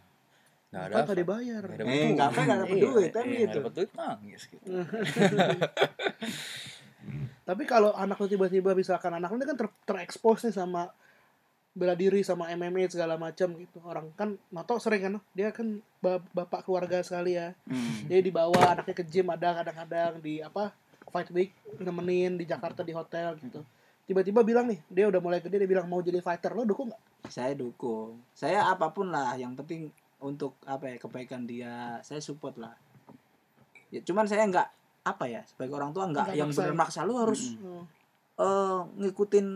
nggak 0.73 0.83
ada 0.83 0.95
nggak 1.03 1.19
dibayar. 1.19 1.63
nggak 1.63 1.79
ada 1.79 1.93
eh 1.93 2.09
nggak 2.13 2.31
fake 2.31 2.47
nggak 2.47 2.61
dapet 2.61 2.73
Iya, 2.73 2.85
duit 2.87 3.11
kan 3.11 3.25
iya, 3.25 3.39
gitu 3.41 3.57
dapet 3.59 3.73
duit 3.75 3.91
nangis 3.93 4.43
gitu 4.47 4.67
Tapi 7.43 7.67
kalau 7.67 7.91
anak 7.93 8.15
lu 8.17 8.31
tiba-tiba 8.31 8.71
misalkan 8.73 9.11
anak 9.11 9.29
lu 9.29 9.37
ini 9.37 9.45
kan 9.45 9.59
ter 9.59 9.69
terekspos 9.85 10.47
nih 10.47 10.55
sama 10.55 10.87
bela 11.75 11.93
diri 11.93 12.23
sama 12.23 12.47
MMA 12.49 12.87
segala 12.87 13.19
macam 13.19 13.59
gitu. 13.59 13.83
Orang 13.83 14.15
kan 14.15 14.39
Nato 14.49 14.79
sering 14.79 15.03
kan 15.03 15.15
dia 15.33 15.51
kan 15.51 15.67
ba- 15.99 16.23
bapak 16.31 16.63
keluarga 16.63 17.03
sekali 17.03 17.35
ya. 17.35 17.51
Hmm. 17.67 18.07
Jadi 18.07 18.23
dibawa 18.23 18.73
anaknya 18.73 18.95
ke 18.95 19.05
gym 19.05 19.27
ada 19.27 19.59
kadang-kadang 19.59 20.23
di 20.23 20.39
apa 20.39 20.71
fight 21.11 21.29
week 21.29 21.51
nemenin 21.77 22.39
di 22.39 22.47
Jakarta 22.47 22.81
di 22.81 22.95
hotel 22.95 23.35
gitu. 23.37 23.67
Tiba-tiba 24.13 24.45
bilang 24.45 24.69
nih 24.69 24.77
dia 24.87 25.09
udah 25.09 25.19
mulai 25.19 25.41
gede 25.41 25.57
dia 25.57 25.65
bilang 25.67 25.89
mau 25.89 25.99
jadi 25.99 26.21
fighter 26.21 26.53
lo 26.53 26.63
dukung 26.63 26.93
nggak? 26.93 27.03
saya 27.25 27.57
dukung 27.57 28.21
saya 28.31 28.69
apa 28.69 28.93
pun 28.93 29.09
lah 29.09 29.33
yang 29.35 29.57
penting 29.57 29.89
untuk 30.21 30.61
apa 30.63 30.85
ya 30.87 30.97
kebaikan 31.01 31.49
dia 31.49 31.97
saya 32.01 32.21
support 32.21 32.61
lah 32.61 32.77
ya 33.89 34.03
cuman 34.03 34.29
saya 34.29 34.45
nggak 34.45 34.69
apa 35.03 35.25
ya 35.27 35.41
sebagai 35.43 35.73
orang 35.73 35.91
tua 35.91 36.07
nggak 36.07 36.37
yang 36.37 36.53
maksa 36.73 37.03
lu 37.03 37.17
harus 37.17 37.57
Hmm. 37.57 37.89
eh, 38.37 38.81
ngikutin 39.01 39.47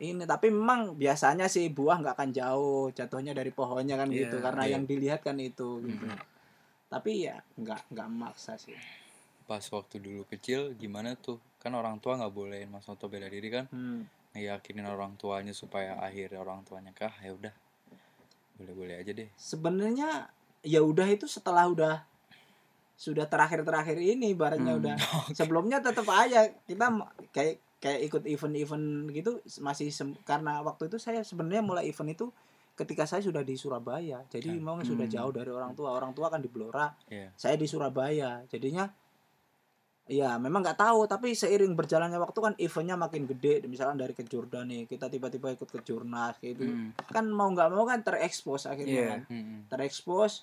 ini 0.00 0.24
tapi 0.24 0.48
memang 0.48 0.96
biasanya 0.96 1.46
sih 1.46 1.68
buah 1.68 2.00
nggak 2.00 2.14
akan 2.16 2.30
jauh 2.32 2.88
jatuhnya 2.90 3.32
dari 3.32 3.52
pohonnya 3.52 3.94
kan 3.94 4.08
Iya, 4.08 4.26
gitu 4.26 4.36
karena 4.40 4.62
iya. 4.64 4.72
yang 4.72 4.84
dilihat 4.88 5.20
kan 5.20 5.36
itu 5.36 5.84
gitu 5.84 6.06
Mm-mm. 6.08 6.18
tapi 6.88 7.28
ya 7.28 7.44
nggak 7.60 7.92
nggak 7.92 8.08
maksa 8.08 8.56
sih 8.56 8.74
pas 9.44 9.60
waktu 9.68 10.00
dulu 10.00 10.24
kecil 10.26 10.72
gimana 10.74 11.12
tuh 11.12 11.36
kan 11.62 11.72
orang 11.72 12.02
tua 12.02 12.18
nggak 12.18 12.34
bolehin 12.34 12.66
Mas 12.66 12.82
Noto 12.84 13.06
bela 13.06 13.30
diri 13.30 13.46
kan 13.46 13.70
hmm. 13.70 14.34
ngeyakinin 14.34 14.82
orang 14.84 15.14
tuanya 15.14 15.54
supaya 15.54 15.94
akhirnya 15.96 16.42
orang 16.42 16.66
tuanya 16.66 16.90
kah 16.90 17.14
ya 17.22 17.30
udah 17.30 17.54
boleh 18.58 18.74
boleh 18.74 18.94
aja 18.98 19.14
deh 19.14 19.30
sebenarnya 19.38 20.26
ya 20.60 20.82
udah 20.82 21.06
itu 21.06 21.30
setelah 21.30 21.70
udah 21.70 22.02
sudah 22.94 23.26
terakhir-terakhir 23.26 23.98
ini 23.98 24.34
barangnya 24.34 24.74
Hmm. 24.74 24.80
udah 24.82 24.94
sebelumnya 25.38 25.78
tetap 25.78 26.06
aja 26.06 26.50
kita 26.66 26.86
kayak 27.30 27.58
kayak 27.82 28.00
ikut 28.06 28.22
event-event 28.26 29.10
gitu 29.10 29.42
masih 29.58 29.90
karena 30.22 30.62
waktu 30.62 30.86
itu 30.86 30.98
saya 30.98 31.22
sebenarnya 31.22 31.62
mulai 31.62 31.86
event 31.86 32.14
itu 32.14 32.26
ketika 32.72 33.04
saya 33.04 33.20
sudah 33.20 33.42
di 33.42 33.58
Surabaya 33.58 34.22
jadi 34.30 34.54
Hmm. 34.54 34.62
memang 34.62 34.82
sudah 34.82 35.06
Hmm. 35.06 35.14
jauh 35.18 35.32
dari 35.34 35.50
orang 35.50 35.74
tua 35.74 35.90
orang 35.90 36.10
tua 36.10 36.30
kan 36.30 36.38
di 36.38 36.46
Blora 36.46 36.94
Iya. 37.10 37.34
saya 37.34 37.58
di 37.58 37.66
Surabaya 37.66 38.46
jadinya 38.46 38.86
ya 40.04 40.34
memang 40.34 40.60
nggak 40.60 40.76
tahu 40.76 41.06
tapi 41.06 41.30
seiring 41.32 41.72
berjalannya 41.72 42.18
waktu 42.18 42.34
kan 42.36 42.54
eventnya 42.56 42.96
makin 42.96 43.22
gede 43.24 43.62
misalkan 43.64 43.94
dari 43.94 44.12
kejurda 44.12 44.62
nih 44.62 44.84
kita 44.84 45.06
tiba-tiba 45.06 45.50
ikut 45.50 45.68
ke 45.68 45.78
jurnas 45.80 46.36
kayak 46.36 46.58
gitu 46.58 46.64
Hmm. 46.66 46.90
kan 46.98 47.24
mau 47.26 47.46
nggak 47.48 47.70
mau 47.70 47.84
kan 47.84 48.02
terekspos 48.02 48.66
akhirnya 48.66 48.92
Iya. 48.92 49.06
kan 49.08 49.20
Mm-mm. 49.28 49.58
terekspos 49.68 50.42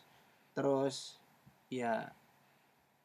terus 0.54 1.20
ya 1.68 2.08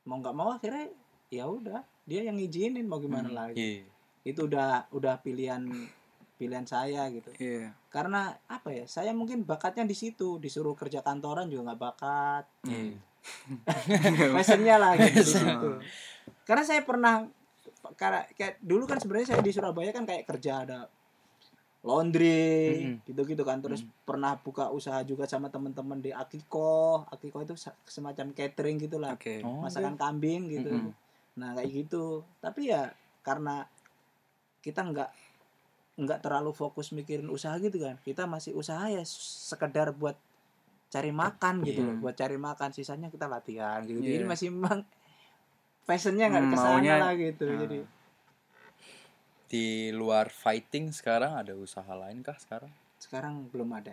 mau 0.04 0.16
nggak 0.16 0.32
mau 0.32 0.50
akhirnya 0.52 0.94
ya 1.28 1.44
udah 1.44 1.82
dia 2.02 2.22
yang 2.22 2.36
ngizinin 2.36 2.84
mau 2.84 2.96
gimana 2.96 3.26
Hmm, 3.26 3.36
lagi 3.36 3.58
Iya. 3.82 3.84
itu 4.24 4.40
udah 4.44 4.86
udah 4.90 5.18
pilihan 5.18 5.66
pilihan 6.34 6.64
saya 6.64 7.10
gitu 7.10 7.34
Iya. 7.34 7.74
karena 7.88 8.30
apa 8.46 8.70
ya 8.70 8.86
saya 8.86 9.10
mungkin 9.10 9.42
bakatnya 9.42 9.82
di 9.82 9.94
situ 9.94 10.38
disuruh 10.38 10.74
kerja 10.74 11.00
kantoran 11.00 11.46
juga 11.46 11.66
nggak 11.66 11.82
bakat 11.82 12.44
Iya. 12.64 12.94
passionnya 14.36 14.76
lah 14.76 14.92
gitu 15.00 15.24
situ 15.24 15.70
karena 16.44 16.64
saya 16.64 16.84
pernah 16.84 17.24
karena 17.96 18.24
kayak 18.36 18.60
dulu 18.64 18.88
kan 18.88 18.96
sebenarnya 19.00 19.36
saya 19.36 19.40
di 19.44 19.52
Surabaya 19.52 19.92
kan 19.92 20.08
kayak 20.08 20.24
kerja 20.24 20.64
ada 20.64 20.88
laundry 21.84 22.96
Mm-mm. 22.96 23.04
gitu-gitu 23.04 23.44
kan. 23.44 23.60
Terus 23.60 23.84
pernah 24.08 24.40
buka 24.40 24.72
usaha 24.72 25.04
juga 25.04 25.28
sama 25.28 25.52
teman-teman 25.52 26.00
di 26.00 26.10
Akiko 26.10 27.04
Akiko 27.12 27.44
itu 27.44 27.54
semacam 27.84 28.32
catering 28.32 28.80
gitulah. 28.80 29.12
Oke. 29.12 29.44
Oh, 29.44 29.60
masakan 29.60 30.00
kambing 30.00 30.48
gitu. 30.48 30.72
Mm-mm. 30.72 30.96
nah 31.36 31.52
kayak 31.52 31.84
gitu. 31.84 32.24
Tapi 32.40 32.72
ya 32.72 32.88
karena 33.20 33.68
kita 34.64 34.80
nggak 34.80 35.10
nggak 35.94 36.18
terlalu 36.24 36.56
fokus 36.56 36.90
mikirin 36.96 37.28
usaha 37.28 37.54
gitu 37.60 37.76
kan. 37.76 38.00
Kita 38.00 38.24
masih 38.24 38.56
usaha 38.56 38.88
ya 38.88 39.04
sekedar 39.04 39.92
buat 39.92 40.16
cari 40.94 41.10
makan 41.10 41.54
gitu 41.62 41.80
Iya. 41.80 41.88
loh 41.88 41.96
buat 41.98 42.14
cari 42.14 42.38
makan 42.38 42.70
sisanya 42.70 43.08
kita 43.08 43.26
latihan 43.26 43.82
gitu 43.82 43.98
Iya. 43.98 44.10
jadi 44.14 44.24
masih 44.24 44.48
memang 44.48 44.86
passionnya 45.88 46.26
nggak 46.28 46.44
Hmm, 46.44 46.52
ke 46.52 46.56
sana 46.56 46.70
maunya- 46.72 47.00
lah 47.00 47.12
gitu 47.14 47.44
Ah. 47.44 47.58
jadi 47.60 47.78
Di 49.44 49.66
luar 49.92 50.30
fighting 50.30 50.90
sekarang 50.90 51.34
ada 51.34 51.54
usaha 51.54 51.86
lain 51.92 52.18
kah 52.20 52.34
sekarang? 52.36 52.70
sekarang 52.96 53.46
belum 53.48 53.70
ada 53.72 53.92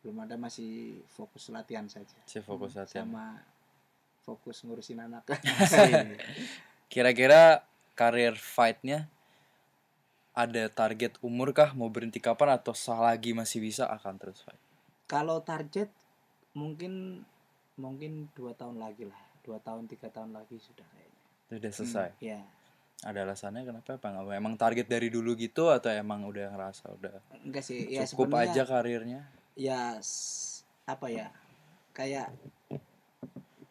belum 0.00 0.16
ada 0.20 0.34
masih 0.34 0.96
fokus 1.06 1.50
latihan 1.50 1.84
saja 1.86 2.16
Si 2.24 2.40
fokus 2.40 2.72
latihan. 2.72 3.04
sama 3.04 3.36
fokus 4.20 4.62
ngurusin 4.62 4.96
anak 4.98 5.28
Kira-kira 6.88 7.62
karir 7.92 8.32
fightnya 8.34 9.06
ada 10.32 10.66
target 10.68 11.20
umur 11.20 11.52
kah 11.52 11.70
mau 11.72 11.86
berhenti 11.86 12.16
kapan 12.18 12.56
atau 12.56 12.72
selagi 12.72 13.30
masih 13.30 13.60
bisa 13.60 13.84
akan 13.86 14.14
terus 14.16 14.40
fight? 14.40 14.56
kalau 15.04 15.42
target 15.42 15.90
mungkin 16.52 17.22
mungkin 17.74 18.28
dua 18.32 18.52
tahun 18.52 18.76
lagi 18.76 19.06
lah 19.06 19.20
dua 19.40 19.58
tahun 19.58 19.86
tiga 19.86 20.08
tahun 20.08 20.30
lagi 20.30 20.58
sudah 20.58 20.84
kayaknya 20.86 21.18
Sudah 21.48 21.70
selesai. 21.72 22.10
ya 22.20 22.40
Ada 23.00 23.24
alasannya 23.24 23.64
kenapa? 23.64 23.96
Apa 23.96 24.06
nggak- 24.12 24.36
emang 24.36 24.54
target 24.54 24.84
dari 24.84 25.08
dulu 25.08 25.32
gitu 25.34 25.66
atau 25.66 25.88
emang 25.88 26.20
udah 26.22 26.50
ngerasa 26.50 26.84
udah 26.92 27.16
enggak 27.40 27.64
sih 27.64 27.88
ya 27.88 28.04
cukup 28.04 28.36
aja 28.36 28.62
karirnya? 28.62 29.24
ya 29.54 29.96
apa 30.84 31.06
ya 31.08 31.32
kayak 31.90 32.28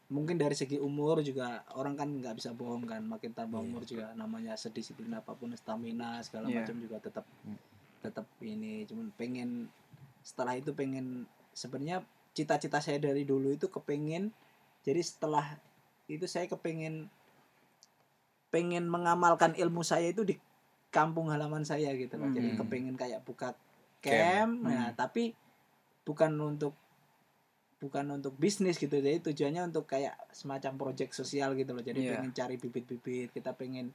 mungkin 0.09 0.35
dari 0.35 0.57
segi 0.57 0.81
umur 0.81 1.21
juga 1.21 1.61
orang 1.71 1.93
kan 1.93 2.09
nggak 2.09 2.33
bisa 2.33 2.49
bohong 2.51 2.81
kan 2.83 3.05
makin 3.05 3.29
tambah 3.29 3.61
umur 3.61 3.85
juga 3.85 4.09
namanya 4.13 4.57
sedisiplin 4.57 5.13
apa 5.13 5.31
pun 5.31 5.53
stamina 5.53 6.17
segala 6.19 6.49
Iya. 6.49 6.65
macam 6.65 6.75
juga 6.79 6.97
tetap 6.97 7.25
Hmm. 7.45 7.57
tetap 8.01 8.25
ini 8.41 8.83
cuman 8.83 9.13
pengen 9.13 9.69
setelah 10.19 10.57
itu 10.57 10.73
pengen 10.73 11.23
sebenarnya 11.53 12.01
cita-cita 12.39 12.79
saya 12.79 12.95
dari 12.97 13.27
dulu 13.27 13.51
itu 13.51 13.67
kepengen 13.67 14.31
jadi 14.81 15.03
setelah 15.03 15.59
itu 16.07 16.23
saya 16.23 16.47
kepengen 16.47 17.11
pengen 18.49 18.87
mengamalkan 18.87 19.53
ilmu 19.53 19.83
saya 19.83 20.09
itu 20.09 20.23
di 20.23 20.35
kampung 20.89 21.29
halaman 21.29 21.61
saya 21.61 21.91
gitu 21.93 22.15
loh 22.15 22.31
jadi 22.31 22.49
Hmm. 22.49 22.57
kepengen 22.57 22.95
kayak 22.95 23.21
buka 23.21 23.53
Camp. 23.99 24.15
camp 24.15 24.53
nah 24.63 24.89
tapi 24.95 25.35
bukan 26.01 26.31
untuk 26.39 26.71
bukan 27.77 28.05
untuk 28.11 28.33
bisnis 28.35 28.75
gitu 28.75 28.97
jadi 28.97 29.19
tujuannya 29.21 29.69
untuk 29.69 29.85
kayak 29.85 30.15
semacam 30.31 30.75
project 30.79 31.11
sosial 31.13 31.53
gitu 31.53 31.71
loh 31.71 31.79
jadi 31.79 31.99
Iya. 31.99 32.11
pengen 32.15 32.31
cari 32.33 32.55
bibit-bibit 32.55 33.29
kita 33.29 33.51
pengen 33.53 33.91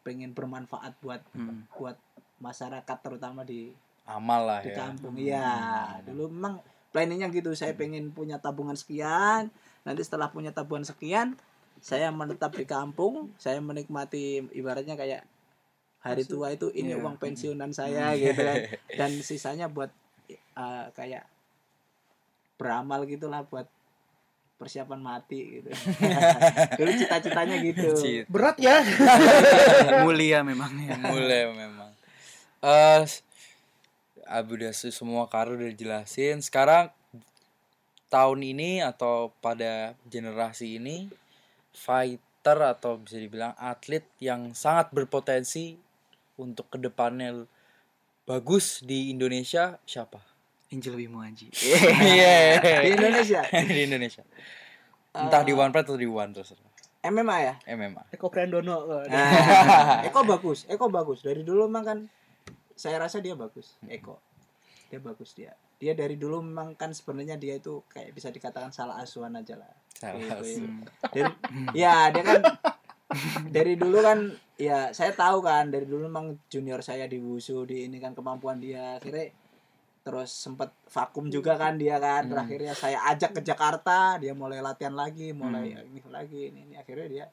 pengen 0.00 0.30
bermanfaat 0.30 0.94
buat 1.00 1.24
Hmm. 1.32 1.66
buat 1.74 1.96
masyarakat 2.38 2.96
terutama 3.02 3.42
di 3.42 3.72
Amal 4.06 4.46
lah 4.46 4.60
di 4.62 4.70
ya. 4.70 4.76
kampung 4.78 5.14
iya 5.18 5.50
dulu 6.06 6.30
memang 6.30 6.62
planningnya 6.96 7.28
gitu. 7.28 7.52
Saya 7.52 7.76
pengen 7.76 8.08
punya 8.16 8.40
tabungan 8.40 8.72
sekian 8.72 9.52
nanti 9.84 10.00
setelah 10.00 10.32
punya 10.32 10.56
tabungan 10.56 10.88
sekian 10.88 11.36
saya 11.76 12.08
menetap 12.08 12.56
di 12.56 12.64
kampung 12.64 13.36
saya 13.36 13.60
menikmati 13.60 14.48
ibaratnya 14.56 14.96
kayak 14.96 15.28
hari 16.00 16.24
tua 16.24 16.56
itu 16.56 16.72
ini 16.72 16.96
Iya. 16.96 17.04
uang 17.04 17.20
pensiunan 17.20 17.68
saya 17.76 18.16
gitu 18.16 18.40
kan. 18.40 18.56
Dan 18.98 19.10
sisanya 19.20 19.68
buat 19.68 19.92
eh, 20.32 20.86
kayak 20.96 21.28
beramal 22.56 23.04
gitulah 23.04 23.44
buat 23.44 23.68
persiapan 24.56 25.00
mati 25.04 25.60
gitu. 25.60 25.68
Dulu 26.80 26.90
cita-citanya 26.96 27.60
gitu. 27.60 27.92
Cita. 27.92 28.24
Berat 28.32 28.56
ya. 28.56 28.80
mulia 30.08 30.40
memang 30.40 30.72
ya. 30.80 30.96
Mulai 30.96 31.52
memang. 31.52 31.90
Eh 32.64 33.04
Abu 34.26 34.58
udah 34.58 34.70
se- 34.70 34.90
semua 34.90 35.26
karir 35.26 35.56
udah 35.56 35.72
jelasin 35.72 36.42
sekarang 36.42 36.90
tahun 38.06 38.40
ini 38.42 38.82
atau 38.82 39.34
pada 39.38 39.94
generasi 40.06 40.78
ini 40.78 41.10
fighter 41.70 42.58
atau 42.62 42.98
bisa 42.98 43.18
dibilang 43.18 43.52
atlet 43.56 44.06
yang 44.18 44.52
sangat 44.52 44.90
berpotensi 44.90 45.74
untuk 46.36 46.68
ke 46.68 46.78
depannya 46.78 47.46
bagus 48.22 48.82
di 48.82 49.10
Indonesia 49.10 49.78
siapa? 49.82 50.18
Angel 50.66 50.98
Wimuaji 50.98 51.50
Iya. 52.14 52.58
Di 52.58 52.90
Indonesia? 52.92 53.40
Di 53.70 53.82
Indonesia. 53.86 54.22
Entah 55.16 55.40
di 55.40 55.54
One 55.54 55.70
Pride 55.70 55.86
atau 55.86 55.96
di 55.96 56.04
One 56.04 56.30
terserah 56.30 56.66
MMA 57.06 57.36
ya? 57.38 57.54
MMA 57.70 58.02
Eko 58.12 58.26
Priandono. 58.26 59.06
Nah, 59.06 60.02
Eko 60.02 60.26
bagus, 60.26 60.66
Eko 60.66 60.90
bagus. 60.90 61.22
Dari 61.22 61.46
dulu 61.46 61.70
memang 61.70 61.84
kan 61.86 61.98
saya 62.76 63.00
rasa 63.00 63.24
dia 63.24 63.32
bagus, 63.32 63.80
Eko. 63.88 64.20
Dia 64.92 65.00
bagus 65.00 65.32
dia. 65.32 65.56
Dia 65.76 65.92
dari 65.96 66.14
dulu 66.16 66.44
memang 66.44 66.76
kan 66.76 66.92
sebenarnya 66.92 67.36
dia 67.40 67.56
itu 67.58 67.82
kayak 67.90 68.12
bisa 68.12 68.28
dikatakan 68.30 68.70
salah 68.70 69.00
asuhan 69.02 69.34
aja 69.34 69.56
lah. 69.56 69.72
Salah 69.96 70.40
Gitu. 70.44 70.68
Dari, 71.12 71.32
ya 71.72 72.12
dia 72.12 72.22
kan 72.22 72.42
dari 73.48 73.74
dulu 73.80 73.98
kan 74.02 74.30
ya 74.60 74.90
saya 74.92 75.12
tahu 75.14 75.40
kan 75.40 75.72
dari 75.72 75.86
dulu 75.88 76.08
memang 76.10 76.36
junior 76.52 76.80
saya 76.82 77.08
di 77.08 77.16
wusu 77.20 77.64
di 77.64 77.88
ini 77.88 77.96
kan 78.02 78.12
kemampuan 78.12 78.58
dia 78.60 78.98
akhirnya 78.98 79.30
terus 80.06 80.30
sempat 80.30 80.70
vakum 80.86 81.26
juga 81.26 81.58
kan 81.58 81.74
dia 81.74 81.98
kan 81.98 82.30
terakhirnya 82.30 82.74
saya 82.78 83.02
ajak 83.10 83.36
ke 83.36 83.40
Jakarta 83.42 84.22
dia 84.22 84.34
mulai 84.38 84.62
latihan 84.62 84.94
lagi 84.94 85.34
mulai 85.34 85.74
ini 85.82 85.98
lagi 86.06 86.54
ini, 86.54 86.60
ini 86.70 86.74
akhirnya 86.78 87.06
dia 87.10 87.24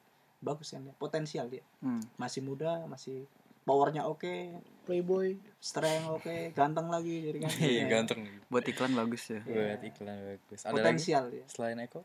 bagus 0.42 0.74
kan 0.74 0.82
dia 0.82 0.94
potensial 0.98 1.46
dia 1.46 1.62
Hmm. 1.84 2.00
masih 2.18 2.40
muda 2.42 2.82
masih 2.88 3.28
powernya 3.64 4.04
oke 4.04 4.60
Playboy. 4.84 5.40
strength 5.64 6.20
oke 6.20 6.52
ganteng 6.52 6.92
lagi 6.92 7.32
jadi 7.32 7.38
kan. 7.40 7.50
Iya 7.56 7.72
ya, 7.72 7.84
ganteng. 7.88 8.20
Buat 8.52 8.64
iklan 8.68 8.92
bagus 8.92 9.32
ya. 9.32 9.40
Buat 9.40 9.80
iklan 9.80 10.18
bagus. 10.20 10.60
Ada 10.60 10.70
lagi? 10.70 10.76
Potensial 10.76 11.24
dia 11.32 11.44
selain 11.48 11.80
Eko? 11.80 12.04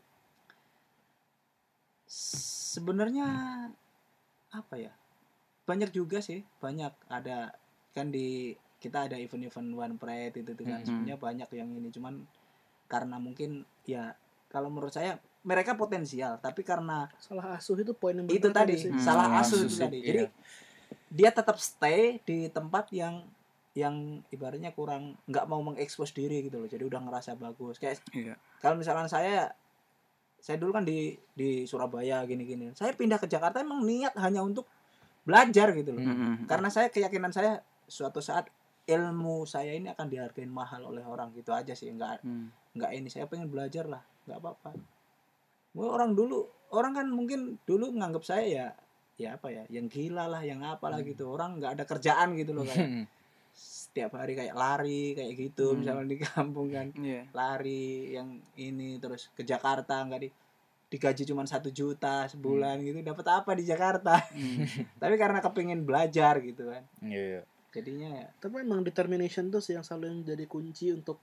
Sebenarnya 2.08 3.26
apa 4.50 4.74
ya? 4.80 4.92
Banyak 5.68 5.92
juga 5.92 6.24
sih 6.24 6.40
banyak. 6.64 6.90
Ada 7.12 7.52
kan 7.92 8.08
di 8.08 8.56
kita 8.80 9.12
ada 9.12 9.20
event-event 9.20 9.70
one 9.76 9.96
pride 10.00 10.40
itu 10.40 10.56
tuh 10.56 10.64
kan. 10.64 10.80
Mhm. 10.80 10.88
sebenarnya 10.88 11.16
banyak 11.20 11.48
yang 11.52 11.68
ini. 11.76 11.88
Cuman 11.92 12.24
karena 12.88 13.20
mungkin 13.20 13.68
ya 13.84 14.16
kalau 14.48 14.72
menurut 14.72 14.96
saya 14.96 15.20
mereka 15.44 15.76
potensial. 15.76 16.40
Tapi 16.40 16.64
karena 16.64 17.12
Salah 17.20 17.60
asuh 17.60 17.76
itu 17.76 17.92
poin 17.92 18.16
yang 18.16 18.24
itu 18.24 18.48
tadi 18.48 18.80
sih. 18.80 18.88
Hmm, 18.88 19.04
salah 19.04 19.28
asuh 19.44 19.60
asuh 19.60 19.68
itu 19.68 19.76
sih, 19.76 19.84
tadi. 19.84 19.98
Iya. 20.00 20.28
Dia 21.10 21.34
tetap 21.34 21.58
stay 21.58 22.22
di 22.22 22.46
tempat 22.46 22.86
yang 22.94 23.26
yang 23.74 24.22
ibaratnya 24.30 24.74
kurang 24.74 25.14
nggak 25.26 25.46
mau 25.46 25.62
mengekspos 25.62 26.14
diri 26.14 26.46
gitu 26.46 26.62
loh. 26.62 26.70
Jadi 26.70 26.86
udah 26.86 27.00
ngerasa 27.02 27.34
bagus. 27.38 27.78
Kayak 27.78 28.02
iya. 28.14 28.34
kalau 28.62 28.78
misalkan 28.78 29.10
saya 29.10 29.50
saya 30.40 30.56
dulu 30.56 30.74
kan 30.74 30.86
di 30.86 31.18
di 31.34 31.66
Surabaya 31.66 32.22
gini-gini. 32.26 32.70
Saya 32.74 32.94
pindah 32.94 33.18
ke 33.18 33.26
Jakarta 33.26 33.62
emang 33.62 33.82
niat 33.82 34.14
hanya 34.18 34.42
untuk 34.42 34.66
belajar 35.26 35.70
gitu 35.74 35.94
loh. 35.94 36.02
Hmm. 36.02 36.16
Hmm. 36.16 36.36
karena 36.48 36.72
saya 36.72 36.88
keyakinan 36.88 37.30
saya 37.30 37.60
suatu 37.84 38.24
saat 38.24 38.48
ilmu 38.88 39.44
saya 39.44 39.76
ini 39.76 39.92
akan 39.92 40.08
dihargain 40.08 40.50
mahal 40.50 40.90
oleh 40.90 41.06
orang 41.06 41.30
gitu 41.34 41.54
aja 41.54 41.74
sih. 41.74 41.90
Nggak 41.94 42.26
Hmm. 42.26 42.50
nggak 42.74 42.90
ini. 42.94 43.08
Saya 43.10 43.26
pengen 43.30 43.50
belajar 43.50 43.86
lah. 43.86 44.02
Nggak 44.26 44.38
apa-apa. 44.38 44.70
Orang 45.78 46.18
dulu 46.18 46.50
orang 46.74 46.94
kan 46.94 47.06
mungkin 47.06 47.58
dulu 47.66 47.94
nganggap 47.94 48.22
saya 48.26 48.46
ya 48.46 48.66
ya 49.20 49.36
apa 49.36 49.52
ya 49.52 49.68
yang 49.68 49.84
gila 49.86 50.24
lah 50.24 50.40
yang 50.40 50.64
apalah 50.64 51.04
gitu. 51.04 51.28
Orang 51.28 51.60
nggak 51.60 51.76
ada 51.76 51.84
kerjaan 51.84 52.32
gitu 52.40 52.56
loh 52.56 52.64
kayak 52.64 53.04
setiap 53.52 54.16
hari 54.16 54.38
kayak 54.38 54.54
lari 54.56 55.12
kayak 55.12 55.32
gitu 55.36 55.74
Hmm. 55.74 55.84
misalnya 55.84 56.06
di 56.08 56.16
kampung 56.16 56.72
kan. 56.72 56.88
Iya. 56.96 57.28
Lari 57.36 58.16
yang 58.16 58.40
ini 58.56 58.96
terus 58.96 59.28
ke 59.36 59.44
Jakarta 59.44 60.00
nggak 60.08 60.22
di 60.24 60.30
digaji 60.90 61.22
cuma 61.22 61.46
satu 61.46 61.70
juta 61.70 62.26
sebulan 62.26 62.80
gitu. 62.82 62.98
Dapat 63.04 63.26
apa 63.30 63.50
di 63.54 63.62
Jakarta? 63.62 64.16
Hmm. 64.32 64.64
tapi 65.02 65.14
karena 65.20 65.38
kepingin 65.38 65.84
belajar 65.84 66.40
gitu 66.40 66.72
kan. 66.72 66.82
Iya. 67.04 67.44
jadinya 67.70 68.10
ya. 68.10 68.26
Tapi 68.42 68.66
memang 68.66 68.82
determination 68.82 69.46
tuh 69.46 69.62
sih 69.62 69.78
yang 69.78 69.86
selalu 69.86 70.10
yang 70.10 70.20
jadi 70.34 70.44
kunci 70.50 70.90
untuk 70.90 71.22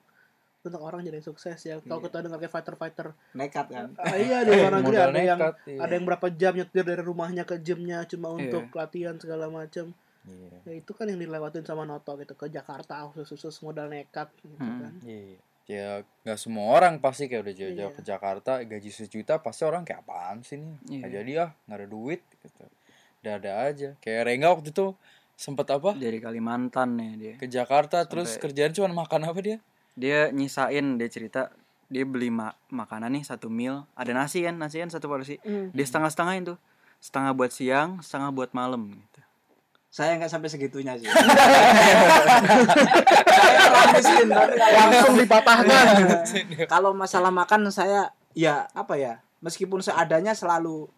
untuk 0.59 0.79
orang 0.79 0.99
jadi 1.01 1.19
sukses 1.19 1.55
ya. 1.59 1.77
Kalau 1.79 1.97
Iya. 1.97 2.05
kita 2.05 2.17
dengar 2.21 2.37
kayak 2.37 2.51
fighter-fighter, 2.51 3.07
nekat 3.33 3.67
kan 3.67 3.87
ah, 3.95 4.15
iya 4.15 4.41
di 4.41 4.51
luar 4.51 4.73
negeri 4.75 4.95
ada 4.95 5.13
yang 5.15 5.39
nekat, 5.39 5.53
iya. 5.65 5.79
ada 5.79 5.93
yang 5.93 6.05
berapa 6.05 6.27
jam 6.29 6.53
nyetir 6.53 6.83
dari 6.83 7.01
rumahnya 7.01 7.43
ke 7.43 7.55
gymnya 7.57 8.03
cuma 8.03 8.31
Iya. 8.31 8.37
untuk 8.41 8.63
latihan 8.71 9.15
segala 9.15 9.47
macam. 9.47 9.93
Iya. 10.23 10.57
Ya 10.61 10.73
itu 10.75 10.91
kan 10.91 11.05
yang 11.05 11.17
dilewatin 11.17 11.63
sama 11.63 11.83
Noto 11.83 12.15
gitu 12.15 12.33
ke 12.33 12.47
Jakarta 12.47 12.99
khusus-khusus 13.07 13.61
modal 13.61 13.87
nekat 13.87 14.27
gitu 14.37 14.57
Hmm. 14.57 14.81
kan. 14.81 14.93
Iya. 15.01 15.37
Ya 15.67 15.87
nggak 16.21 16.35
semua 16.37 16.67
orang 16.73 16.95
pasti 16.97 17.27
kayak 17.27 17.43
udah 17.43 17.55
jauh-jauh 17.57 17.91
Iya. 17.91 17.97
ke 17.97 18.01
Jakarta 18.01 18.51
gaji 18.61 18.87
sejuta 18.89 19.35
pasti 19.37 19.63
orang 19.63 19.83
kayak 19.83 19.99
apaan 20.01 20.39
sih 20.41 20.55
nih 20.55 20.75
nggak 20.97 20.99
Iya. 21.05 21.17
jadi 21.17 21.31
ah 21.37 21.49
nggak 21.61 21.77
ada 21.77 21.87
duit 21.87 22.21
gitu 22.33 22.63
udah 23.17 23.33
ada 23.35 23.51
aja 23.65 23.89
kayak 23.97 24.21
Rengga 24.25 24.47
waktu 24.49 24.69
itu 24.69 24.87
sempet 25.35 25.67
apa 25.69 25.91
dari 25.93 26.17
Kalimantan 26.17 26.95
ya 26.95 27.11
dia 27.13 27.33
ke 27.35 27.45
Jakarta 27.45 27.99
terus 28.03 28.31
Sampai- 28.31 28.43
kerjaan 28.47 28.71
cuma 28.73 28.87
makan 28.97 29.21
apa 29.23 29.39
dia 29.39 29.57
dia 29.97 30.29
nyisain 30.29 31.01
dia 31.01 31.09
cerita 31.09 31.49
dia 31.89 32.05
beli 32.05 32.29
ma- 32.29 32.53
makanan 32.69 33.09
nih 33.17 33.23
satu 33.25 33.49
meal. 33.49 33.89
Ada 33.97 34.13
nasi 34.13 34.45
kan? 34.45 34.55
Nasi 34.55 34.77
kan 34.77 34.93
satu 34.93 35.09
porsi. 35.09 35.41
Hmm. 35.41 35.73
dia 35.73 35.85
setengah 35.87 36.13
setengah 36.13 36.35
itu 36.37 36.53
setengah 37.01 37.31
buat 37.33 37.51
siang 37.51 37.97
setengah 38.05 38.29
buat 38.29 38.53
malam 38.53 38.93
gitu. 38.93 39.19
Saya 39.89 40.19
nggak 40.21 40.29
sampai 40.29 40.49
segitunya 40.51 40.93
sih. 40.99 41.09
Langsung 44.77 45.15
dipatahkan. 45.17 45.85
kalau 46.69 46.93
masalah 46.93 47.33
makan 47.33 47.73
saya 47.73 48.13
ya 48.37 48.69
apa 48.77 48.93
ya? 48.99 49.23
Meskipun 49.41 49.81
seadanya 49.81 50.37
selalu 50.37 50.89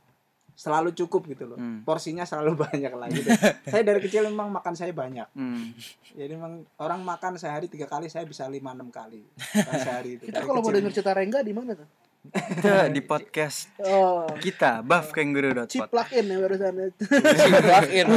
selalu 0.59 0.91
cukup 0.93 1.23
gitu 1.25 1.45
loh 1.45 1.55
Hmm. 1.55 1.81
porsinya 1.81 2.21
selalu 2.21 2.51
banyak 2.65 2.91
lah 2.91 3.07
gitu 3.07 3.31
saya 3.71 3.79
dari 3.81 3.99
kecil 4.01 4.27
memang 4.27 4.51
makan 4.51 4.75
saya 4.75 4.91
banyak 4.91 5.31
Hmm. 5.31 5.71
jadi 6.11 6.35
memang 6.35 6.67
orang 6.75 6.99
makan 7.01 7.35
sehari 7.35 7.65
tiga 7.65 7.85
kali 7.85 8.05
saya 8.05 8.23
bisa 8.23 8.43
lima 8.45 8.71
enam 8.71 8.91
kali 8.91 9.23
sehari 9.79 10.19
itu 10.19 10.27
Kita 10.27 10.43
kalau 10.43 10.59
mau 10.59 10.67
denger 10.69 10.91
cerita 10.91 11.11
Rengga 11.11 11.39
di 11.39 11.53
mana 11.53 11.71
tuh? 11.73 11.87
Kita 12.19 12.91
di 12.91 12.99
podcast 12.99 13.71
Oh, 13.79 14.27
kita 14.35 14.83
buffkangaroo.pod. 14.83 15.71
ciplak 15.71 16.11
in 16.11 16.27
ya 16.27 16.37
barusan. 16.37 16.91
Plug-in. 16.91 18.07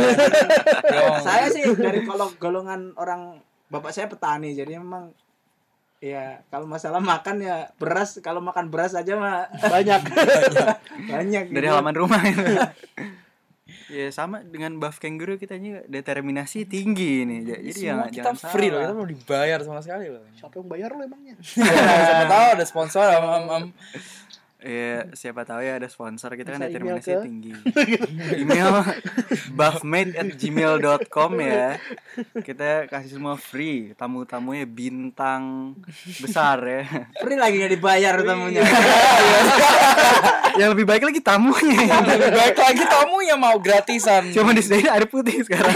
Dong. 0.82 1.16
saya 1.22 1.46
sih 1.46 1.62
dari 1.72 2.02
kalau 2.02 2.34
golongan 2.34 2.90
orang 2.94 3.38
bapak 3.68 3.94
saya 3.94 4.06
petani 4.06 4.52
jadi 4.52 4.76
memang 4.76 5.14
ya 6.02 6.42
kalau 6.48 6.66
masalah 6.66 6.98
makan 6.98 7.38
ya 7.38 7.70
beras 7.78 8.18
kalau 8.18 8.42
makan 8.42 8.66
beras 8.68 8.90
aja 8.92 9.14
mah 9.14 9.46
Banyak. 9.72 10.02
banyak 11.06 11.44
dari 11.48 11.62
gitu. 11.62 11.70
halaman 11.70 11.94
rumah 11.94 12.18
ya 13.88 14.08
sama 14.08 14.40
dengan 14.42 14.76
buff 14.76 14.98
kangaroo 14.98 15.36
kita 15.36 15.54
juga 15.54 15.86
determinasi 15.86 16.64
tinggi 16.64 17.22
nih 17.22 17.40
Ja- 17.40 17.60
jadi 17.62 17.70
Semua 17.72 17.86
ya 17.86 18.10
kita 18.10 18.30
jangan 18.32 18.50
free 18.50 18.66
loh, 18.66 18.74
salah. 18.74 18.82
kita 18.82 18.92
belum 18.96 19.10
dibayar 19.14 19.58
sama 19.60 19.80
sekali 19.80 20.06
loh. 20.08 20.24
Siapa 20.32 20.54
yang 20.56 20.66
bayar 20.66 20.90
lo 20.90 21.02
emangnya? 21.02 21.36
Siapa 22.02 22.24
tahu 22.26 22.46
ada 22.50 22.64
sponsor 22.64 23.04
am, 23.06 23.22
am, 23.22 23.44
am. 23.48 23.64
Iya, 24.62 25.10
siapa 25.12 25.42
tahu 25.42 25.58
ya 25.58 25.74
ada 25.74 25.84
sponsor 25.84 26.32
kita 26.32 26.54
kan 26.54 26.62
Bisa 26.62 26.70
email 26.70 26.94
determinasi 26.94 27.10
ke- 27.10 27.24
tinggi. 27.24 27.52
Email 28.38 28.70
buffmate 29.50 30.14
at 30.14 30.28
gmail.com 30.32 31.30
ya. 31.36 31.82
Kita 32.38 32.86
kasih 32.86 33.10
semua 33.12 33.34
free. 33.34 33.90
Tamu-tamunya 33.92 34.62
bintang 34.64 35.74
besar 36.16 36.62
ya. 36.62 36.82
free 37.18 37.34
lagi 37.34 37.58
nggak 37.58 37.72
dibayar 37.72 38.14
tamunya 38.18 38.62
Yang 40.52 40.68
lebih 40.70 40.86
baik 40.86 41.02
lagi 41.02 41.20
tamunya. 41.20 41.82
Lebih 42.04 42.30
baik 42.30 42.56
lagi 42.56 42.84
tamu 42.84 43.18
yang 43.20 43.40
mau 43.40 43.56
gratisan. 43.56 44.30
Cuma 44.30 44.52
disediain 44.52 44.86
air 44.86 45.06
putih 45.06 45.42
sekarang. 45.42 45.72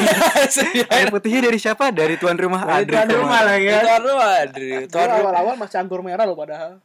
air 0.94 1.08
putihnya 1.08 1.42
dari 1.42 1.56
siapa? 1.56 1.88
Dari 1.88 2.14
tuan 2.14 2.36
rumah 2.36 2.62
Dari 2.62 2.84
Adri. 2.84 2.92
tuan 2.92 3.08
rumah 3.10 3.40
lah 3.40 3.56
ya 3.56 3.78
Tuan 3.80 4.02
rumah, 4.04 4.28
Adri. 4.38 4.70
Tuan 4.86 5.08
rumah. 5.08 5.18
awal-awal 5.18 5.54
masih 5.56 5.76
anggur 5.76 6.00
merah 6.00 6.22
lo 6.22 6.36
padahal. 6.36 6.78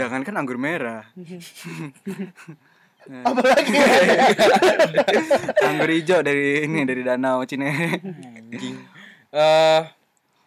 Jangan 0.00 0.20
kan 0.22 0.34
anggur 0.36 0.58
merah. 0.58 1.06
Apalagi 3.02 3.74
anggur 5.66 5.90
hijau 5.90 6.22
dari 6.22 6.66
ini 6.70 6.86
dari 6.86 7.02
danau 7.02 7.42
Cine. 7.42 7.98
Anjing. 7.98 8.78
Eh, 9.32 9.80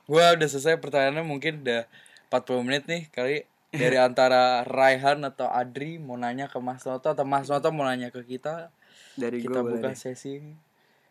gua 0.08 0.26
udah 0.40 0.48
selesai 0.48 0.80
pertanyaannya 0.80 1.26
mungkin 1.28 1.60
udah 1.66 1.84
40 2.32 2.66
menit 2.68 2.84
nih 2.88 3.04
kali 3.12 3.38
dari 3.76 3.98
antara 4.00 4.64
Raihan 4.64 5.20
atau 5.28 5.52
Adri 5.52 6.00
mau 6.00 6.16
nanya 6.16 6.48
ke 6.48 6.56
Mas 6.64 6.88
Noto 6.88 7.12
atau 7.12 7.28
Mas 7.28 7.52
Noto 7.52 7.68
mau 7.76 7.84
nanya 7.84 8.08
ke 8.08 8.24
kita. 8.24 8.72
Dari 9.20 9.44
Kita 9.44 9.60
gua 9.60 9.76
buka 9.76 9.92
sesi 9.96 10.40
ini. 10.40 10.54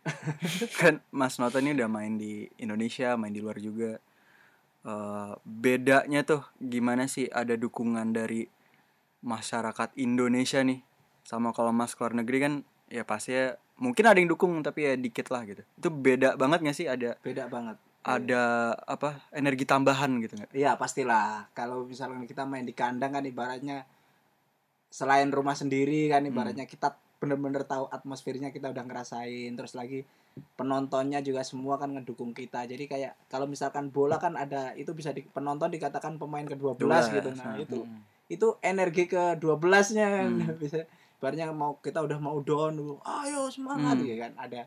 kan 0.81 1.01
Mas 1.13 1.37
Noto 1.37 1.61
ini 1.61 1.77
udah 1.77 1.89
main 1.89 2.17
di 2.17 2.49
Indonesia, 2.61 3.17
main 3.21 3.33
di 3.33 3.41
luar 3.45 3.61
juga. 3.61 4.01
Eh, 4.85 5.33
bedanya 5.49 6.21
tuh 6.29 6.45
gimana 6.61 7.09
sih? 7.09 7.25
Ada 7.33 7.57
dukungan 7.57 8.13
dari 8.13 8.45
masyarakat 9.25 9.97
Indonesia 9.97 10.61
nih. 10.61 10.85
Sama 11.25 11.57
kalau 11.57 11.73
Mas 11.73 11.97
keluar 11.97 12.13
negeri 12.13 12.39
kan 12.45 12.55
ya 12.93 13.01
pasti 13.09 13.33
ya 13.33 13.57
mungkin 13.81 14.05
ada 14.05 14.21
yang 14.21 14.29
dukung 14.29 14.61
tapi 14.61 14.85
ya 14.85 14.95
dikit 15.01 15.33
lah 15.33 15.49
gitu. 15.49 15.65
Itu 15.81 15.89
beda 15.89 16.37
banget 16.37 16.69
gak 16.69 16.77
sih? 16.77 16.87
Ada 16.87 17.17
beda 17.25 17.49
banget. 17.49 17.81
ada 18.05 18.77
apa 18.85 19.25
energi 19.33 19.65
tambahan 19.65 20.21
gitu 20.21 20.37
nggak? 20.37 20.53
Iya 20.53 20.77
pastilah. 20.77 21.49
Kalau 21.57 21.89
misalnya 21.89 22.29
kita 22.29 22.45
main 22.45 22.69
di 22.69 22.77
kandang 22.77 23.17
kan 23.17 23.25
ibaratnya 23.25 23.89
selain 24.93 25.33
rumah 25.33 25.57
sendiri 25.57 26.13
kan 26.13 26.21
ibaratnya 26.29 26.69
kita 26.69 26.93
bener-bener 27.17 27.63
tahu 27.63 27.89
atmosfernya 27.89 28.49
kita 28.49 28.69
udah 28.69 28.83
ngerasain 28.83 29.53
terus 29.53 29.73
lagi 29.73 30.05
penontonnya 30.55 31.19
juga 31.19 31.41
semua 31.41 31.77
kan 31.77 31.89
ngedukung 31.89 32.31
kita 32.31 32.65
jadi 32.65 32.85
kayak 32.85 33.13
kalau 33.27 33.47
misalkan 33.47 33.89
bola 33.89 34.19
kan 34.19 34.35
ada 34.35 34.75
itu 34.75 34.91
bisa 34.91 35.11
di, 35.11 35.23
penonton 35.25 35.71
dikatakan 35.71 36.19
pemain 36.19 36.45
ke-12 36.45 36.79
gitu 37.13 37.31
nah 37.33 37.55
Hmm. 37.55 37.63
itu 37.63 37.79
itu 38.27 38.47
energi 38.61 39.07
ke-12 39.07 39.95
nya 39.95 40.07
kan 40.11 40.29
bisa 40.57 40.85
ibaratnya 41.17 41.49
mau 41.51 41.79
kita 41.79 42.01
udah 42.01 42.19
mau 42.19 42.37
down 42.39 42.75
dulu 42.75 42.95
ayo 43.01 43.47
semangat 43.49 43.97
Hmm. 43.97 44.05
ya 44.05 44.17
kan 44.21 44.33
ada 44.37 44.63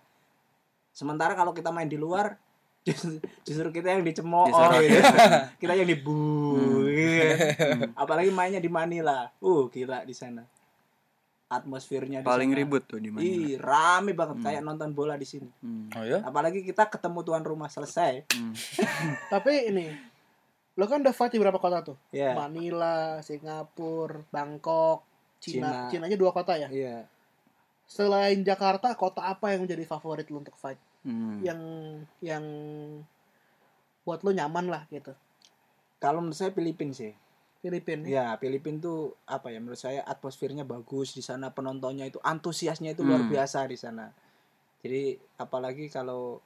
sementara 0.90 1.34
kalau 1.34 1.52
kita 1.52 1.70
main 1.70 1.86
di 1.86 1.96
luar 1.96 2.40
justru, 2.88 3.20
justru 3.44 3.68
kita 3.70 3.92
yang 3.92 4.02
dicemooh 4.02 4.48
gitu. 4.48 5.04
kita 5.62 5.74
yang 5.76 5.86
dibu 5.86 6.24
Hmm. 6.56 6.88
gitu 6.88 7.24
kan. 7.28 7.78
apalagi 8.02 8.32
mainnya 8.32 8.58
di 8.58 8.72
Manila 8.72 9.28
uh 9.38 9.68
gila 9.68 10.08
di 10.08 10.16
sana 10.16 10.48
atmosfernya 11.48 12.20
di 12.22 12.28
Paling 12.28 12.52
sana. 12.52 12.60
ribut 12.60 12.84
tuh 12.84 13.00
di 13.00 13.08
mana? 13.08 13.24
Ih, 13.24 13.56
rame 13.56 14.12
banget 14.12 14.44
kayak 14.44 14.62
nonton 14.64 14.92
bola 14.92 15.16
di 15.16 15.24
sini. 15.24 15.48
Hmm. 15.64 15.88
Oh 15.96 16.04
ya? 16.04 16.20
Apalagi 16.24 16.64
kita 16.64 16.92
ketemu 16.92 17.24
tuan 17.24 17.44
rumah 17.44 17.72
selesai. 17.72 18.28
Hmm. 18.36 18.52
Tapi 19.34 19.72
ini 19.72 19.88
lo 20.78 20.86
kan 20.86 21.02
udah 21.02 21.16
fight 21.16 21.34
di 21.34 21.40
berapa 21.40 21.58
kota 21.58 21.82
tuh? 21.82 21.98
Ya. 22.12 22.36
Manila, 22.36 23.24
Singapura, 23.24 24.22
Bangkok, 24.30 25.08
Cina. 25.40 25.90
Cina. 25.90 25.90
Cina 25.90 26.04
aja 26.12 26.18
dua 26.20 26.32
kota 26.36 26.54
ya. 26.60 26.68
Iya. 26.68 27.08
Selain 27.88 28.44
Jakarta, 28.44 28.92
kota 29.00 29.24
apa 29.24 29.56
yang 29.56 29.64
menjadi 29.64 29.88
favorit 29.88 30.28
lo 30.28 30.44
untuk 30.44 30.60
fight? 30.60 30.78
Hmm. 31.08 31.40
Yang 31.40 31.62
yang 32.20 32.44
buat 34.04 34.20
lo 34.22 34.36
nyaman 34.36 34.68
lah 34.68 34.84
gitu. 34.92 35.16
Kalau 35.98 36.20
menurut 36.20 36.38
saya 36.38 36.52
Filipina 36.52 36.92
sih. 36.94 37.16
Filipina. 37.58 38.06
Ya, 38.06 38.26
Filipina 38.38 38.78
tuh 38.78 39.18
apa 39.26 39.50
ya 39.50 39.58
menurut 39.58 39.78
saya 39.78 40.02
atmosfernya 40.02 40.62
bagus 40.62 41.12
di 41.12 41.22
sana 41.22 41.50
penontonnya 41.50 42.06
itu 42.06 42.22
antusiasnya 42.22 42.94
itu 42.94 43.02
luar 43.02 43.26
Hmm. 43.26 43.32
biasa 43.32 43.66
di 43.66 43.76
sana. 43.76 44.14
Jadi 44.80 45.18
apalagi 45.36 45.90
kalau 45.90 46.40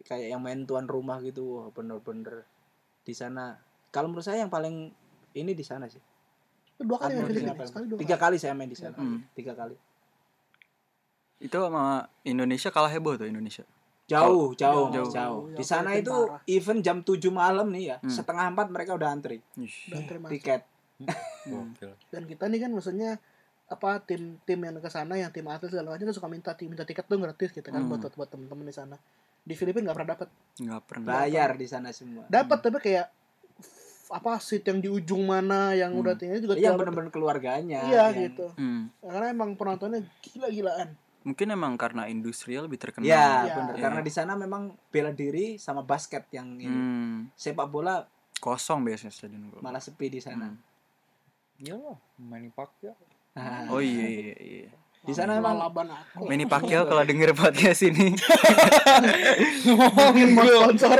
kayak 0.00 0.28
yang 0.30 0.40
main 0.40 0.64
tuan 0.64 0.84
rumah 0.84 1.20
gitu, 1.20 1.42
wah 1.56 1.68
bener-bener 1.70 2.44
di 3.00 3.12
sana. 3.12 3.56
Kalau 3.88 4.08
menurut 4.08 4.22
saya 4.22 4.40
yang 4.40 4.52
paling 4.52 4.92
ini 5.32 5.52
di 5.52 5.64
sana 5.64 5.88
sih. 5.88 6.00
Dua 6.76 6.96
kali 6.96 7.16
ya 7.16 7.52
Sekali 7.66 7.86
dua 7.88 7.98
Tiga 7.98 8.16
kali. 8.16 8.24
kali 8.32 8.36
saya 8.40 8.52
main 8.52 8.68
di 8.68 8.78
sana. 8.78 8.96
Hmm. 8.96 9.20
Tiga 9.32 9.52
kali. 9.52 9.76
Itu 11.40 11.56
sama 11.56 12.04
Indonesia 12.22 12.68
kalah 12.68 12.92
heboh 12.92 13.16
tuh 13.16 13.24
Indonesia. 13.24 13.64
Jauh, 14.10 14.50
jauh, 14.52 14.90
Jauh. 14.90 15.06
jauh. 15.06 15.10
Jauh. 15.10 15.42
Di 15.52 15.62
sana 15.62 15.94
itu 15.94 16.10
parah. 16.10 16.42
even 16.44 16.80
jam 16.80 16.98
7 16.98 17.14
malam 17.30 17.70
nih 17.70 17.84
ya, 17.84 17.96
Hmm. 17.96 18.10
setengah 18.10 18.50
empat 18.50 18.66
mereka 18.68 18.92
udah 18.92 19.08
antri 19.08 19.38
kasih. 19.48 20.26
tiket. 20.28 20.62
Gokil. 21.46 21.94
Dan 22.08 22.22
kita 22.26 22.44
nih 22.44 22.60
kan 22.60 22.70
maksudnya 22.70 23.16
apa 23.64 24.02
tim 24.02 24.36
tim 24.42 24.58
yang 24.58 24.74
ke 24.76 24.90
sana 24.90 25.14
yang 25.14 25.30
tim 25.30 25.46
atlet 25.46 25.70
segala 25.70 25.94
macam 25.94 26.10
suka 26.10 26.26
minta 26.26 26.50
tim 26.52 26.66
minta 26.66 26.82
tiket 26.82 27.06
tuh 27.06 27.16
gratis 27.16 27.50
gitu 27.50 27.64
kan 27.64 27.78
Hmm. 27.78 27.88
buat 27.88 28.10
buat 28.10 28.28
temen-temen 28.28 28.66
di 28.66 28.74
sana. 28.74 28.98
Di 29.40 29.54
Filipina 29.54 29.86
nggak 29.86 29.96
pernah 29.96 30.10
dapat. 30.12 30.28
nggak 30.58 30.82
pernah. 30.84 31.06
Bayar 31.16 31.50
di 31.54 31.64
sana 31.64 31.88
semua. 31.90 32.26
Dapat 32.26 32.58
tapi 32.60 32.78
kayak 32.80 33.06
apa 34.10 34.32
seat 34.36 34.66
yang 34.66 34.82
di 34.82 34.90
ujung 34.90 35.22
mana 35.22 35.70
yang 35.72 35.94
Hmm. 35.94 36.02
udah 36.02 36.14
tinggal 36.14 36.42
juga 36.42 36.54
Iya 36.54 36.74
terlalu- 36.74 36.78
bener-bener 36.82 37.10
keluarganya. 37.10 37.80
Iya 37.84 38.10
yang- 38.10 38.18
gitu. 38.26 38.46
Hmm. 38.52 38.90
Karena 39.00 39.26
emang 39.30 39.54
penontonnya 39.54 40.02
gila-gilaan. 40.20 40.90
Mungkin 41.20 41.46
emang 41.50 41.76
karena 41.76 42.06
industrial 42.06 42.64
lebih 42.64 42.78
terkenal. 42.78 43.04
Iya, 43.04 43.20
Iya. 43.44 43.54
bener. 43.54 43.74
Iya. 43.74 43.82
Karena 43.82 44.00
di 44.00 44.10
sana 44.10 44.32
memang 44.34 44.62
bela 44.88 45.10
diri 45.10 45.56
sama 45.56 45.82
basket 45.82 46.24
yang 46.30 46.56
ini. 46.56 46.64
Hmm. 46.66 47.16
Sepak 47.34 47.66
bola 47.66 48.08
Kosong 48.36 48.80
biasanya 48.82 49.12
stadion 49.12 49.48
gua. 49.48 49.60
malah 49.60 49.78
sepi 49.78 50.08
di 50.08 50.18
sana. 50.18 50.48
Hmm. 50.48 50.56
Iya 51.56 51.76
lah, 51.76 51.98
main 52.18 52.48
Pacquiao. 52.48 52.96
Nah, 53.30 53.68
Oh 53.68 53.78
iya 53.78 54.06
iya 54.06 54.34
iya. 54.34 54.70
Di 55.00 55.12
sana 55.12 55.32
emang 55.34 55.56
laban 55.56 55.88
aku. 55.88 56.24
Manny 56.24 56.44
Pacquiao 56.44 56.84
kalau 56.84 57.00
denger 57.02 57.32
podcast 57.32 57.80
ini 57.82 58.16
Mungkin 59.66 60.28
mau 60.36 60.44
sponsor. 60.44 60.98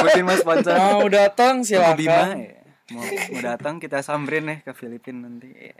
mungkin 0.00 0.22
mas 0.24 0.40
sponsor. 0.40 0.74
Mau 0.74 1.08
datang 1.08 1.60
Mau 1.60 1.92
Bima 1.94 2.32
silakan. 2.32 2.36
ya. 2.38 2.52
Mau, 2.90 3.00
mau 3.04 3.40
datang 3.42 3.74
kita 3.76 4.00
samperin 4.00 4.44
ya 4.46 4.56
ke 4.62 4.72
Filipina 4.72 5.24
nanti. 5.24 5.48
Iya. 5.52 5.76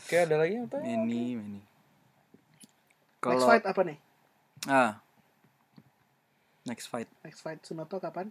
Oke, 0.00 0.16
ada 0.18 0.36
lagi 0.38 0.54
apa? 0.58 0.76
Manny 0.80 1.24
Manny. 3.26 3.34
Next 3.36 3.48
fight 3.50 3.64
apa 3.66 3.80
nih? 3.82 3.98
ah 4.66 4.92
next 6.66 6.86
fight 6.88 7.08
Next 7.22 7.40
fight 7.44 7.60
Sunoto 7.62 7.98
kapan? 8.00 8.30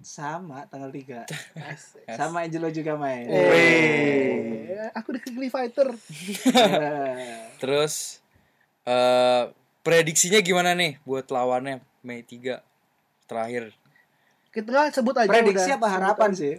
sama 0.00 0.64
tanggal 0.72 0.88
3. 0.88 1.28
Asik. 1.76 2.04
sama 2.08 2.48
Angelo 2.48 2.72
juga 2.72 2.96
main. 2.96 3.28
Eh, 3.28 4.88
aku 4.96 5.12
di 5.12 5.20
Kegli 5.20 5.52
Fighter. 5.52 5.92
Terus 7.60 8.24
eh 8.88 9.44
prediksinya 9.84 10.40
gimana 10.40 10.72
nih 10.72 10.96
buat 11.04 11.28
lawannya 11.28 11.84
Mei 12.00 12.24
3 12.24 12.64
terakhir? 13.28 13.76
Kita 14.50 14.90
sebut 14.90 15.14
aja 15.14 15.30
Prediksi 15.30 15.70
udah. 15.70 15.78
apa 15.78 15.86
harapan 15.88 16.30
sih? 16.34 16.58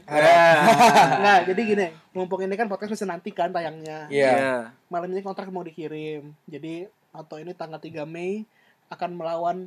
Nggak, 1.21 1.39
jadi 1.51 1.61
gini, 1.61 1.87
mumpung 2.11 2.39
ini 2.39 2.55
kan 2.55 2.71
podcast 2.71 2.95
masih 2.95 3.03
nanti 3.03 3.35
kan 3.35 3.51
tayangnya. 3.51 4.07
Iya. 4.07 4.31
Iya. 4.31 4.55
Malam 4.87 5.11
ini 5.11 5.19
kontrak 5.19 5.51
mau 5.51 5.59
dikirim. 5.59 6.31
Jadi 6.47 6.87
atau 7.11 7.35
ini 7.35 7.51
tanggal 7.51 7.83
3 7.83 8.07
Mei 8.07 8.47
akan 8.87 9.11
melawan 9.11 9.57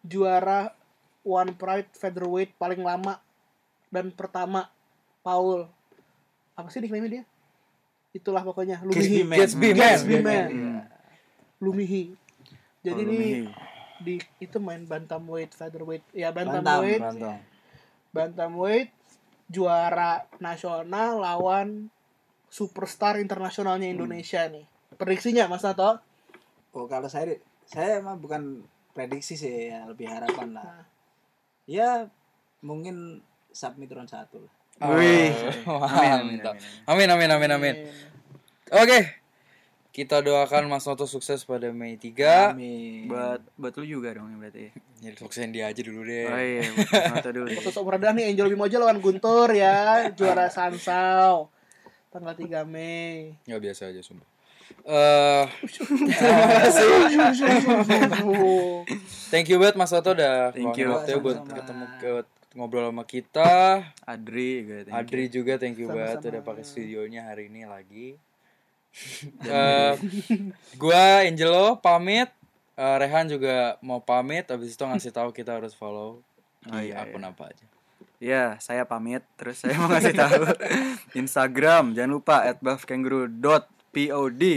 juara 0.00 0.70
One 1.22 1.54
Pride 1.54 1.90
featherweight 1.92 2.54
paling 2.54 2.82
lama 2.82 3.18
dan 3.90 4.10
pertama 4.10 4.70
Paul 5.20 5.66
apa 6.54 6.70
sih 6.70 6.78
nickname 6.78 7.10
dia? 7.10 7.24
Itulah 8.12 8.46
pokoknya 8.46 8.78
Lumihi. 8.82 9.26
Gatsby 9.26 9.70
Man. 9.74 9.82
Gatsby 9.82 10.16
Man. 10.20 10.46
Iya. 10.46 10.74
Lumihi. 11.58 12.02
Jadi 12.82 13.00
Oh, 13.00 13.06
ini 13.06 13.18
Lumihi. 13.18 13.42
di 13.98 14.14
itu 14.38 14.58
main 14.58 14.82
bantamweight 14.82 15.50
featherweight 15.50 16.02
ya 16.10 16.30
Bantam, 16.30 16.62
bantamweight 16.62 17.02
bantam. 17.02 17.38
Bantamweight 18.12 18.92
juara 19.48 20.24
nasional 20.38 21.20
lawan 21.20 21.88
superstar 22.52 23.16
internasionalnya 23.18 23.88
Indonesia 23.88 24.44
nih 24.48 24.64
prediksinya 24.96 25.48
Mas 25.48 25.64
Nato 25.64 26.00
Oh 26.72 26.88
kalau 26.88 27.04
saya 27.04 27.36
saya 27.68 28.00
emang 28.00 28.16
bukan 28.16 28.64
prediksi 28.96 29.36
sih 29.36 29.68
ya 29.72 29.84
lebih 29.84 30.08
harapan 30.08 30.56
lah. 30.56 30.64
Nah. 30.64 30.84
Ya 31.68 31.90
mungkin 32.64 33.20
submit 33.52 33.92
round 33.92 34.08
satu 34.08 34.40
lah. 34.40 34.54
Wih. 34.96 35.30
Amin, 35.68 36.12
amin, 36.16 36.40
amin. 36.40 36.60
Amin, 36.88 37.08
amin, 37.12 37.30
amin, 37.30 37.50
amin. 37.52 37.74
Oke. 38.72 39.21
Kita 39.92 40.24
doakan 40.24 40.72
Mas 40.72 40.88
Noto 40.88 41.04
sukses 41.04 41.44
pada 41.44 41.68
Mei 41.68 42.00
3. 42.00 42.56
Amin. 42.56 43.12
Buat 43.12 43.44
buat 43.60 43.76
lu 43.76 43.84
juga 43.84 44.16
dong 44.16 44.32
berarti. 44.40 44.72
Jadi 45.04 45.16
suksesin 45.20 45.52
dia 45.52 45.68
aja 45.68 45.80
dulu 45.84 46.00
deh. 46.08 46.24
Oh 46.32 46.40
iya, 46.40 46.64
Noto 47.12 47.28
dulu. 47.28 47.52
Foto 47.60 47.68
sok 47.68 47.84
meredah 47.92 48.16
nih 48.16 48.32
Angel 48.32 48.48
Bimoja 48.48 48.80
lawan 48.80 49.04
Guntur 49.04 49.52
ya 49.52 50.08
juara 50.16 50.48
Sansau 50.48 51.52
tanggal 52.08 52.36
3 52.36 52.64
Mei 52.68 53.36
Ya 53.44 53.60
biasa 53.60 53.92
aja 53.92 54.00
sumpah. 54.00 54.24
Eh, 54.82 55.44
thank 59.28 59.52
you 59.52 59.60
banget 59.60 59.76
Mas 59.76 59.92
Noto 59.92 60.16
udah 60.16 60.56
Thank 60.56 60.80
you. 60.80 60.88
waktunya 60.88 61.18
buat 61.20 61.38
ketemu 61.44 61.84
ke 62.00 62.10
ngobrol 62.56 62.88
sama 62.88 63.04
kita. 63.04 63.52
Adri 64.08 64.64
juga 64.64 64.76
thank 64.88 64.92
you. 64.92 65.00
Adri 65.04 65.24
juga 65.28 65.52
thank 65.60 65.76
you 65.76 65.88
banget 65.92 66.24
udah 66.24 66.42
pakai 66.42 66.64
studionya 66.64 67.28
hari 67.28 67.52
ini 67.52 67.68
lagi. 67.68 68.16
Eh, 69.48 69.92
gua 70.76 71.24
Angelo 71.24 71.80
pamit. 71.80 72.28
Eh, 72.76 72.96
Rehan 73.00 73.24
juga 73.24 73.80
mau 73.80 74.04
pamit 74.04 74.44
abis 74.52 74.76
itu 74.76 74.84
ngasih 74.84 75.12
tahu 75.12 75.32
kita 75.32 75.56
harus 75.56 75.72
follow 75.72 76.20
Oh, 76.70 76.78
di 76.78 76.94
iya, 76.94 77.02
akun 77.02 77.26
apa 77.26 77.50
aja. 77.50 77.66
Ya, 78.22 78.54
saya 78.62 78.86
pamit. 78.86 79.26
Terus 79.34 79.66
saya 79.66 79.74
mau 79.82 79.90
ngasih 79.90 80.14
tahu 80.14 80.46
Instagram, 81.24 81.90
jangan 81.98 82.12
lupa 82.14 82.46
at 82.46 82.62
buffkangaroo.pod, 82.62 83.66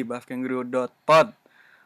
buffkangaroo.pod. 0.06 1.28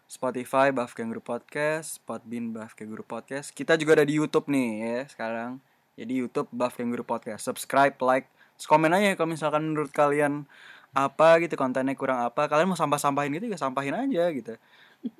Spotify 0.09 0.73
Buff 0.73 0.97
Kangaroo 0.97 1.21
Podcast, 1.21 2.01
Podbean 2.01 2.49
Buff 2.49 2.73
Kangaroo 2.73 3.05
Podcast. 3.05 3.53
Kita 3.53 3.77
juga 3.77 4.01
ada 4.01 4.09
di 4.09 4.17
YouTube 4.17 4.49
nih 4.49 4.69
ya 4.81 4.99
sekarang. 5.05 5.61
Jadi 5.93 6.25
YouTube 6.25 6.49
Buff 6.49 6.81
Kangaroo 6.81 7.05
Podcast. 7.05 7.45
Subscribe, 7.45 7.93
like, 8.01 8.25
komen 8.65 8.89
aja 8.89 9.13
kalau 9.13 9.29
misalkan 9.29 9.69
menurut 9.69 9.93
kalian 9.93 10.49
apa 10.93 11.39
gitu 11.43 11.55
kontennya 11.55 11.93
kurang 11.93 12.23
apa. 12.23 12.49
Kalian 12.49 12.73
mau 12.73 12.79
sampah-sampahin 12.79 13.33
gitu 13.37 13.45
ya 13.49 13.57
sampahin 13.59 13.95
aja 13.95 14.23
gitu. 14.33 14.53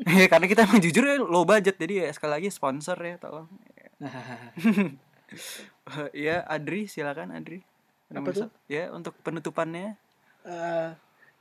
Ya, 0.03 0.28
Karena 0.32 0.45
kita 0.49 0.67
emang 0.67 0.82
jujur 0.84 1.03
ya 1.05 1.15
low 1.22 1.47
budget 1.47 1.80
jadi 1.80 2.07
ya 2.07 2.09
sekali 2.11 2.39
lagi 2.39 2.49
sponsor 2.51 2.97
ya 2.99 3.15
tolong. 3.22 3.47
ya 6.15 6.43
Adri 6.47 6.89
silakan 6.89 7.36
Adri. 7.36 7.61
Apa 8.09 8.30
tuh? 8.34 8.49
Ya 8.65 8.89
untuk 8.89 9.13
penutupannya. 9.22 9.95
Eh, 10.43 10.89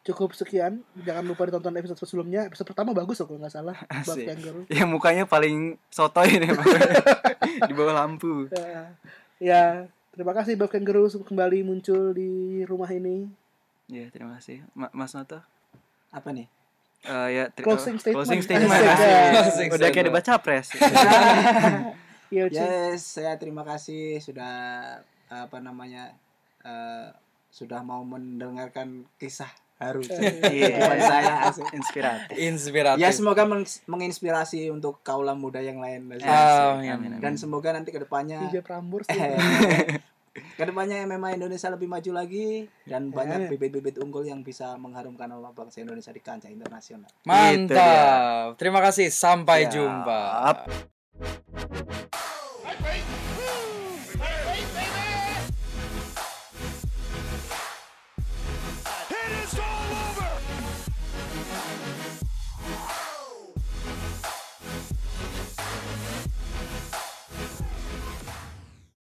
cukup 0.09 0.33
sekian 0.33 0.81
jangan 1.05 1.21
lupa 1.21 1.45
ditonton 1.45 1.77
episode 1.77 2.01
sebelumnya 2.01 2.49
episode 2.49 2.65
pertama 2.65 2.97
bagus 2.97 3.21
loh 3.21 3.29
kalau 3.29 3.41
nggak 3.45 3.53
salah 3.53 3.77
Asik. 3.93 4.25
Ya 4.73 4.89
mukanya 4.89 5.29
paling 5.29 5.77
sotoy 5.93 6.41
nih 6.41 6.49
di 7.69 7.73
bawah 7.77 8.05
lampu. 8.05 8.49
Ya, 8.53 8.81
ya 9.41 9.63
terima 10.17 10.33
kasih 10.33 10.57
Buff 10.57 10.73
Kangaroo 10.73 11.11
kembali 11.11 11.67
muncul 11.67 12.17
di 12.17 12.63
rumah 12.65 12.89
ini 12.89 13.29
Ya 13.89 14.05
terima 14.13 14.37
kasih 14.37 14.61
Ma- 14.77 14.93
Mas 14.93 15.17
Noto. 15.17 15.41
Apa 16.13 16.29
nih? 16.33 16.45
Eh, 17.09 17.29
ya 17.33 17.45
tri- 17.49 17.65
Closing 17.65 17.97
oh, 17.97 18.01
statement. 18.01 18.17
Closing 18.21 18.41
statement. 18.45 18.71
Udah 18.71 18.89
kayak 18.93 19.73
statement. 19.73 20.07
dibaca 20.13 20.33
pres. 20.41 20.67
Iya. 22.29 22.53
Yes, 22.53 23.17
saya 23.17 23.41
terima 23.41 23.65
kasih 23.65 24.21
sudah 24.21 24.53
apa 25.33 25.65
namanya 25.65 26.13
eh, 26.61 27.09
sudah 27.49 27.81
mau 27.81 28.05
mendengarkan 28.05 29.09
kisah 29.17 29.49
haru 29.81 30.05
kehidupan 30.05 30.99
saya. 31.01 31.49
asik. 31.49 31.65
Inspiratif. 31.73 32.37
Inspiratif. 32.37 33.01
Ya 33.01 33.09
semoga 33.17 33.49
meng- 33.49 33.81
menginspirasi 33.89 34.69
untuk 34.69 35.01
kaula 35.01 35.33
muda 35.33 35.65
yang 35.65 35.81
lain. 35.81 36.05
Amin, 36.21 36.21
Amin, 36.21 36.91
amin. 36.93 37.11
Dan 37.17 37.41
semoga 37.41 37.73
nanti 37.73 37.97
ke 37.97 38.05
depannya 38.05 38.45
Prambors 38.61 39.09
ke 40.57 40.63
depannya 40.65 41.05
MMA 41.05 41.37
Indonesia 41.37 41.69
lebih 41.69 41.87
maju 41.87 42.11
lagi 42.15 42.67
dan 42.85 43.11
banyak 43.11 43.39
Eh. 43.39 43.49
bibit-bibit 43.51 43.99
unggul 43.99 44.25
yang 44.25 44.41
bisa 44.41 44.75
mengharumkan 44.77 45.29
nama 45.29 45.51
bangsa 45.51 45.81
Indonesia 45.81 46.11
di 46.11 46.21
kancah 46.21 46.49
internasional. 46.49 47.11
Mantap. 47.23 48.57
Terima 48.57 48.81
kasih. 48.81 49.09
Sampai 49.09 49.67
Siap. 49.67 49.73
jumpa. 49.75 50.21